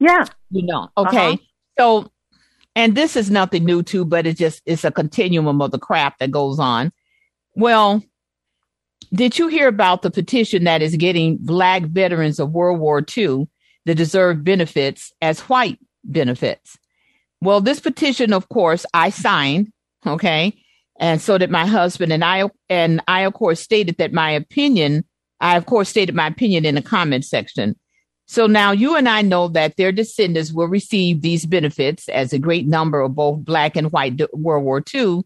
Yeah. 0.00 0.24
You 0.50 0.66
know, 0.66 0.88
okay. 0.96 1.32
Uh-huh. 1.34 1.36
So, 1.78 2.12
and 2.74 2.94
this 2.94 3.16
is 3.16 3.30
nothing 3.30 3.64
new 3.64 3.82
to, 3.84 4.04
but 4.04 4.26
it 4.26 4.36
just, 4.36 4.62
it's 4.66 4.84
a 4.84 4.90
continuum 4.90 5.62
of 5.62 5.70
the 5.70 5.78
crap 5.78 6.18
that 6.18 6.30
goes 6.30 6.58
on. 6.58 6.92
Well, 7.54 8.02
did 9.12 9.38
you 9.38 9.48
hear 9.48 9.68
about 9.68 10.02
the 10.02 10.10
petition 10.10 10.64
that 10.64 10.82
is 10.82 10.96
getting 10.96 11.36
Black 11.38 11.82
veterans 11.82 12.40
of 12.40 12.50
World 12.50 12.80
War 12.80 13.04
II 13.16 13.48
the 13.84 13.94
deserved 13.94 14.44
benefits 14.44 15.12
as 15.20 15.40
white 15.40 15.78
benefits? 16.04 16.78
Well, 17.40 17.60
this 17.60 17.80
petition, 17.80 18.32
of 18.32 18.48
course, 18.48 18.86
I 18.94 19.10
signed, 19.10 19.72
okay, 20.06 20.61
and 21.02 21.20
so 21.20 21.36
did 21.36 21.50
my 21.50 21.66
husband, 21.66 22.12
and 22.12 22.24
I 22.24 22.48
and 22.70 23.02
I, 23.06 23.22
of 23.22 23.34
course, 23.34 23.60
stated 23.60 23.98
that 23.98 24.14
my 24.14 24.30
opinion 24.30 25.04
I, 25.42 25.56
of 25.56 25.66
course, 25.66 25.88
stated 25.88 26.14
my 26.14 26.28
opinion 26.28 26.64
in 26.64 26.76
the 26.76 26.82
comment 26.82 27.24
section. 27.24 27.76
So 28.26 28.46
now 28.46 28.70
you 28.70 28.96
and 28.96 29.08
I 29.08 29.22
know 29.22 29.48
that 29.48 29.76
their 29.76 29.90
descendants 29.90 30.52
will 30.52 30.68
receive 30.68 31.20
these 31.20 31.44
benefits 31.44 32.08
as 32.08 32.32
a 32.32 32.38
great 32.38 32.66
number 32.66 33.00
of 33.00 33.16
both 33.16 33.44
black 33.44 33.76
and 33.76 33.90
white 33.90 34.20
World 34.32 34.64
War 34.64 34.82
II 34.94 35.22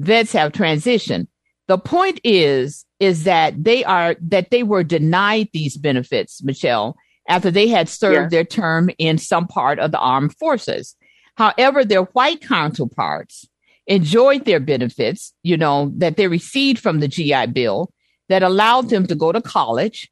vets 0.00 0.32
have 0.32 0.52
transitioned. 0.52 1.28
The 1.68 1.78
point 1.78 2.20
is, 2.24 2.84
is 2.98 3.22
that 3.24 3.62
they 3.62 3.84
are, 3.84 4.16
that 4.20 4.50
they 4.50 4.64
were 4.64 4.82
denied 4.82 5.48
these 5.52 5.76
benefits, 5.76 6.42
Michelle, 6.42 6.96
after 7.28 7.50
they 7.50 7.68
had 7.68 7.88
served 7.88 8.32
their 8.32 8.44
term 8.44 8.90
in 8.98 9.18
some 9.18 9.46
part 9.46 9.78
of 9.78 9.92
the 9.92 10.00
armed 10.00 10.36
forces. 10.36 10.96
However, 11.36 11.84
their 11.84 12.02
white 12.02 12.40
counterparts 12.40 13.48
enjoyed 13.86 14.44
their 14.44 14.60
benefits, 14.60 15.32
you 15.42 15.56
know, 15.56 15.92
that 15.96 16.16
they 16.16 16.28
received 16.28 16.78
from 16.78 17.00
the 17.00 17.08
GI 17.08 17.46
Bill 17.48 17.92
that 18.28 18.42
allowed 18.42 18.88
them 18.90 19.06
to 19.06 19.14
go 19.14 19.32
to 19.32 19.40
college, 19.42 20.10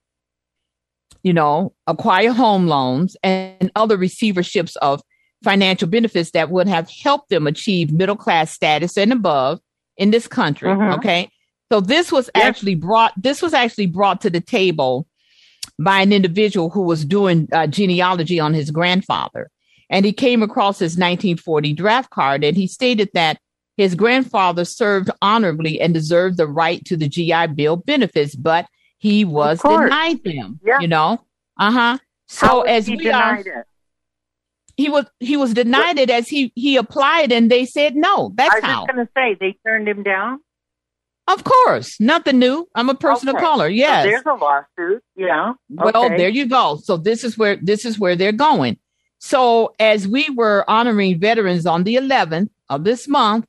you 1.22 1.32
know, 1.32 1.72
acquire 1.86 2.32
home 2.32 2.66
loans 2.66 3.16
and 3.22 3.70
other 3.76 3.96
receiverships 3.96 4.76
of 4.82 5.00
financial 5.44 5.88
benefits 5.88 6.32
that 6.32 6.50
would 6.50 6.68
have 6.68 6.90
helped 6.90 7.28
them 7.28 7.46
achieve 7.46 7.92
middle 7.92 8.16
class 8.16 8.52
status 8.52 8.96
and 8.96 9.12
above 9.12 9.60
in 9.96 10.10
this 10.10 10.26
country. 10.26 10.68
Mm-hmm. 10.68 10.94
Okay. 10.94 11.30
So 11.70 11.80
this 11.80 12.10
was 12.10 12.30
yes. 12.34 12.44
actually 12.44 12.74
brought, 12.74 13.12
this 13.16 13.42
was 13.42 13.54
actually 13.54 13.86
brought 13.86 14.20
to 14.22 14.30
the 14.30 14.40
table 14.40 15.06
by 15.78 16.00
an 16.00 16.12
individual 16.12 16.70
who 16.70 16.82
was 16.82 17.04
doing 17.04 17.48
uh, 17.52 17.66
genealogy 17.66 18.40
on 18.40 18.54
his 18.54 18.70
grandfather. 18.70 19.50
And 19.90 20.04
he 20.04 20.12
came 20.12 20.42
across 20.42 20.78
his 20.78 20.92
1940 20.92 21.72
draft 21.74 22.10
card 22.10 22.42
and 22.44 22.56
he 22.56 22.66
stated 22.66 23.10
that 23.14 23.38
his 23.78 23.94
grandfather 23.94 24.64
served 24.64 25.08
honorably 25.22 25.80
and 25.80 25.94
deserved 25.94 26.36
the 26.36 26.48
right 26.48 26.84
to 26.84 26.96
the 26.96 27.08
GI 27.08 27.46
Bill 27.54 27.76
benefits, 27.76 28.34
but 28.34 28.66
he 28.98 29.24
was 29.24 29.62
denied 29.62 30.22
them. 30.24 30.60
Yeah. 30.62 30.80
You 30.80 30.88
know, 30.88 31.24
uh 31.58 31.70
huh. 31.70 31.98
So 32.26 32.62
as 32.62 32.90
we 32.90 33.08
are, 33.08 33.38
it? 33.38 33.46
he 34.76 34.90
was 34.90 35.06
he 35.20 35.36
was 35.36 35.54
denied 35.54 35.96
what? 35.96 35.98
it 35.98 36.10
as 36.10 36.28
he 36.28 36.52
he 36.56 36.76
applied, 36.76 37.30
and 37.32 37.50
they 37.50 37.64
said 37.64 37.94
no. 37.94 38.32
That's 38.34 38.52
I 38.52 38.56
was 38.56 38.64
how. 38.64 38.86
going 38.86 39.06
to 39.06 39.12
say 39.16 39.36
they 39.40 39.56
turned 39.64 39.88
him 39.88 40.02
down. 40.02 40.40
Of 41.28 41.44
course, 41.44 42.00
nothing 42.00 42.38
new. 42.40 42.66
I'm 42.74 42.88
a 42.88 42.94
person 42.94 43.28
okay. 43.28 43.38
of 43.38 43.44
color. 43.44 43.68
Yes, 43.68 44.04
so 44.04 44.10
there's 44.10 44.26
a 44.26 44.34
lawsuit. 44.34 45.04
Yeah. 45.14 45.52
Okay. 45.78 45.90
Well, 45.94 46.08
there 46.08 46.28
you 46.28 46.46
go. 46.46 46.80
So 46.82 46.96
this 46.96 47.22
is 47.22 47.38
where 47.38 47.56
this 47.56 47.84
is 47.84 47.96
where 47.98 48.16
they're 48.16 48.32
going. 48.32 48.78
So 49.18 49.74
as 49.78 50.08
we 50.08 50.28
were 50.30 50.68
honoring 50.68 51.20
veterans 51.20 51.64
on 51.64 51.84
the 51.84 51.96
11th 51.96 52.50
of 52.68 52.84
this 52.84 53.06
month, 53.08 53.46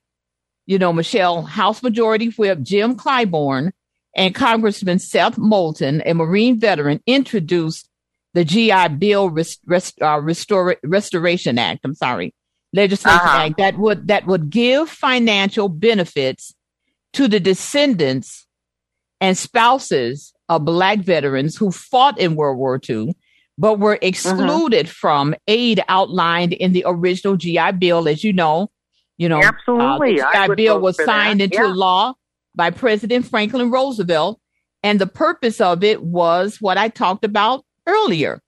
you 0.69 0.77
know, 0.77 0.93
Michelle, 0.93 1.41
House 1.41 1.81
Majority 1.81 2.27
Whip 2.29 2.61
Jim 2.61 2.95
Clyburn 2.95 3.71
and 4.15 4.35
Congressman 4.35 4.99
Seth 4.99 5.35
Moulton, 5.35 6.03
a 6.05 6.13
Marine 6.13 6.59
veteran, 6.59 7.01
introduced 7.07 7.89
the 8.35 8.45
GI 8.45 8.89
Bill 8.99 9.31
Rest, 9.31 9.61
Rest, 9.65 9.99
uh, 9.99 10.21
Restore, 10.21 10.77
Restoration 10.83 11.57
Act. 11.57 11.79
I'm 11.83 11.95
sorry, 11.95 12.35
legislation 12.71 13.19
uh-huh. 13.19 13.45
act 13.47 13.57
that 13.57 13.79
would 13.79 14.09
that 14.09 14.27
would 14.27 14.51
give 14.51 14.87
financial 14.91 15.69
benefits 15.69 16.53
to 17.13 17.27
the 17.27 17.39
descendants 17.39 18.45
and 19.19 19.35
spouses 19.35 20.33
of 20.49 20.65
Black 20.65 20.99
veterans 20.99 21.57
who 21.57 21.71
fought 21.71 22.19
in 22.19 22.35
World 22.35 22.59
War 22.59 22.79
II, 22.87 23.15
but 23.57 23.79
were 23.79 23.97
excluded 24.03 24.85
uh-huh. 24.85 24.93
from 24.95 25.35
aid 25.47 25.83
outlined 25.89 26.53
in 26.53 26.73
the 26.73 26.83
original 26.85 27.37
GI 27.37 27.71
Bill. 27.79 28.07
As 28.07 28.23
you 28.23 28.33
know, 28.33 28.69
you 29.19 29.27
know, 29.27 29.43
absolutely. 29.43 30.21
Uh, 30.21 30.47
the 30.47 30.55
Bill 30.55 30.79
was 30.79 30.95
signed 30.95 31.41
that. 31.41 31.51
into 31.51 31.57
yeah. 31.57 31.73
law 31.73 32.13
by 32.55 32.71
President 32.71 33.27
Franklin 33.27 33.69
Roosevelt, 33.69 34.39
and 34.81 34.97
the 34.97 35.07
purpose 35.07 35.59
of 35.59 35.83
it 35.83 36.01
was 36.01 36.59
what 36.61 36.77
I 36.77 36.87
talked 36.87 37.25
about 37.25 37.65
earlier. 37.85 38.41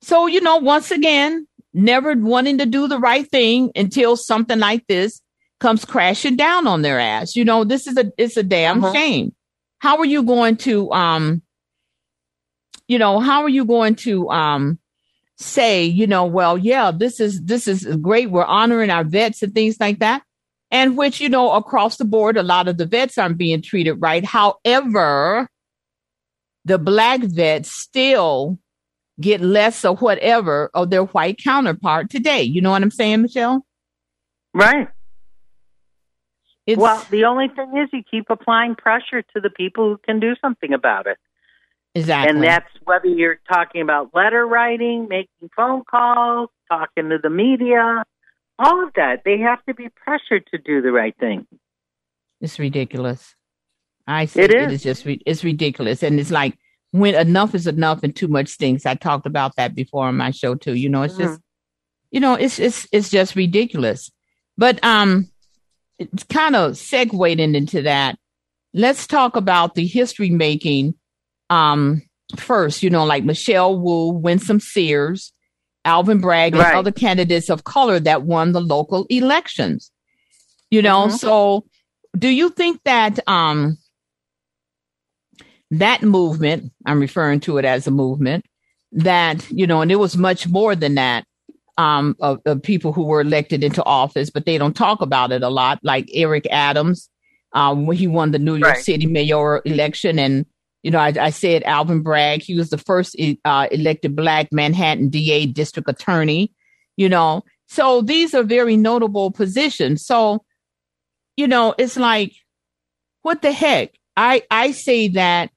So, 0.00 0.26
you 0.26 0.40
know, 0.40 0.56
once 0.56 0.90
again, 0.90 1.46
never 1.74 2.14
wanting 2.14 2.58
to 2.58 2.66
do 2.66 2.88
the 2.88 2.98
right 2.98 3.30
thing 3.30 3.70
until 3.76 4.16
something 4.16 4.58
like 4.58 4.86
this 4.86 5.20
comes 5.60 5.84
crashing 5.84 6.36
down 6.36 6.66
on 6.66 6.80
their 6.80 6.98
ass. 6.98 7.36
You 7.36 7.44
know, 7.44 7.64
this 7.64 7.86
is 7.86 7.98
a 7.98 8.10
it's 8.16 8.38
a 8.38 8.42
damn 8.42 8.82
uh-huh. 8.82 8.94
shame. 8.94 9.34
How 9.80 9.98
are 9.98 10.06
you 10.06 10.22
going 10.22 10.56
to 10.58 10.90
um 10.92 11.42
you 12.88 12.98
know, 12.98 13.20
how 13.20 13.42
are 13.42 13.50
you 13.50 13.66
going 13.66 13.96
to 13.96 14.30
um 14.30 14.78
say, 15.36 15.84
you 15.84 16.06
know, 16.06 16.24
well, 16.24 16.56
yeah, 16.58 16.90
this 16.90 17.20
is 17.20 17.42
this 17.42 17.68
is 17.68 17.84
great. 17.96 18.30
We're 18.30 18.44
honoring 18.44 18.90
our 18.90 19.04
vets 19.04 19.42
and 19.42 19.54
things 19.54 19.78
like 19.78 20.00
that. 20.00 20.22
And 20.70 20.96
which, 20.96 21.20
you 21.20 21.28
know, 21.28 21.52
across 21.52 21.96
the 21.96 22.04
board, 22.04 22.36
a 22.36 22.42
lot 22.42 22.68
of 22.68 22.76
the 22.76 22.86
vets 22.86 23.18
aren't 23.18 23.38
being 23.38 23.62
treated 23.62 23.94
right. 23.94 24.24
However, 24.24 25.48
the 26.64 26.78
black 26.78 27.20
vets 27.20 27.70
still 27.70 28.58
get 29.20 29.40
less 29.40 29.84
or 29.84 29.96
whatever 29.96 30.70
of 30.74 30.90
their 30.90 31.04
white 31.04 31.38
counterpart 31.38 32.10
today. 32.10 32.42
You 32.42 32.60
know 32.60 32.72
what 32.72 32.82
I'm 32.82 32.90
saying, 32.90 33.22
Michelle? 33.22 33.64
Right. 34.52 34.88
It's, 36.66 36.80
well, 36.80 37.04
the 37.10 37.24
only 37.26 37.48
thing 37.48 37.76
is 37.76 37.88
you 37.92 38.02
keep 38.02 38.26
applying 38.28 38.74
pressure 38.74 39.22
to 39.22 39.40
the 39.40 39.50
people 39.50 39.88
who 39.88 39.98
can 39.98 40.18
do 40.18 40.34
something 40.42 40.72
about 40.72 41.06
it. 41.06 41.16
Exactly. 41.96 42.34
And 42.34 42.42
that's 42.44 42.68
whether 42.84 43.06
you're 43.06 43.40
talking 43.48 43.80
about 43.80 44.14
letter 44.14 44.46
writing, 44.46 45.08
making 45.08 45.48
phone 45.56 45.82
calls, 45.90 46.50
talking 46.68 47.08
to 47.08 47.18
the 47.22 47.30
media, 47.30 48.04
all 48.58 48.84
of 48.84 48.92
that. 48.96 49.22
They 49.24 49.38
have 49.38 49.64
to 49.64 49.74
be 49.74 49.88
pressured 50.04 50.46
to 50.52 50.58
do 50.58 50.82
the 50.82 50.92
right 50.92 51.16
thing. 51.18 51.46
It's 52.42 52.58
ridiculous. 52.58 53.34
I 54.06 54.26
see 54.26 54.42
it 54.42 54.54
is. 54.54 54.66
It 54.66 54.72
is 54.72 54.82
just 54.82 55.06
it's 55.06 55.42
ridiculous, 55.42 56.02
and 56.02 56.20
it's 56.20 56.30
like 56.30 56.58
when 56.90 57.14
enough 57.14 57.54
is 57.54 57.66
enough 57.66 58.02
and 58.02 58.14
too 58.14 58.28
much 58.28 58.48
stinks. 58.48 58.84
I 58.84 58.94
talked 58.94 59.26
about 59.26 59.56
that 59.56 59.74
before 59.74 60.06
on 60.06 60.18
my 60.18 60.32
show 60.32 60.54
too. 60.54 60.74
You 60.74 60.90
know, 60.90 61.02
it's 61.02 61.14
mm-hmm. 61.14 61.22
just 61.22 61.40
you 62.10 62.20
know, 62.20 62.34
it's 62.34 62.58
it's 62.58 62.86
it's 62.92 63.08
just 63.08 63.36
ridiculous. 63.36 64.12
But 64.58 64.84
um, 64.84 65.30
it's 65.98 66.24
kind 66.24 66.54
of 66.54 66.72
segueing 66.72 67.54
into 67.54 67.82
that. 67.82 68.18
Let's 68.74 69.06
talk 69.06 69.34
about 69.34 69.74
the 69.74 69.86
history 69.86 70.28
making 70.28 70.94
um 71.50 72.02
first. 72.36 72.82
You 72.82 72.90
know, 72.90 73.04
like 73.04 73.24
Michelle 73.24 73.78
Wu, 73.78 74.08
Winsome 74.08 74.60
Sears, 74.60 75.32
Alvin 75.84 76.18
Bragg, 76.18 76.54
and 76.54 76.62
right. 76.62 76.74
other 76.74 76.92
candidates 76.92 77.50
of 77.50 77.64
color 77.64 78.00
that 78.00 78.22
won 78.22 78.52
the 78.52 78.60
local 78.60 79.06
elections. 79.10 79.90
You 80.70 80.82
know, 80.82 81.06
mm-hmm. 81.06 81.16
so 81.16 81.64
do 82.16 82.28
you 82.28 82.50
think 82.50 82.80
that 82.84 83.18
um 83.28 83.78
that 85.70 86.02
movement, 86.02 86.72
I'm 86.84 87.00
referring 87.00 87.40
to 87.40 87.58
it 87.58 87.64
as 87.64 87.88
a 87.88 87.90
movement, 87.90 88.44
that, 88.92 89.50
you 89.50 89.66
know, 89.66 89.80
and 89.80 89.90
it 89.90 89.96
was 89.96 90.16
much 90.16 90.46
more 90.46 90.76
than 90.76 90.94
that, 90.94 91.24
um, 91.76 92.14
of, 92.20 92.38
of 92.46 92.62
people 92.62 92.92
who 92.92 93.02
were 93.02 93.20
elected 93.20 93.64
into 93.64 93.84
office, 93.84 94.30
but 94.30 94.46
they 94.46 94.58
don't 94.58 94.76
talk 94.76 95.00
about 95.00 95.32
it 95.32 95.42
a 95.42 95.48
lot, 95.48 95.80
like 95.82 96.08
Eric 96.14 96.46
Adams, 96.52 97.10
um, 97.52 97.84
when 97.86 97.96
he 97.96 98.06
won 98.06 98.30
the 98.30 98.38
New 98.38 98.54
York 98.54 98.74
right. 98.74 98.84
City 98.84 99.06
mayor 99.06 99.60
election. 99.64 100.20
And, 100.20 100.46
you 100.86 100.92
know, 100.92 101.00
I, 101.00 101.12
I, 101.20 101.30
said 101.30 101.64
Alvin 101.64 102.00
Bragg, 102.00 102.42
he 102.42 102.54
was 102.54 102.70
the 102.70 102.78
first 102.78 103.16
uh, 103.44 103.66
elected 103.72 104.14
black 104.14 104.52
Manhattan 104.52 105.08
DA 105.08 105.46
district 105.46 105.90
attorney, 105.90 106.52
you 106.96 107.08
know. 107.08 107.42
So 107.66 108.02
these 108.02 108.34
are 108.34 108.44
very 108.44 108.76
notable 108.76 109.32
positions. 109.32 110.06
So, 110.06 110.44
you 111.36 111.48
know, 111.48 111.74
it's 111.76 111.96
like, 111.96 112.32
what 113.22 113.42
the 113.42 113.50
heck? 113.50 113.94
I, 114.16 114.44
I 114.50 114.70
say 114.70 115.08
that 115.08 115.50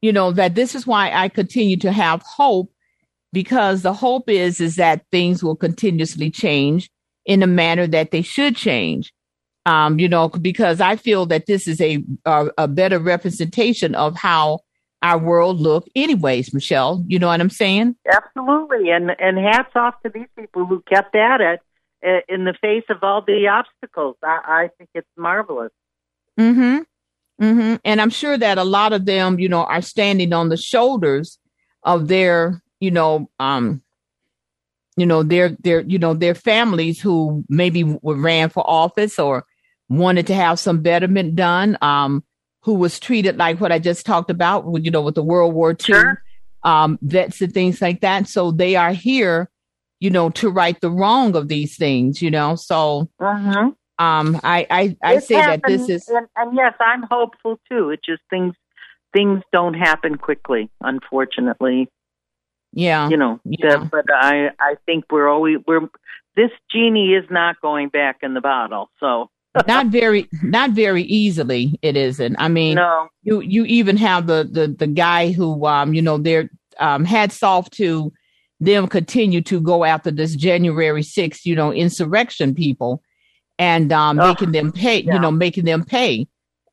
you 0.00 0.12
know, 0.12 0.32
that 0.32 0.54
this 0.54 0.74
is 0.74 0.86
why 0.86 1.10
I 1.12 1.28
continue 1.28 1.76
to 1.78 1.92
have 1.92 2.22
hope 2.22 2.70
because 3.32 3.82
the 3.82 3.92
hope 3.92 4.28
is, 4.28 4.60
is 4.60 4.76
that 4.76 5.04
things 5.10 5.42
will 5.42 5.56
continuously 5.56 6.30
change 6.30 6.90
in 7.26 7.42
a 7.42 7.46
manner 7.46 7.86
that 7.86 8.10
they 8.10 8.22
should 8.22 8.56
change. 8.56 9.12
Um, 9.68 9.98
you 9.98 10.08
know, 10.08 10.30
because 10.30 10.80
I 10.80 10.96
feel 10.96 11.26
that 11.26 11.44
this 11.44 11.68
is 11.68 11.78
a, 11.78 12.02
a, 12.24 12.48
a 12.56 12.68
better 12.68 12.98
representation 12.98 13.94
of 13.94 14.16
how 14.16 14.60
our 15.02 15.18
world 15.18 15.60
look 15.60 15.86
anyways, 15.94 16.54
Michelle. 16.54 17.04
You 17.06 17.18
know 17.18 17.26
what 17.26 17.40
I'm 17.40 17.50
saying? 17.50 17.94
Absolutely. 18.10 18.90
And 18.90 19.10
and 19.18 19.36
hats 19.36 19.72
off 19.74 19.94
to 20.04 20.10
these 20.10 20.26
people 20.38 20.64
who 20.64 20.82
kept 20.88 21.14
at 21.14 21.42
it 21.42 21.60
uh, 22.02 22.20
in 22.30 22.46
the 22.46 22.54
face 22.62 22.84
of 22.88 23.02
all 23.02 23.20
the 23.20 23.48
obstacles. 23.48 24.16
I, 24.24 24.40
I 24.46 24.70
think 24.78 24.88
it's 24.94 25.08
marvelous. 25.18 25.72
Mm-hmm. 26.40 27.44
Mm-hmm. 27.44 27.74
And 27.84 28.00
I'm 28.00 28.10
sure 28.10 28.38
that 28.38 28.56
a 28.56 28.64
lot 28.64 28.94
of 28.94 29.04
them, 29.04 29.38
you 29.38 29.50
know, 29.50 29.64
are 29.64 29.82
standing 29.82 30.32
on 30.32 30.48
the 30.48 30.56
shoulders 30.56 31.38
of 31.82 32.08
their, 32.08 32.62
you 32.80 32.90
know, 32.90 33.28
um, 33.38 33.82
you 34.96 35.04
know, 35.04 35.22
their 35.22 35.50
their, 35.60 35.82
you 35.82 35.98
know, 35.98 36.14
their 36.14 36.34
families 36.34 37.00
who 37.00 37.44
maybe 37.50 37.84
ran 38.02 38.48
for 38.48 38.64
office 38.66 39.18
or 39.18 39.44
wanted 39.88 40.26
to 40.28 40.34
have 40.34 40.58
some 40.58 40.80
betterment 40.80 41.36
done, 41.36 41.78
um, 41.82 42.24
who 42.62 42.74
was 42.74 43.00
treated 43.00 43.36
like 43.36 43.60
what 43.60 43.72
I 43.72 43.78
just 43.78 44.04
talked 44.04 44.30
about, 44.30 44.66
you 44.82 44.90
know, 44.90 45.02
with 45.02 45.14
the 45.14 45.22
World 45.22 45.54
War 45.54 45.70
II 45.70 45.76
sure. 45.80 46.22
um, 46.62 46.98
vets 47.02 47.40
and 47.40 47.52
things 47.52 47.80
like 47.80 48.00
that. 48.00 48.28
So 48.28 48.50
they 48.50 48.76
are 48.76 48.92
here, 48.92 49.50
you 50.00 50.10
know, 50.10 50.30
to 50.30 50.50
right 50.50 50.78
the 50.80 50.90
wrong 50.90 51.36
of 51.36 51.48
these 51.48 51.76
things, 51.76 52.20
you 52.20 52.30
know. 52.30 52.56
So 52.56 53.08
uh-huh. 53.20 53.70
Um, 53.98 54.40
I 54.44 54.64
I, 54.70 54.96
I 55.02 55.18
say 55.18 55.34
that 55.34 55.62
this 55.66 55.88
is 55.88 56.06
and, 56.08 56.28
and, 56.36 56.56
yes, 56.56 56.74
I'm 56.78 57.02
hopeful 57.10 57.58
too. 57.68 57.90
It 57.90 58.00
just 58.04 58.22
things 58.30 58.54
things 59.12 59.42
don't 59.52 59.74
happen 59.74 60.16
quickly, 60.16 60.70
unfortunately. 60.80 61.88
Yeah, 62.72 63.08
you 63.08 63.16
know. 63.16 63.40
Yeah. 63.44 63.88
but 63.90 64.04
I 64.12 64.50
I 64.60 64.76
think 64.86 65.06
we're 65.10 65.28
always 65.28 65.56
we're 65.66 65.88
this 66.36 66.50
genie 66.70 67.14
is 67.14 67.24
not 67.28 67.60
going 67.60 67.88
back 67.88 68.18
in 68.22 68.34
the 68.34 68.40
bottle. 68.40 68.88
So 69.00 69.30
not 69.66 69.86
very 69.86 70.28
not 70.42 70.70
very 70.70 71.02
easily 71.04 71.78
it 71.82 71.96
isn't 71.96 72.36
i 72.38 72.48
mean 72.48 72.76
no. 72.76 73.08
you 73.22 73.40
you 73.40 73.64
even 73.64 73.96
have 73.96 74.26
the 74.26 74.48
the 74.50 74.68
the 74.68 74.86
guy 74.86 75.32
who 75.32 75.66
um 75.66 75.94
you 75.94 76.02
know 76.02 76.18
they're 76.18 76.50
um 76.78 77.04
hats 77.04 77.42
off 77.42 77.68
to 77.70 78.12
them 78.60 78.86
continue 78.86 79.40
to 79.40 79.60
go 79.60 79.84
after 79.84 80.10
this 80.10 80.34
january 80.34 81.02
6th 81.02 81.44
you 81.44 81.54
know 81.54 81.72
insurrection 81.72 82.54
people 82.54 83.02
and 83.58 83.92
um 83.92 84.18
oh, 84.20 84.28
making 84.28 84.52
them 84.52 84.70
pay 84.70 85.00
yeah. 85.00 85.14
you 85.14 85.18
know 85.18 85.30
making 85.30 85.64
them 85.64 85.84
pay 85.84 86.26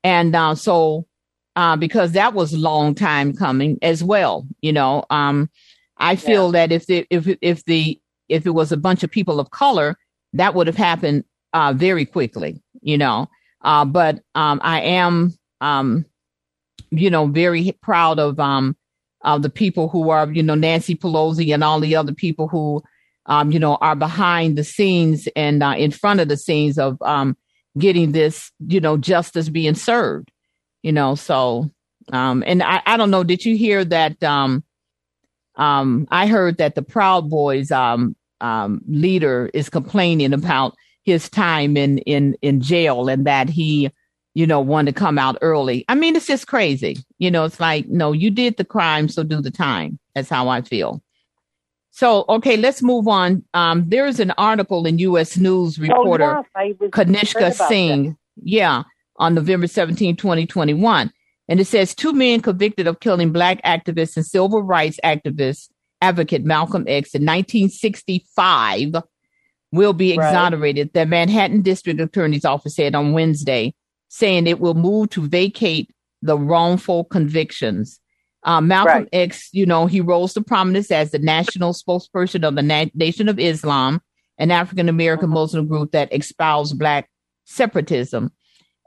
and 0.04 0.36
uh 0.36 0.54
so 0.54 1.08
uh 1.56 1.76
because 1.76 2.12
that 2.12 2.34
was 2.34 2.54
a 2.54 2.58
long 2.58 2.94
time 2.94 3.34
coming 3.34 3.78
as 3.82 4.04
well 4.04 4.46
you 4.62 4.74
know 4.74 5.04
um 5.10 5.50
i 5.98 6.16
feel 6.16 6.48
yeah. 6.48 6.68
that 6.68 6.72
if 6.72 6.86
the 6.88 7.08
if 7.10 7.28
if 7.42 7.64
the 7.66 8.00
if 8.28 8.46
it 8.46 8.52
was 8.52 8.72
a 8.72 8.78
bunch 8.78 9.04
of 9.04 9.10
people 9.10 9.40
of 9.40 9.50
color 9.50 9.98
that 10.34 10.54
would 10.54 10.68
have 10.68 10.76
happened 10.76 11.24
uh, 11.56 11.72
very 11.72 12.06
quickly, 12.06 12.62
you 12.86 12.98
know. 12.98 13.28
Uh, 13.62 13.84
but 13.84 14.22
um, 14.36 14.62
I 14.64 14.82
am, 14.82 15.34
um, 15.60 16.06
you 16.92 17.10
know, 17.10 17.26
very 17.26 17.76
proud 17.82 18.20
of 18.20 18.40
um, 18.40 18.78
the 19.40 19.50
people 19.50 19.90
who 19.90 20.12
are, 20.12 20.32
you 20.32 20.44
know, 20.44 20.56
Nancy 20.56 20.96
Pelosi 20.96 21.54
and 21.54 21.64
all 21.64 21.80
the 21.80 21.96
other 21.96 22.14
people 22.14 22.48
who, 22.48 22.84
um, 23.26 23.52
you 23.52 23.60
know, 23.60 23.76
are 23.78 23.96
behind 23.96 24.56
the 24.56 24.64
scenes 24.64 25.28
and 25.36 25.64
uh, 25.64 25.74
in 25.76 25.90
front 25.90 26.20
of 26.20 26.28
the 26.28 26.38
scenes 26.38 26.78
of 26.78 27.02
um, 27.02 27.36
getting 27.78 28.12
this, 28.12 28.52
you 28.68 28.80
know, 28.80 28.98
justice 28.98 29.50
being 29.50 29.74
served, 29.74 30.30
you 30.84 30.92
know. 30.92 31.16
So, 31.16 31.72
um, 32.14 32.44
and 32.46 32.62
I, 32.62 32.84
I 32.86 32.98
don't 32.98 33.10
know, 33.10 33.24
did 33.24 33.44
you 33.44 33.58
hear 33.58 33.84
that? 33.84 34.24
Um, 34.24 34.64
um, 35.56 36.08
I 36.12 36.28
heard 36.28 36.58
that 36.58 36.76
the 36.76 36.84
Proud 36.84 37.30
Boys 37.30 37.72
um, 37.72 38.16
um, 38.42 38.82
leader 38.88 39.50
is 39.54 39.70
complaining 39.70 40.34
about 40.34 40.76
his 41.06 41.30
time 41.30 41.78
in 41.78 42.00
in 42.00 42.36
in 42.42 42.60
jail 42.60 43.08
and 43.08 43.26
that 43.26 43.48
he 43.48 43.92
you 44.34 44.46
know 44.46 44.60
wanted 44.60 44.94
to 44.94 45.00
come 45.00 45.18
out 45.18 45.38
early. 45.42 45.86
I 45.88 45.96
mean 45.96 46.16
it's 46.16 46.28
just 46.28 46.48
crazy. 46.48 46.98
You 47.20 47.32
know 47.32 47.46
it's 47.46 47.60
like 47.60 47.88
no 47.88 48.12
you 48.12 48.32
did 48.32 48.58
the 48.58 48.66
crime 48.66 49.08
so 49.08 49.24
do 49.24 49.40
the 49.40 49.52
time. 49.52 50.00
That's 50.16 50.30
how 50.30 50.50
i 50.50 50.62
feel. 50.62 51.02
So 51.92 52.26
okay 52.28 52.58
let's 52.58 52.82
move 52.82 53.08
on. 53.08 53.44
Um 53.54 53.88
there's 53.88 54.20
an 54.20 54.32
article 54.32 54.86
in 54.88 54.98
us 54.98 55.38
news 55.38 55.80
reporter 55.80 56.38
oh, 56.38 56.64
yes, 56.64 56.76
kanishka 56.90 57.54
singh 57.54 58.10
that. 58.10 58.16
yeah 58.44 58.84
on 59.18 59.34
november 59.34 59.68
17 59.68 60.18
2021 60.18 61.14
and 61.48 61.60
it 61.60 61.66
says 61.66 61.96
two 61.96 62.12
men 62.12 62.42
convicted 62.42 62.86
of 62.86 63.00
killing 63.00 63.32
black 63.32 63.62
activists 63.64 64.18
and 64.18 64.26
civil 64.26 64.62
rights 64.62 65.00
activist 65.06 65.70
advocate 66.02 66.44
malcolm 66.44 66.84
x 66.86 67.16
in 67.16 67.22
1965 67.22 68.96
will 69.76 69.94
be 69.94 70.14
exonerated, 70.14 70.88
right. 70.88 70.94
the 70.94 71.06
Manhattan 71.06 71.62
District 71.62 72.00
Attorney's 72.00 72.46
Office 72.46 72.76
said 72.76 72.96
on 72.96 73.14
Wednesday, 73.14 73.74
saying 74.08 74.48
it 74.48 74.60
will 74.60 74.74
move 74.74 75.10
to 75.12 75.28
vacate 75.28 75.90
the 76.22 76.38
wrongful 76.38 77.06
convictions. 77.06 78.00
Uh, 78.44 78.62
Malcolm 78.62 78.94
right. 78.94 79.10
X, 79.12 79.50
you 79.54 79.66
know, 79.66 79.88
he 79.88 80.02
rose 80.02 80.34
to 80.34 80.42
prominence 80.42 80.92
as 80.92 81.12
the 81.12 81.20
national 81.20 81.74
spokesperson 81.74 82.48
of 82.48 82.56
the 82.56 82.62
Na- 82.62 82.86
Nation 82.94 83.28
of 83.28 83.40
Islam, 83.40 84.02
an 84.38 84.52
African 84.52 84.88
American 84.88 85.28
mm-hmm. 85.28 85.36
Muslim 85.36 85.68
group 85.68 85.92
that 85.92 86.14
espoused 86.14 86.78
Black 86.78 87.10
separatism. 87.46 88.32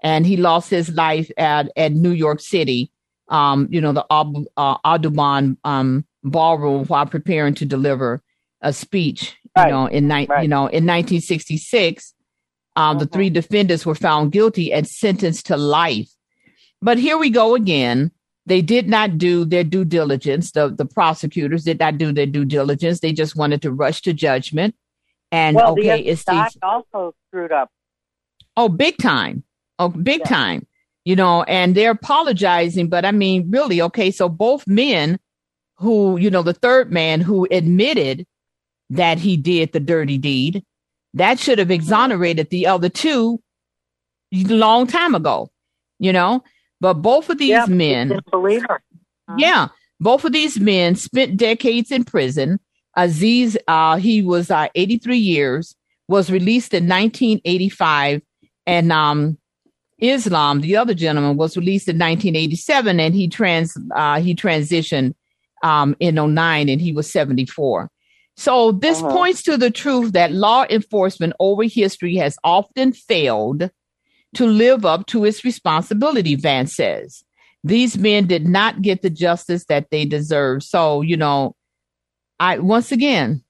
And 0.02 0.24
he 0.24 0.36
lost 0.36 0.70
his 0.70 0.90
life 0.90 1.30
at, 1.36 1.72
at 1.76 1.92
New 1.92 2.12
York 2.12 2.40
City, 2.40 2.92
um, 3.28 3.66
you 3.70 3.80
know, 3.80 3.92
the 3.92 4.06
uh, 4.10 4.76
Audubon 4.84 5.58
um, 5.64 6.06
ballroom 6.22 6.84
while 6.86 7.06
preparing 7.06 7.54
to 7.54 7.66
deliver 7.66 8.22
a 8.60 8.72
speech 8.72 9.36
you 9.66 9.72
know, 9.72 9.86
in 9.86 10.08
ni- 10.08 10.26
right. 10.26 10.42
you 10.42 10.48
know, 10.48 10.66
in 10.66 10.86
1966, 10.86 12.14
um, 12.76 12.90
mm-hmm. 12.90 12.98
the 13.00 13.06
three 13.06 13.30
defendants 13.30 13.84
were 13.84 13.94
found 13.94 14.32
guilty 14.32 14.72
and 14.72 14.86
sentenced 14.86 15.46
to 15.46 15.56
life. 15.56 16.08
But 16.80 16.98
here 16.98 17.18
we 17.18 17.30
go 17.30 17.54
again. 17.54 18.12
They 18.46 18.62
did 18.62 18.88
not 18.88 19.18
do 19.18 19.44
their 19.44 19.64
due 19.64 19.84
diligence. 19.84 20.52
The 20.52 20.68
the 20.68 20.86
prosecutors 20.86 21.64
did 21.64 21.78
not 21.78 21.98
do 21.98 22.12
their 22.12 22.26
due 22.26 22.46
diligence. 22.46 23.00
They 23.00 23.12
just 23.12 23.36
wanted 23.36 23.60
to 23.62 23.72
rush 23.72 24.00
to 24.02 24.14
judgment. 24.14 24.74
And 25.30 25.56
well, 25.56 25.72
okay, 25.72 26.02
the 26.02 26.08
it's 26.08 26.24
the, 26.24 26.50
also 26.62 27.14
screwed 27.28 27.52
up. 27.52 27.70
Oh, 28.56 28.68
big 28.68 28.96
time. 28.98 29.44
Oh, 29.78 29.88
big 29.88 30.20
yeah. 30.20 30.28
time. 30.28 30.66
You 31.04 31.16
know, 31.16 31.42
and 31.44 31.74
they're 31.74 31.92
apologizing, 31.92 32.88
but 32.88 33.04
I 33.04 33.12
mean, 33.12 33.50
really, 33.50 33.80
okay, 33.80 34.10
so 34.10 34.28
both 34.28 34.66
men 34.66 35.18
who, 35.76 36.18
you 36.18 36.30
know, 36.30 36.42
the 36.42 36.52
third 36.52 36.92
man 36.92 37.20
who 37.20 37.46
admitted 37.50 38.26
that 38.90 39.18
he 39.18 39.36
did 39.36 39.72
the 39.72 39.80
dirty 39.80 40.18
deed. 40.18 40.64
That 41.14 41.38
should 41.38 41.58
have 41.58 41.70
exonerated 41.70 42.50
the 42.50 42.66
other 42.66 42.88
two 42.88 43.40
long 44.32 44.86
time 44.86 45.14
ago, 45.14 45.50
you 45.98 46.12
know. 46.12 46.42
But 46.80 46.94
both 46.94 47.28
of 47.28 47.38
these 47.38 47.48
yeah, 47.48 47.66
men, 47.66 48.20
believe 48.30 48.62
her. 48.62 48.76
Uh-huh. 48.76 49.36
yeah, 49.38 49.68
both 50.00 50.24
of 50.24 50.32
these 50.32 50.60
men 50.60 50.94
spent 50.94 51.36
decades 51.36 51.90
in 51.90 52.04
prison. 52.04 52.60
Aziz, 52.96 53.56
uh, 53.68 53.96
he 53.96 54.22
was 54.22 54.50
uh, 54.50 54.68
83 54.74 55.16
years, 55.16 55.76
was 56.08 56.30
released 56.30 56.74
in 56.74 56.84
1985, 56.84 58.22
and 58.66 58.92
um, 58.92 59.38
Islam, 59.98 60.60
the 60.60 60.76
other 60.76 60.94
gentleman, 60.94 61.36
was 61.36 61.56
released 61.56 61.88
in 61.88 61.96
1987, 61.96 63.00
and 63.00 63.14
he 63.14 63.28
trans 63.28 63.76
uh, 63.94 64.20
he 64.20 64.34
transitioned 64.34 65.14
um, 65.62 65.96
in 66.00 66.14
09, 66.14 66.68
and 66.68 66.80
he 66.80 66.92
was 66.92 67.10
74. 67.10 67.90
So 68.38 68.70
this 68.70 69.02
uh-huh. 69.02 69.12
points 69.12 69.42
to 69.42 69.56
the 69.56 69.68
truth 69.68 70.12
that 70.12 70.30
law 70.30 70.64
enforcement 70.70 71.32
over 71.40 71.64
history 71.64 72.14
has 72.16 72.38
often 72.44 72.92
failed 72.92 73.68
to 74.34 74.46
live 74.46 74.86
up 74.86 75.06
to 75.06 75.24
its 75.24 75.44
responsibility, 75.44 76.36
Vance 76.36 76.76
says. 76.76 77.24
These 77.64 77.98
men 77.98 78.28
did 78.28 78.46
not 78.46 78.80
get 78.80 79.02
the 79.02 79.10
justice 79.10 79.64
that 79.64 79.90
they 79.90 80.04
deserve. 80.04 80.62
So, 80.62 81.00
you 81.00 81.16
know, 81.16 81.56
I 82.38 82.58
once 82.58 82.92
again 82.92 83.42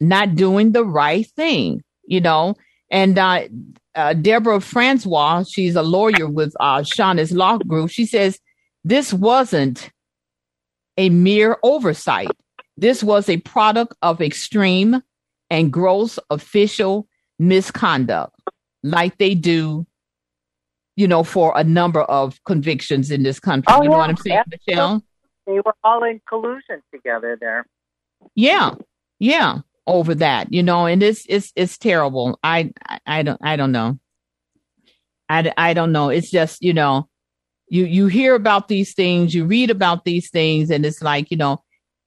not 0.00 0.34
doing 0.34 0.72
the 0.72 0.84
right 0.84 1.26
thing, 1.34 1.82
you 2.06 2.20
know. 2.20 2.56
And 2.90 3.18
uh, 3.18 3.44
uh, 3.94 4.12
Deborah 4.12 4.60
Francois, 4.60 5.44
she's 5.48 5.76
a 5.76 5.82
lawyer 5.82 6.28
with 6.28 6.54
uh, 6.60 6.80
Shauna's 6.80 7.32
Law 7.32 7.56
Group. 7.56 7.88
She 7.88 8.04
says 8.04 8.38
this 8.84 9.14
wasn't 9.14 9.90
a 10.98 11.08
mere 11.08 11.56
oversight. 11.62 12.28
This 12.76 13.02
was 13.02 13.28
a 13.28 13.36
product 13.38 13.94
of 14.02 14.20
extreme 14.20 15.02
and 15.50 15.72
gross 15.72 16.18
official 16.30 17.08
misconduct, 17.38 18.34
like 18.82 19.18
they 19.18 19.34
do, 19.34 19.86
you 20.96 21.06
know, 21.06 21.22
for 21.22 21.52
a 21.56 21.64
number 21.64 22.02
of 22.02 22.42
convictions 22.44 23.10
in 23.10 23.22
this 23.22 23.38
country. 23.38 23.72
Oh, 23.72 23.82
you 23.82 23.88
know 23.88 23.96
yeah. 23.96 23.98
what 23.98 24.10
I'm 24.10 24.16
saying, 24.16 24.42
Michelle? 24.50 25.04
They 25.46 25.60
were 25.60 25.74
all 25.84 26.02
in 26.04 26.20
collusion 26.28 26.82
together 26.92 27.36
there. 27.40 27.66
Yeah, 28.34 28.74
yeah, 29.18 29.58
over 29.86 30.14
that, 30.16 30.52
you 30.52 30.62
know, 30.62 30.86
and 30.86 31.02
it's 31.02 31.24
it's 31.28 31.52
it's 31.54 31.78
terrible. 31.78 32.38
I 32.42 32.72
I 33.06 33.22
don't 33.22 33.40
I 33.42 33.56
don't 33.56 33.72
know. 33.72 33.98
I, 35.28 35.52
I 35.56 35.74
don't 35.74 35.92
know. 35.92 36.10
It's 36.10 36.30
just 36.30 36.62
you 36.62 36.72
know, 36.72 37.08
you 37.68 37.84
you 37.84 38.06
hear 38.06 38.34
about 38.34 38.68
these 38.68 38.94
things, 38.94 39.34
you 39.34 39.44
read 39.44 39.70
about 39.70 40.04
these 40.04 40.30
things, 40.30 40.70
and 40.70 40.84
it's 40.86 41.02
like 41.02 41.30
you 41.30 41.36
know, 41.36 41.63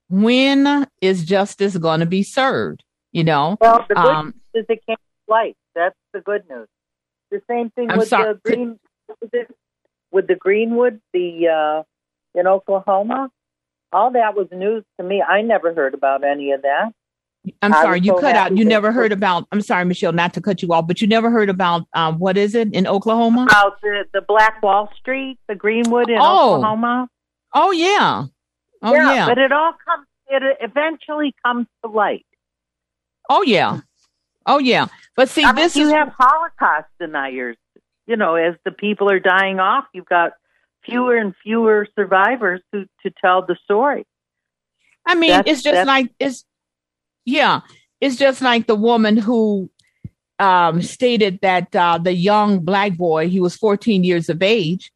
when 0.10 0.88
is 1.02 1.26
justice 1.26 1.78
going 1.78 2.00
to 2.00 2.06
be 2.06 2.24
served? 2.24 2.84
You 3.12 3.24
know, 3.24 3.58
well, 3.60 3.86
the 3.88 3.96
good 3.96 4.06
um, 4.06 4.26
news 4.26 4.64
is 4.64 4.66
it 4.70 4.86
came 4.86 4.98
to 4.98 5.32
light. 5.32 5.56
That's 5.76 5.96
the 6.14 6.20
good 6.20 6.44
news. 6.50 6.68
The 7.32 7.42
same 7.50 7.70
thing 7.72 7.90
I'm 7.90 8.00
with 8.00 8.10
sorry, 8.10 8.34
the 8.34 8.40
green 8.44 8.80
with 10.12 10.28
the 10.28 10.36
Greenwood, 10.36 11.02
the 11.14 11.48
uh, 11.48 12.40
in 12.40 12.48
Oklahoma. 12.48 13.30
All 13.94 14.12
that 14.12 14.36
was 14.36 14.48
news 14.52 14.84
to 15.00 15.06
me. 15.06 15.22
I 15.22 15.42
never 15.42 15.74
heard 15.74 15.94
about 15.94 16.24
any 16.24 16.52
of 16.52 16.64
that. 16.64 16.92
I'm 17.62 17.72
sorry, 17.72 18.02
you 18.02 18.14
so 18.14 18.20
cut 18.20 18.36
out. 18.36 18.58
You 18.58 18.66
never 18.66 18.92
heard 18.92 19.14
about. 19.14 19.48
I'm 19.52 19.62
sorry, 19.62 19.86
Michelle, 19.86 20.12
not 20.12 20.34
to 20.34 20.42
cut 20.42 20.62
you 20.62 20.74
off, 20.74 20.86
but 20.88 21.00
you 21.02 21.08
never 21.08 21.32
heard 21.32 21.50
about 21.50 21.88
um, 21.94 22.20
what 22.20 22.38
is 22.38 22.56
it 22.56 22.74
in 22.74 22.86
Oklahoma? 22.86 23.44
About 23.50 23.80
the 23.82 24.04
the 24.14 24.22
Black 24.22 24.62
Wall 24.62 24.90
Street, 25.00 25.38
the 25.48 25.56
Greenwood 25.56 26.10
in 26.10 26.18
oh. 26.20 26.56
Oklahoma. 26.56 27.08
Oh 27.54 27.72
yeah, 27.72 28.26
Oh 28.88 28.94
yeah, 28.94 29.14
yeah, 29.14 29.26
but 29.28 29.38
it 29.38 29.52
all 29.52 29.74
comes. 29.86 30.08
It 30.30 30.58
eventually 30.62 31.34
comes 31.46 31.68
to 31.84 31.92
light. 31.92 32.26
Oh 33.30 33.42
yeah, 33.42 33.82
oh 34.46 34.60
yeah. 34.60 34.88
But 35.16 35.30
see, 35.30 35.44
I 35.44 35.52
this 35.52 35.76
mean, 35.76 35.88
is 35.88 35.92
you 35.92 35.98
have 35.98 36.14
Holocaust 36.18 36.88
deniers. 37.00 37.58
You 38.06 38.16
know, 38.16 38.36
as 38.36 38.56
the 38.64 38.72
people 38.72 39.10
are 39.10 39.20
dying 39.20 39.60
off, 39.60 39.86
you've 39.94 40.06
got 40.06 40.32
fewer 40.86 41.18
and 41.18 41.34
fewer 41.44 41.88
survivors 41.96 42.62
who 42.72 42.86
to 43.04 43.12
tell 43.22 43.46
the 43.46 43.58
story. 43.66 44.06
I 45.06 45.16
mean, 45.16 45.32
that's, 45.32 45.50
it's 45.50 45.64
just 45.64 45.86
like 45.86 46.12
it's 46.20 46.46
yeah, 47.26 47.62
it's 48.00 48.16
just 48.16 48.42
like 48.42 48.68
the 48.68 48.76
woman 48.76 49.18
who 49.18 49.70
um, 50.40 50.82
stated 50.82 51.40
that 51.42 51.76
uh, 51.76 51.98
the 51.98 52.14
young 52.14 52.60
black 52.60 52.96
boy, 52.96 53.28
he 53.28 53.42
was 53.42 53.56
14 53.56 54.04
years 54.04 54.30
of 54.30 54.42
age, 54.42 54.92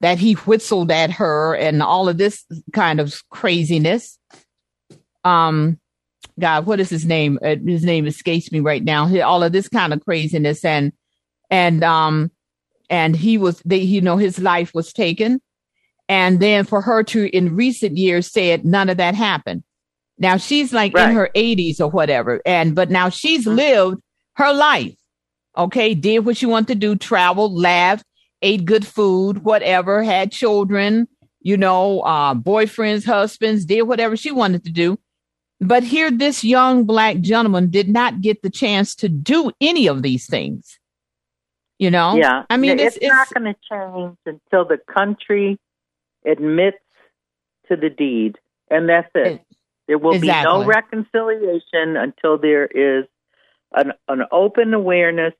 that 0.00 0.18
he 0.18 0.34
whistled 0.34 0.90
at 0.90 1.10
her 1.12 1.54
and 1.54 1.82
all 1.82 2.08
of 2.08 2.18
this 2.18 2.44
kind 2.72 3.00
of 3.00 3.22
craziness. 3.30 4.18
Um, 5.24 5.78
God, 6.38 6.66
what 6.66 6.80
is 6.80 6.90
his 6.90 7.04
name? 7.04 7.38
Uh, 7.42 7.56
his 7.64 7.84
name 7.84 8.06
escapes 8.06 8.50
me 8.50 8.60
right 8.60 8.82
now. 8.82 9.08
All 9.22 9.42
of 9.42 9.52
this 9.52 9.68
kind 9.68 9.92
of 9.92 10.04
craziness 10.04 10.64
and 10.64 10.92
and 11.50 11.84
um 11.84 12.30
and 12.90 13.16
he 13.16 13.38
was 13.38 13.60
they 13.64 13.78
you 13.78 14.00
know 14.00 14.16
his 14.16 14.38
life 14.38 14.72
was 14.74 14.92
taken 14.92 15.40
and 16.08 16.40
then 16.40 16.64
for 16.64 16.80
her 16.80 17.02
to 17.02 17.34
in 17.36 17.56
recent 17.56 17.96
years 17.96 18.30
said 18.30 18.64
none 18.64 18.90
of 18.90 18.96
that 18.96 19.14
happened 19.14 19.62
now 20.18 20.36
she's 20.36 20.72
like 20.72 20.94
right. 20.94 21.10
in 21.10 21.14
her 21.14 21.30
80s 21.34 21.80
or 21.80 21.88
whatever 21.88 22.40
and 22.44 22.74
but 22.74 22.90
now 22.90 23.08
she's 23.08 23.46
mm-hmm. 23.46 23.56
lived 23.56 24.02
her 24.36 24.52
life 24.52 24.94
okay 25.56 25.94
did 25.94 26.20
what 26.20 26.36
she 26.36 26.46
wanted 26.46 26.68
to 26.68 26.74
do 26.74 26.96
traveled 26.96 27.52
laughed 27.52 28.04
ate 28.44 28.64
good 28.64 28.86
food 28.86 29.44
whatever 29.44 30.02
had 30.02 30.30
children 30.30 31.08
you 31.40 31.56
know 31.56 32.00
uh 32.00 32.34
boyfriends 32.34 33.04
husbands 33.04 33.64
did 33.64 33.82
whatever 33.82 34.16
she 34.16 34.30
wanted 34.30 34.62
to 34.64 34.70
do 34.70 34.98
but 35.60 35.82
here, 35.82 36.10
this 36.10 36.44
young 36.44 36.84
black 36.84 37.20
gentleman 37.20 37.70
did 37.70 37.88
not 37.88 38.20
get 38.20 38.42
the 38.42 38.50
chance 38.50 38.94
to 38.96 39.08
do 39.08 39.50
any 39.60 39.86
of 39.86 40.02
these 40.02 40.26
things. 40.26 40.78
You 41.78 41.90
know? 41.90 42.16
Yeah. 42.16 42.44
I 42.50 42.56
mean, 42.56 42.78
it's, 42.78 42.96
it's, 42.96 43.06
it's 43.06 43.08
not 43.08 43.34
going 43.34 43.54
to 43.54 43.60
change 43.70 44.16
until 44.26 44.64
the 44.66 44.78
country 44.92 45.58
admits 46.26 46.78
to 47.68 47.76
the 47.76 47.88
deed. 47.88 48.36
And 48.70 48.88
that's 48.88 49.10
it. 49.14 49.26
it 49.26 49.40
there 49.86 49.98
will 49.98 50.14
exactly. 50.14 50.50
be 50.50 50.58
no 50.58 50.64
reconciliation 50.64 51.96
until 51.96 52.38
there 52.38 52.66
is 52.66 53.04
an, 53.74 53.92
an 54.08 54.22
open 54.32 54.72
awareness 54.72 55.34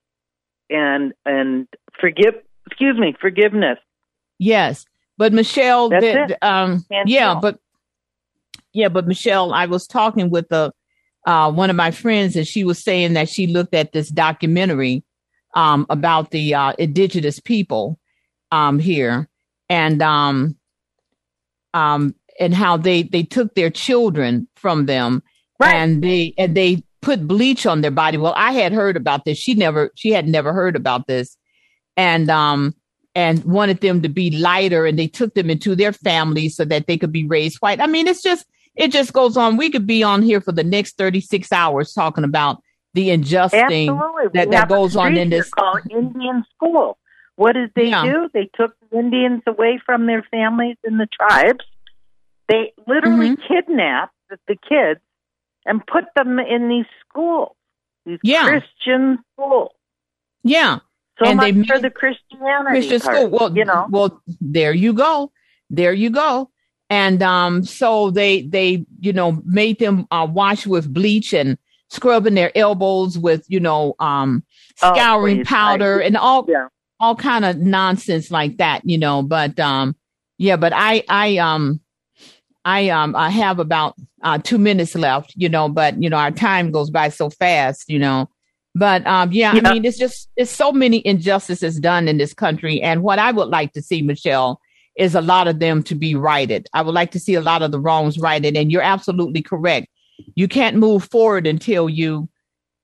and 0.70 1.12
and 1.26 1.68
forgive 2.00 2.34
excuse 2.66 2.98
me 2.98 3.14
forgiveness 3.20 3.78
yes 4.38 4.84
but 5.16 5.32
michelle 5.32 5.88
the, 5.88 6.36
um 6.42 6.84
yeah 7.06 7.38
but 7.40 7.58
yeah, 8.74 8.88
but 8.88 9.06
Michelle, 9.06 9.54
I 9.54 9.66
was 9.66 9.86
talking 9.86 10.28
with 10.28 10.50
a 10.52 10.72
uh, 11.26 11.50
one 11.50 11.70
of 11.70 11.76
my 11.76 11.90
friends, 11.90 12.36
and 12.36 12.46
she 12.46 12.64
was 12.64 12.78
saying 12.78 13.14
that 13.14 13.30
she 13.30 13.46
looked 13.46 13.72
at 13.72 13.92
this 13.92 14.10
documentary 14.10 15.04
um, 15.54 15.86
about 15.88 16.32
the 16.32 16.54
uh, 16.54 16.74
indigenous 16.78 17.40
people 17.40 17.98
um, 18.50 18.78
here, 18.78 19.28
and 19.70 20.02
um, 20.02 20.56
um, 21.72 22.14
and 22.38 22.52
how 22.52 22.76
they 22.76 23.04
they 23.04 23.22
took 23.22 23.54
their 23.54 23.70
children 23.70 24.48
from 24.56 24.86
them, 24.86 25.22
right. 25.60 25.76
and 25.76 26.02
they 26.02 26.34
and 26.36 26.54
they 26.56 26.82
put 27.00 27.26
bleach 27.26 27.64
on 27.64 27.80
their 27.80 27.92
body. 27.92 28.18
Well, 28.18 28.34
I 28.36 28.52
had 28.52 28.72
heard 28.72 28.96
about 28.96 29.24
this. 29.24 29.38
She 29.38 29.54
never 29.54 29.92
she 29.94 30.10
had 30.10 30.26
never 30.26 30.52
heard 30.52 30.74
about 30.74 31.06
this, 31.06 31.38
and 31.96 32.30
um 32.30 32.74
and 33.14 33.44
wanted 33.44 33.80
them 33.80 34.02
to 34.02 34.08
be 34.08 34.36
lighter, 34.36 34.86
and 34.86 34.98
they 34.98 35.06
took 35.06 35.34
them 35.34 35.48
into 35.48 35.76
their 35.76 35.92
families 35.92 36.56
so 36.56 36.64
that 36.64 36.86
they 36.86 36.98
could 36.98 37.12
be 37.12 37.26
raised 37.26 37.58
white. 37.58 37.80
I 37.80 37.86
mean, 37.86 38.06
it's 38.06 38.22
just 38.22 38.46
it 38.76 38.90
just 38.90 39.12
goes 39.12 39.36
on. 39.36 39.56
We 39.56 39.70
could 39.70 39.86
be 39.86 40.02
on 40.02 40.22
here 40.22 40.40
for 40.40 40.52
the 40.52 40.64
next 40.64 40.96
36 40.98 41.52
hours 41.52 41.92
talking 41.92 42.24
about 42.24 42.62
the 42.94 43.10
injustice 43.10 43.60
that, 43.60 44.48
that 44.50 44.68
goes 44.68 44.96
on 44.96 45.16
in 45.16 45.30
this. 45.30 45.50
called 45.50 45.80
Indian 45.90 46.44
school. 46.54 46.98
What 47.36 47.52
did 47.52 47.72
they 47.74 47.88
yeah. 47.88 48.04
do? 48.04 48.30
They 48.32 48.48
took 48.54 48.74
the 48.90 48.98
Indians 48.98 49.42
away 49.46 49.80
from 49.84 50.06
their 50.06 50.22
families 50.30 50.76
and 50.84 51.00
the 51.00 51.08
tribes. 51.08 51.64
They 52.48 52.72
literally 52.86 53.30
mm-hmm. 53.30 53.52
kidnapped 53.52 54.14
the, 54.30 54.38
the 54.46 54.56
kids 54.56 55.00
and 55.66 55.84
put 55.84 56.04
them 56.14 56.38
in 56.38 56.68
these 56.68 56.86
schools, 57.08 57.56
these 58.06 58.20
yeah. 58.22 58.46
Christian 58.46 59.18
schools. 59.32 59.72
Yeah. 60.44 60.80
So 61.18 61.26
and 61.26 61.40
they 61.40 61.52
for 61.64 61.78
the 61.78 61.90
Christianity 61.90 62.88
Christian 62.88 63.00
part, 63.00 63.16
school. 63.16 63.28
Well, 63.30 63.56
you 63.56 63.64
know. 63.64 63.86
Well, 63.88 64.22
there 64.40 64.72
you 64.72 64.92
go. 64.92 65.32
There 65.70 65.92
you 65.92 66.10
go 66.10 66.50
and 66.90 67.22
um, 67.22 67.64
so 67.64 68.10
they 68.10 68.42
they 68.42 68.84
you 69.00 69.12
know 69.12 69.42
made 69.44 69.78
them 69.78 70.06
uh, 70.10 70.26
wash 70.30 70.66
with 70.66 70.92
bleach 70.92 71.32
and 71.32 71.58
scrubbing 71.90 72.34
their 72.34 72.56
elbows 72.56 73.18
with 73.18 73.44
you 73.48 73.60
know 73.60 73.94
um, 73.98 74.44
oh, 74.82 74.92
scouring 74.94 75.40
oh, 75.40 75.44
powder 75.44 76.02
I, 76.02 76.06
and 76.06 76.16
all 76.16 76.44
yeah. 76.48 76.68
all 77.00 77.16
kind 77.16 77.44
of 77.44 77.58
nonsense 77.58 78.30
like 78.30 78.58
that 78.58 78.82
you 78.84 78.98
know 78.98 79.22
but 79.22 79.58
um 79.58 79.96
yeah 80.38 80.56
but 80.56 80.72
i 80.74 81.02
i 81.08 81.38
um 81.38 81.80
i 82.64 82.90
um 82.90 83.16
i 83.16 83.30
have 83.30 83.58
about 83.58 83.94
uh 84.22 84.38
two 84.38 84.58
minutes 84.58 84.94
left 84.94 85.32
you 85.36 85.48
know 85.48 85.68
but 85.68 86.00
you 86.02 86.10
know 86.10 86.16
our 86.16 86.30
time 86.30 86.70
goes 86.70 86.90
by 86.90 87.08
so 87.08 87.30
fast 87.30 87.88
you 87.88 87.98
know 87.98 88.28
but 88.74 89.06
um 89.06 89.30
yeah, 89.32 89.54
yeah. 89.54 89.60
i 89.64 89.72
mean 89.72 89.84
it's 89.84 89.98
just 89.98 90.28
it's 90.36 90.50
so 90.50 90.72
many 90.72 91.06
injustices 91.06 91.78
done 91.78 92.08
in 92.08 92.18
this 92.18 92.34
country 92.34 92.80
and 92.80 93.02
what 93.02 93.18
i 93.18 93.30
would 93.30 93.48
like 93.48 93.72
to 93.72 93.82
see 93.82 94.02
michelle 94.02 94.60
is 94.96 95.14
a 95.14 95.20
lot 95.20 95.48
of 95.48 95.58
them 95.58 95.82
to 95.82 95.94
be 95.94 96.14
righted. 96.14 96.68
I 96.72 96.82
would 96.82 96.94
like 96.94 97.10
to 97.12 97.20
see 97.20 97.34
a 97.34 97.40
lot 97.40 97.62
of 97.62 97.72
the 97.72 97.80
wrongs 97.80 98.18
righted. 98.18 98.56
And 98.56 98.70
you're 98.70 98.82
absolutely 98.82 99.42
correct. 99.42 99.88
You 100.36 100.46
can't 100.46 100.76
move 100.76 101.04
forward 101.04 101.46
until 101.46 101.88
you, 101.88 102.28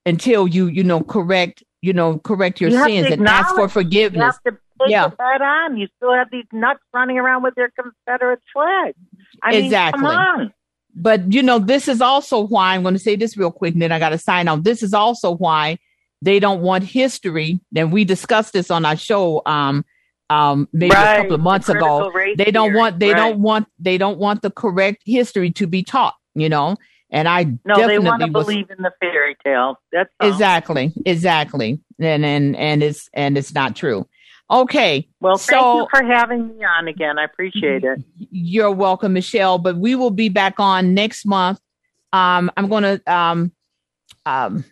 until 0.05 0.49
you, 0.49 0.67
you 0.67 0.83
know, 0.83 1.03
correct, 1.03 1.63
you 1.83 1.93
know, 1.93 2.19
correct 2.19 2.61
your 2.61 2.71
you 2.71 2.85
sins 2.85 3.07
and 3.09 3.27
ask 3.29 3.55
for 3.55 3.69
forgiveness. 3.69 4.17
You 4.17 4.25
have 4.25 4.43
to 4.43 4.51
take 4.81 4.91
yeah. 4.91 5.09
that 5.09 5.41
on. 5.41 5.77
You 5.77 5.87
still 5.97 6.13
have 6.13 6.29
these 6.33 6.47
nuts 6.53 6.81
running 6.93 7.19
around 7.19 7.45
with 7.45 7.55
their 7.55 7.71
Confederate 7.71 8.41
flag. 8.53 8.95
I 9.43 9.55
exactly. 9.55 10.03
Mean, 10.03 10.11
come 10.11 10.19
on. 10.19 10.55
But 10.95 11.33
you 11.33 11.43
know, 11.43 11.59
this 11.59 11.89
is 11.89 12.01
also 12.01 12.47
why 12.47 12.75
I'm 12.75 12.83
going 12.83 12.95
to 12.95 13.01
say 13.01 13.17
this 13.17 13.37
real 13.37 13.53
quick, 13.53 13.75
and 13.75 13.83
then 13.83 13.93
I 13.93 13.99
got 13.99 14.11
to 14.11 14.19
sign 14.19 14.49
off. 14.49 14.63
This 14.63 14.83
is 14.83 14.93
also 14.93 15.35
why 15.35 15.79
they 16.23 16.41
don't 16.41 16.61
want 16.61 16.85
history. 16.85 17.61
And 17.75 17.93
we 17.93 18.05
discussed 18.05 18.53
this 18.53 18.71
on 18.71 18.85
our 18.85 18.97
show. 18.97 19.43
Um, 19.47 19.85
um, 20.29 20.69
maybe 20.73 20.95
right. 20.95 21.15
a 21.15 21.23
couple 21.23 21.35
of 21.35 21.41
months 21.41 21.69
ago. 21.69 22.13
They 22.37 22.53
don't 22.53 22.73
want 22.73 23.01
they 23.01 23.13
right. 23.13 23.17
don't 23.17 23.43
want 23.43 23.67
they 23.79 23.99
don't 23.99 24.19
want 24.19 24.43
the 24.43 24.51
correct 24.51 25.03
history 25.05 25.51
to 25.53 25.67
be 25.67 25.83
taught. 25.83 26.15
You 26.35 26.49
know, 26.49 26.77
and 27.11 27.29
I 27.29 27.57
no, 27.65 27.87
they 27.87 27.99
want 27.99 28.23
to 28.23 28.29
believe 28.29 28.71
in 28.71 28.83
the 28.83 28.93
fairy 29.01 29.37
tale. 29.45 29.77
That's 29.93 30.11
all. 30.21 30.29
exactly 30.29 30.93
exactly, 31.05 31.81
and 31.99 32.25
and 32.25 32.57
and 32.57 32.83
it's 32.83 33.09
and 33.13 33.37
it's 33.37 33.53
not 33.53 33.75
true. 33.75 34.07
Okay. 34.51 35.09
Well, 35.21 35.37
thank 35.37 35.61
so, 35.61 35.79
you 35.79 35.87
for 35.91 36.03
having 36.05 36.49
me 36.49 36.65
on 36.65 36.89
again. 36.89 37.19
I 37.19 37.25
appreciate 37.25 37.85
it. 37.85 38.03
You're 38.17 38.73
welcome, 38.73 39.13
Michelle. 39.13 39.59
But 39.59 39.77
we 39.77 39.95
will 39.95 40.11
be 40.11 40.29
back 40.29 40.59
on 40.59 40.93
next 40.93 41.25
month. 41.25 41.61
Um, 42.13 42.51
I'm 42.57 42.69
going 42.69 42.83
to 42.83 43.13
um, 43.13 43.53
um, 44.27 44.65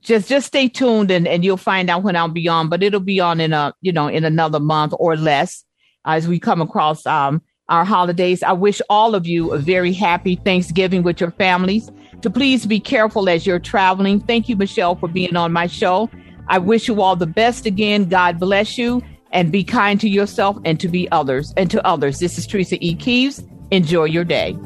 just 0.00 0.28
just 0.28 0.48
stay 0.48 0.68
tuned 0.68 1.12
and, 1.12 1.28
and 1.28 1.44
you'll 1.44 1.56
find 1.56 1.88
out 1.88 2.02
when 2.02 2.16
I'll 2.16 2.26
be 2.26 2.48
on, 2.48 2.68
but 2.68 2.82
it'll 2.82 2.98
be 2.98 3.20
on 3.20 3.40
in 3.40 3.52
a 3.52 3.72
you 3.80 3.92
know 3.92 4.08
in 4.08 4.24
another 4.24 4.58
month 4.58 4.92
or 4.98 5.16
less 5.16 5.64
as 6.04 6.26
we 6.26 6.40
come 6.40 6.60
across 6.60 7.06
um, 7.06 7.40
our 7.68 7.84
holidays. 7.84 8.42
I 8.42 8.52
wish 8.52 8.82
all 8.90 9.14
of 9.14 9.24
you 9.24 9.52
a 9.52 9.58
very 9.58 9.92
happy 9.92 10.34
Thanksgiving 10.34 11.04
with 11.04 11.20
your 11.20 11.30
families. 11.30 11.88
To 12.22 12.30
please 12.30 12.66
be 12.66 12.80
careful 12.80 13.28
as 13.28 13.46
you're 13.46 13.60
traveling. 13.60 14.18
Thank 14.18 14.48
you, 14.48 14.56
Michelle, 14.56 14.96
for 14.96 15.08
being 15.08 15.36
on 15.36 15.52
my 15.52 15.68
show. 15.68 16.10
I 16.48 16.58
wish 16.58 16.88
you 16.88 17.00
all 17.00 17.14
the 17.14 17.26
best 17.26 17.66
again. 17.66 18.08
God 18.08 18.40
bless 18.40 18.76
you 18.76 19.00
and 19.32 19.50
be 19.50 19.64
kind 19.64 20.00
to 20.00 20.08
yourself 20.08 20.58
and 20.64 20.78
to 20.80 20.88
be 20.88 21.10
others 21.10 21.52
and 21.56 21.70
to 21.70 21.84
others. 21.86 22.18
This 22.18 22.38
is 22.38 22.46
Teresa 22.46 22.76
E. 22.80 22.94
Keeves. 22.94 23.42
Enjoy 23.70 24.04
your 24.04 24.24
day. 24.24 24.56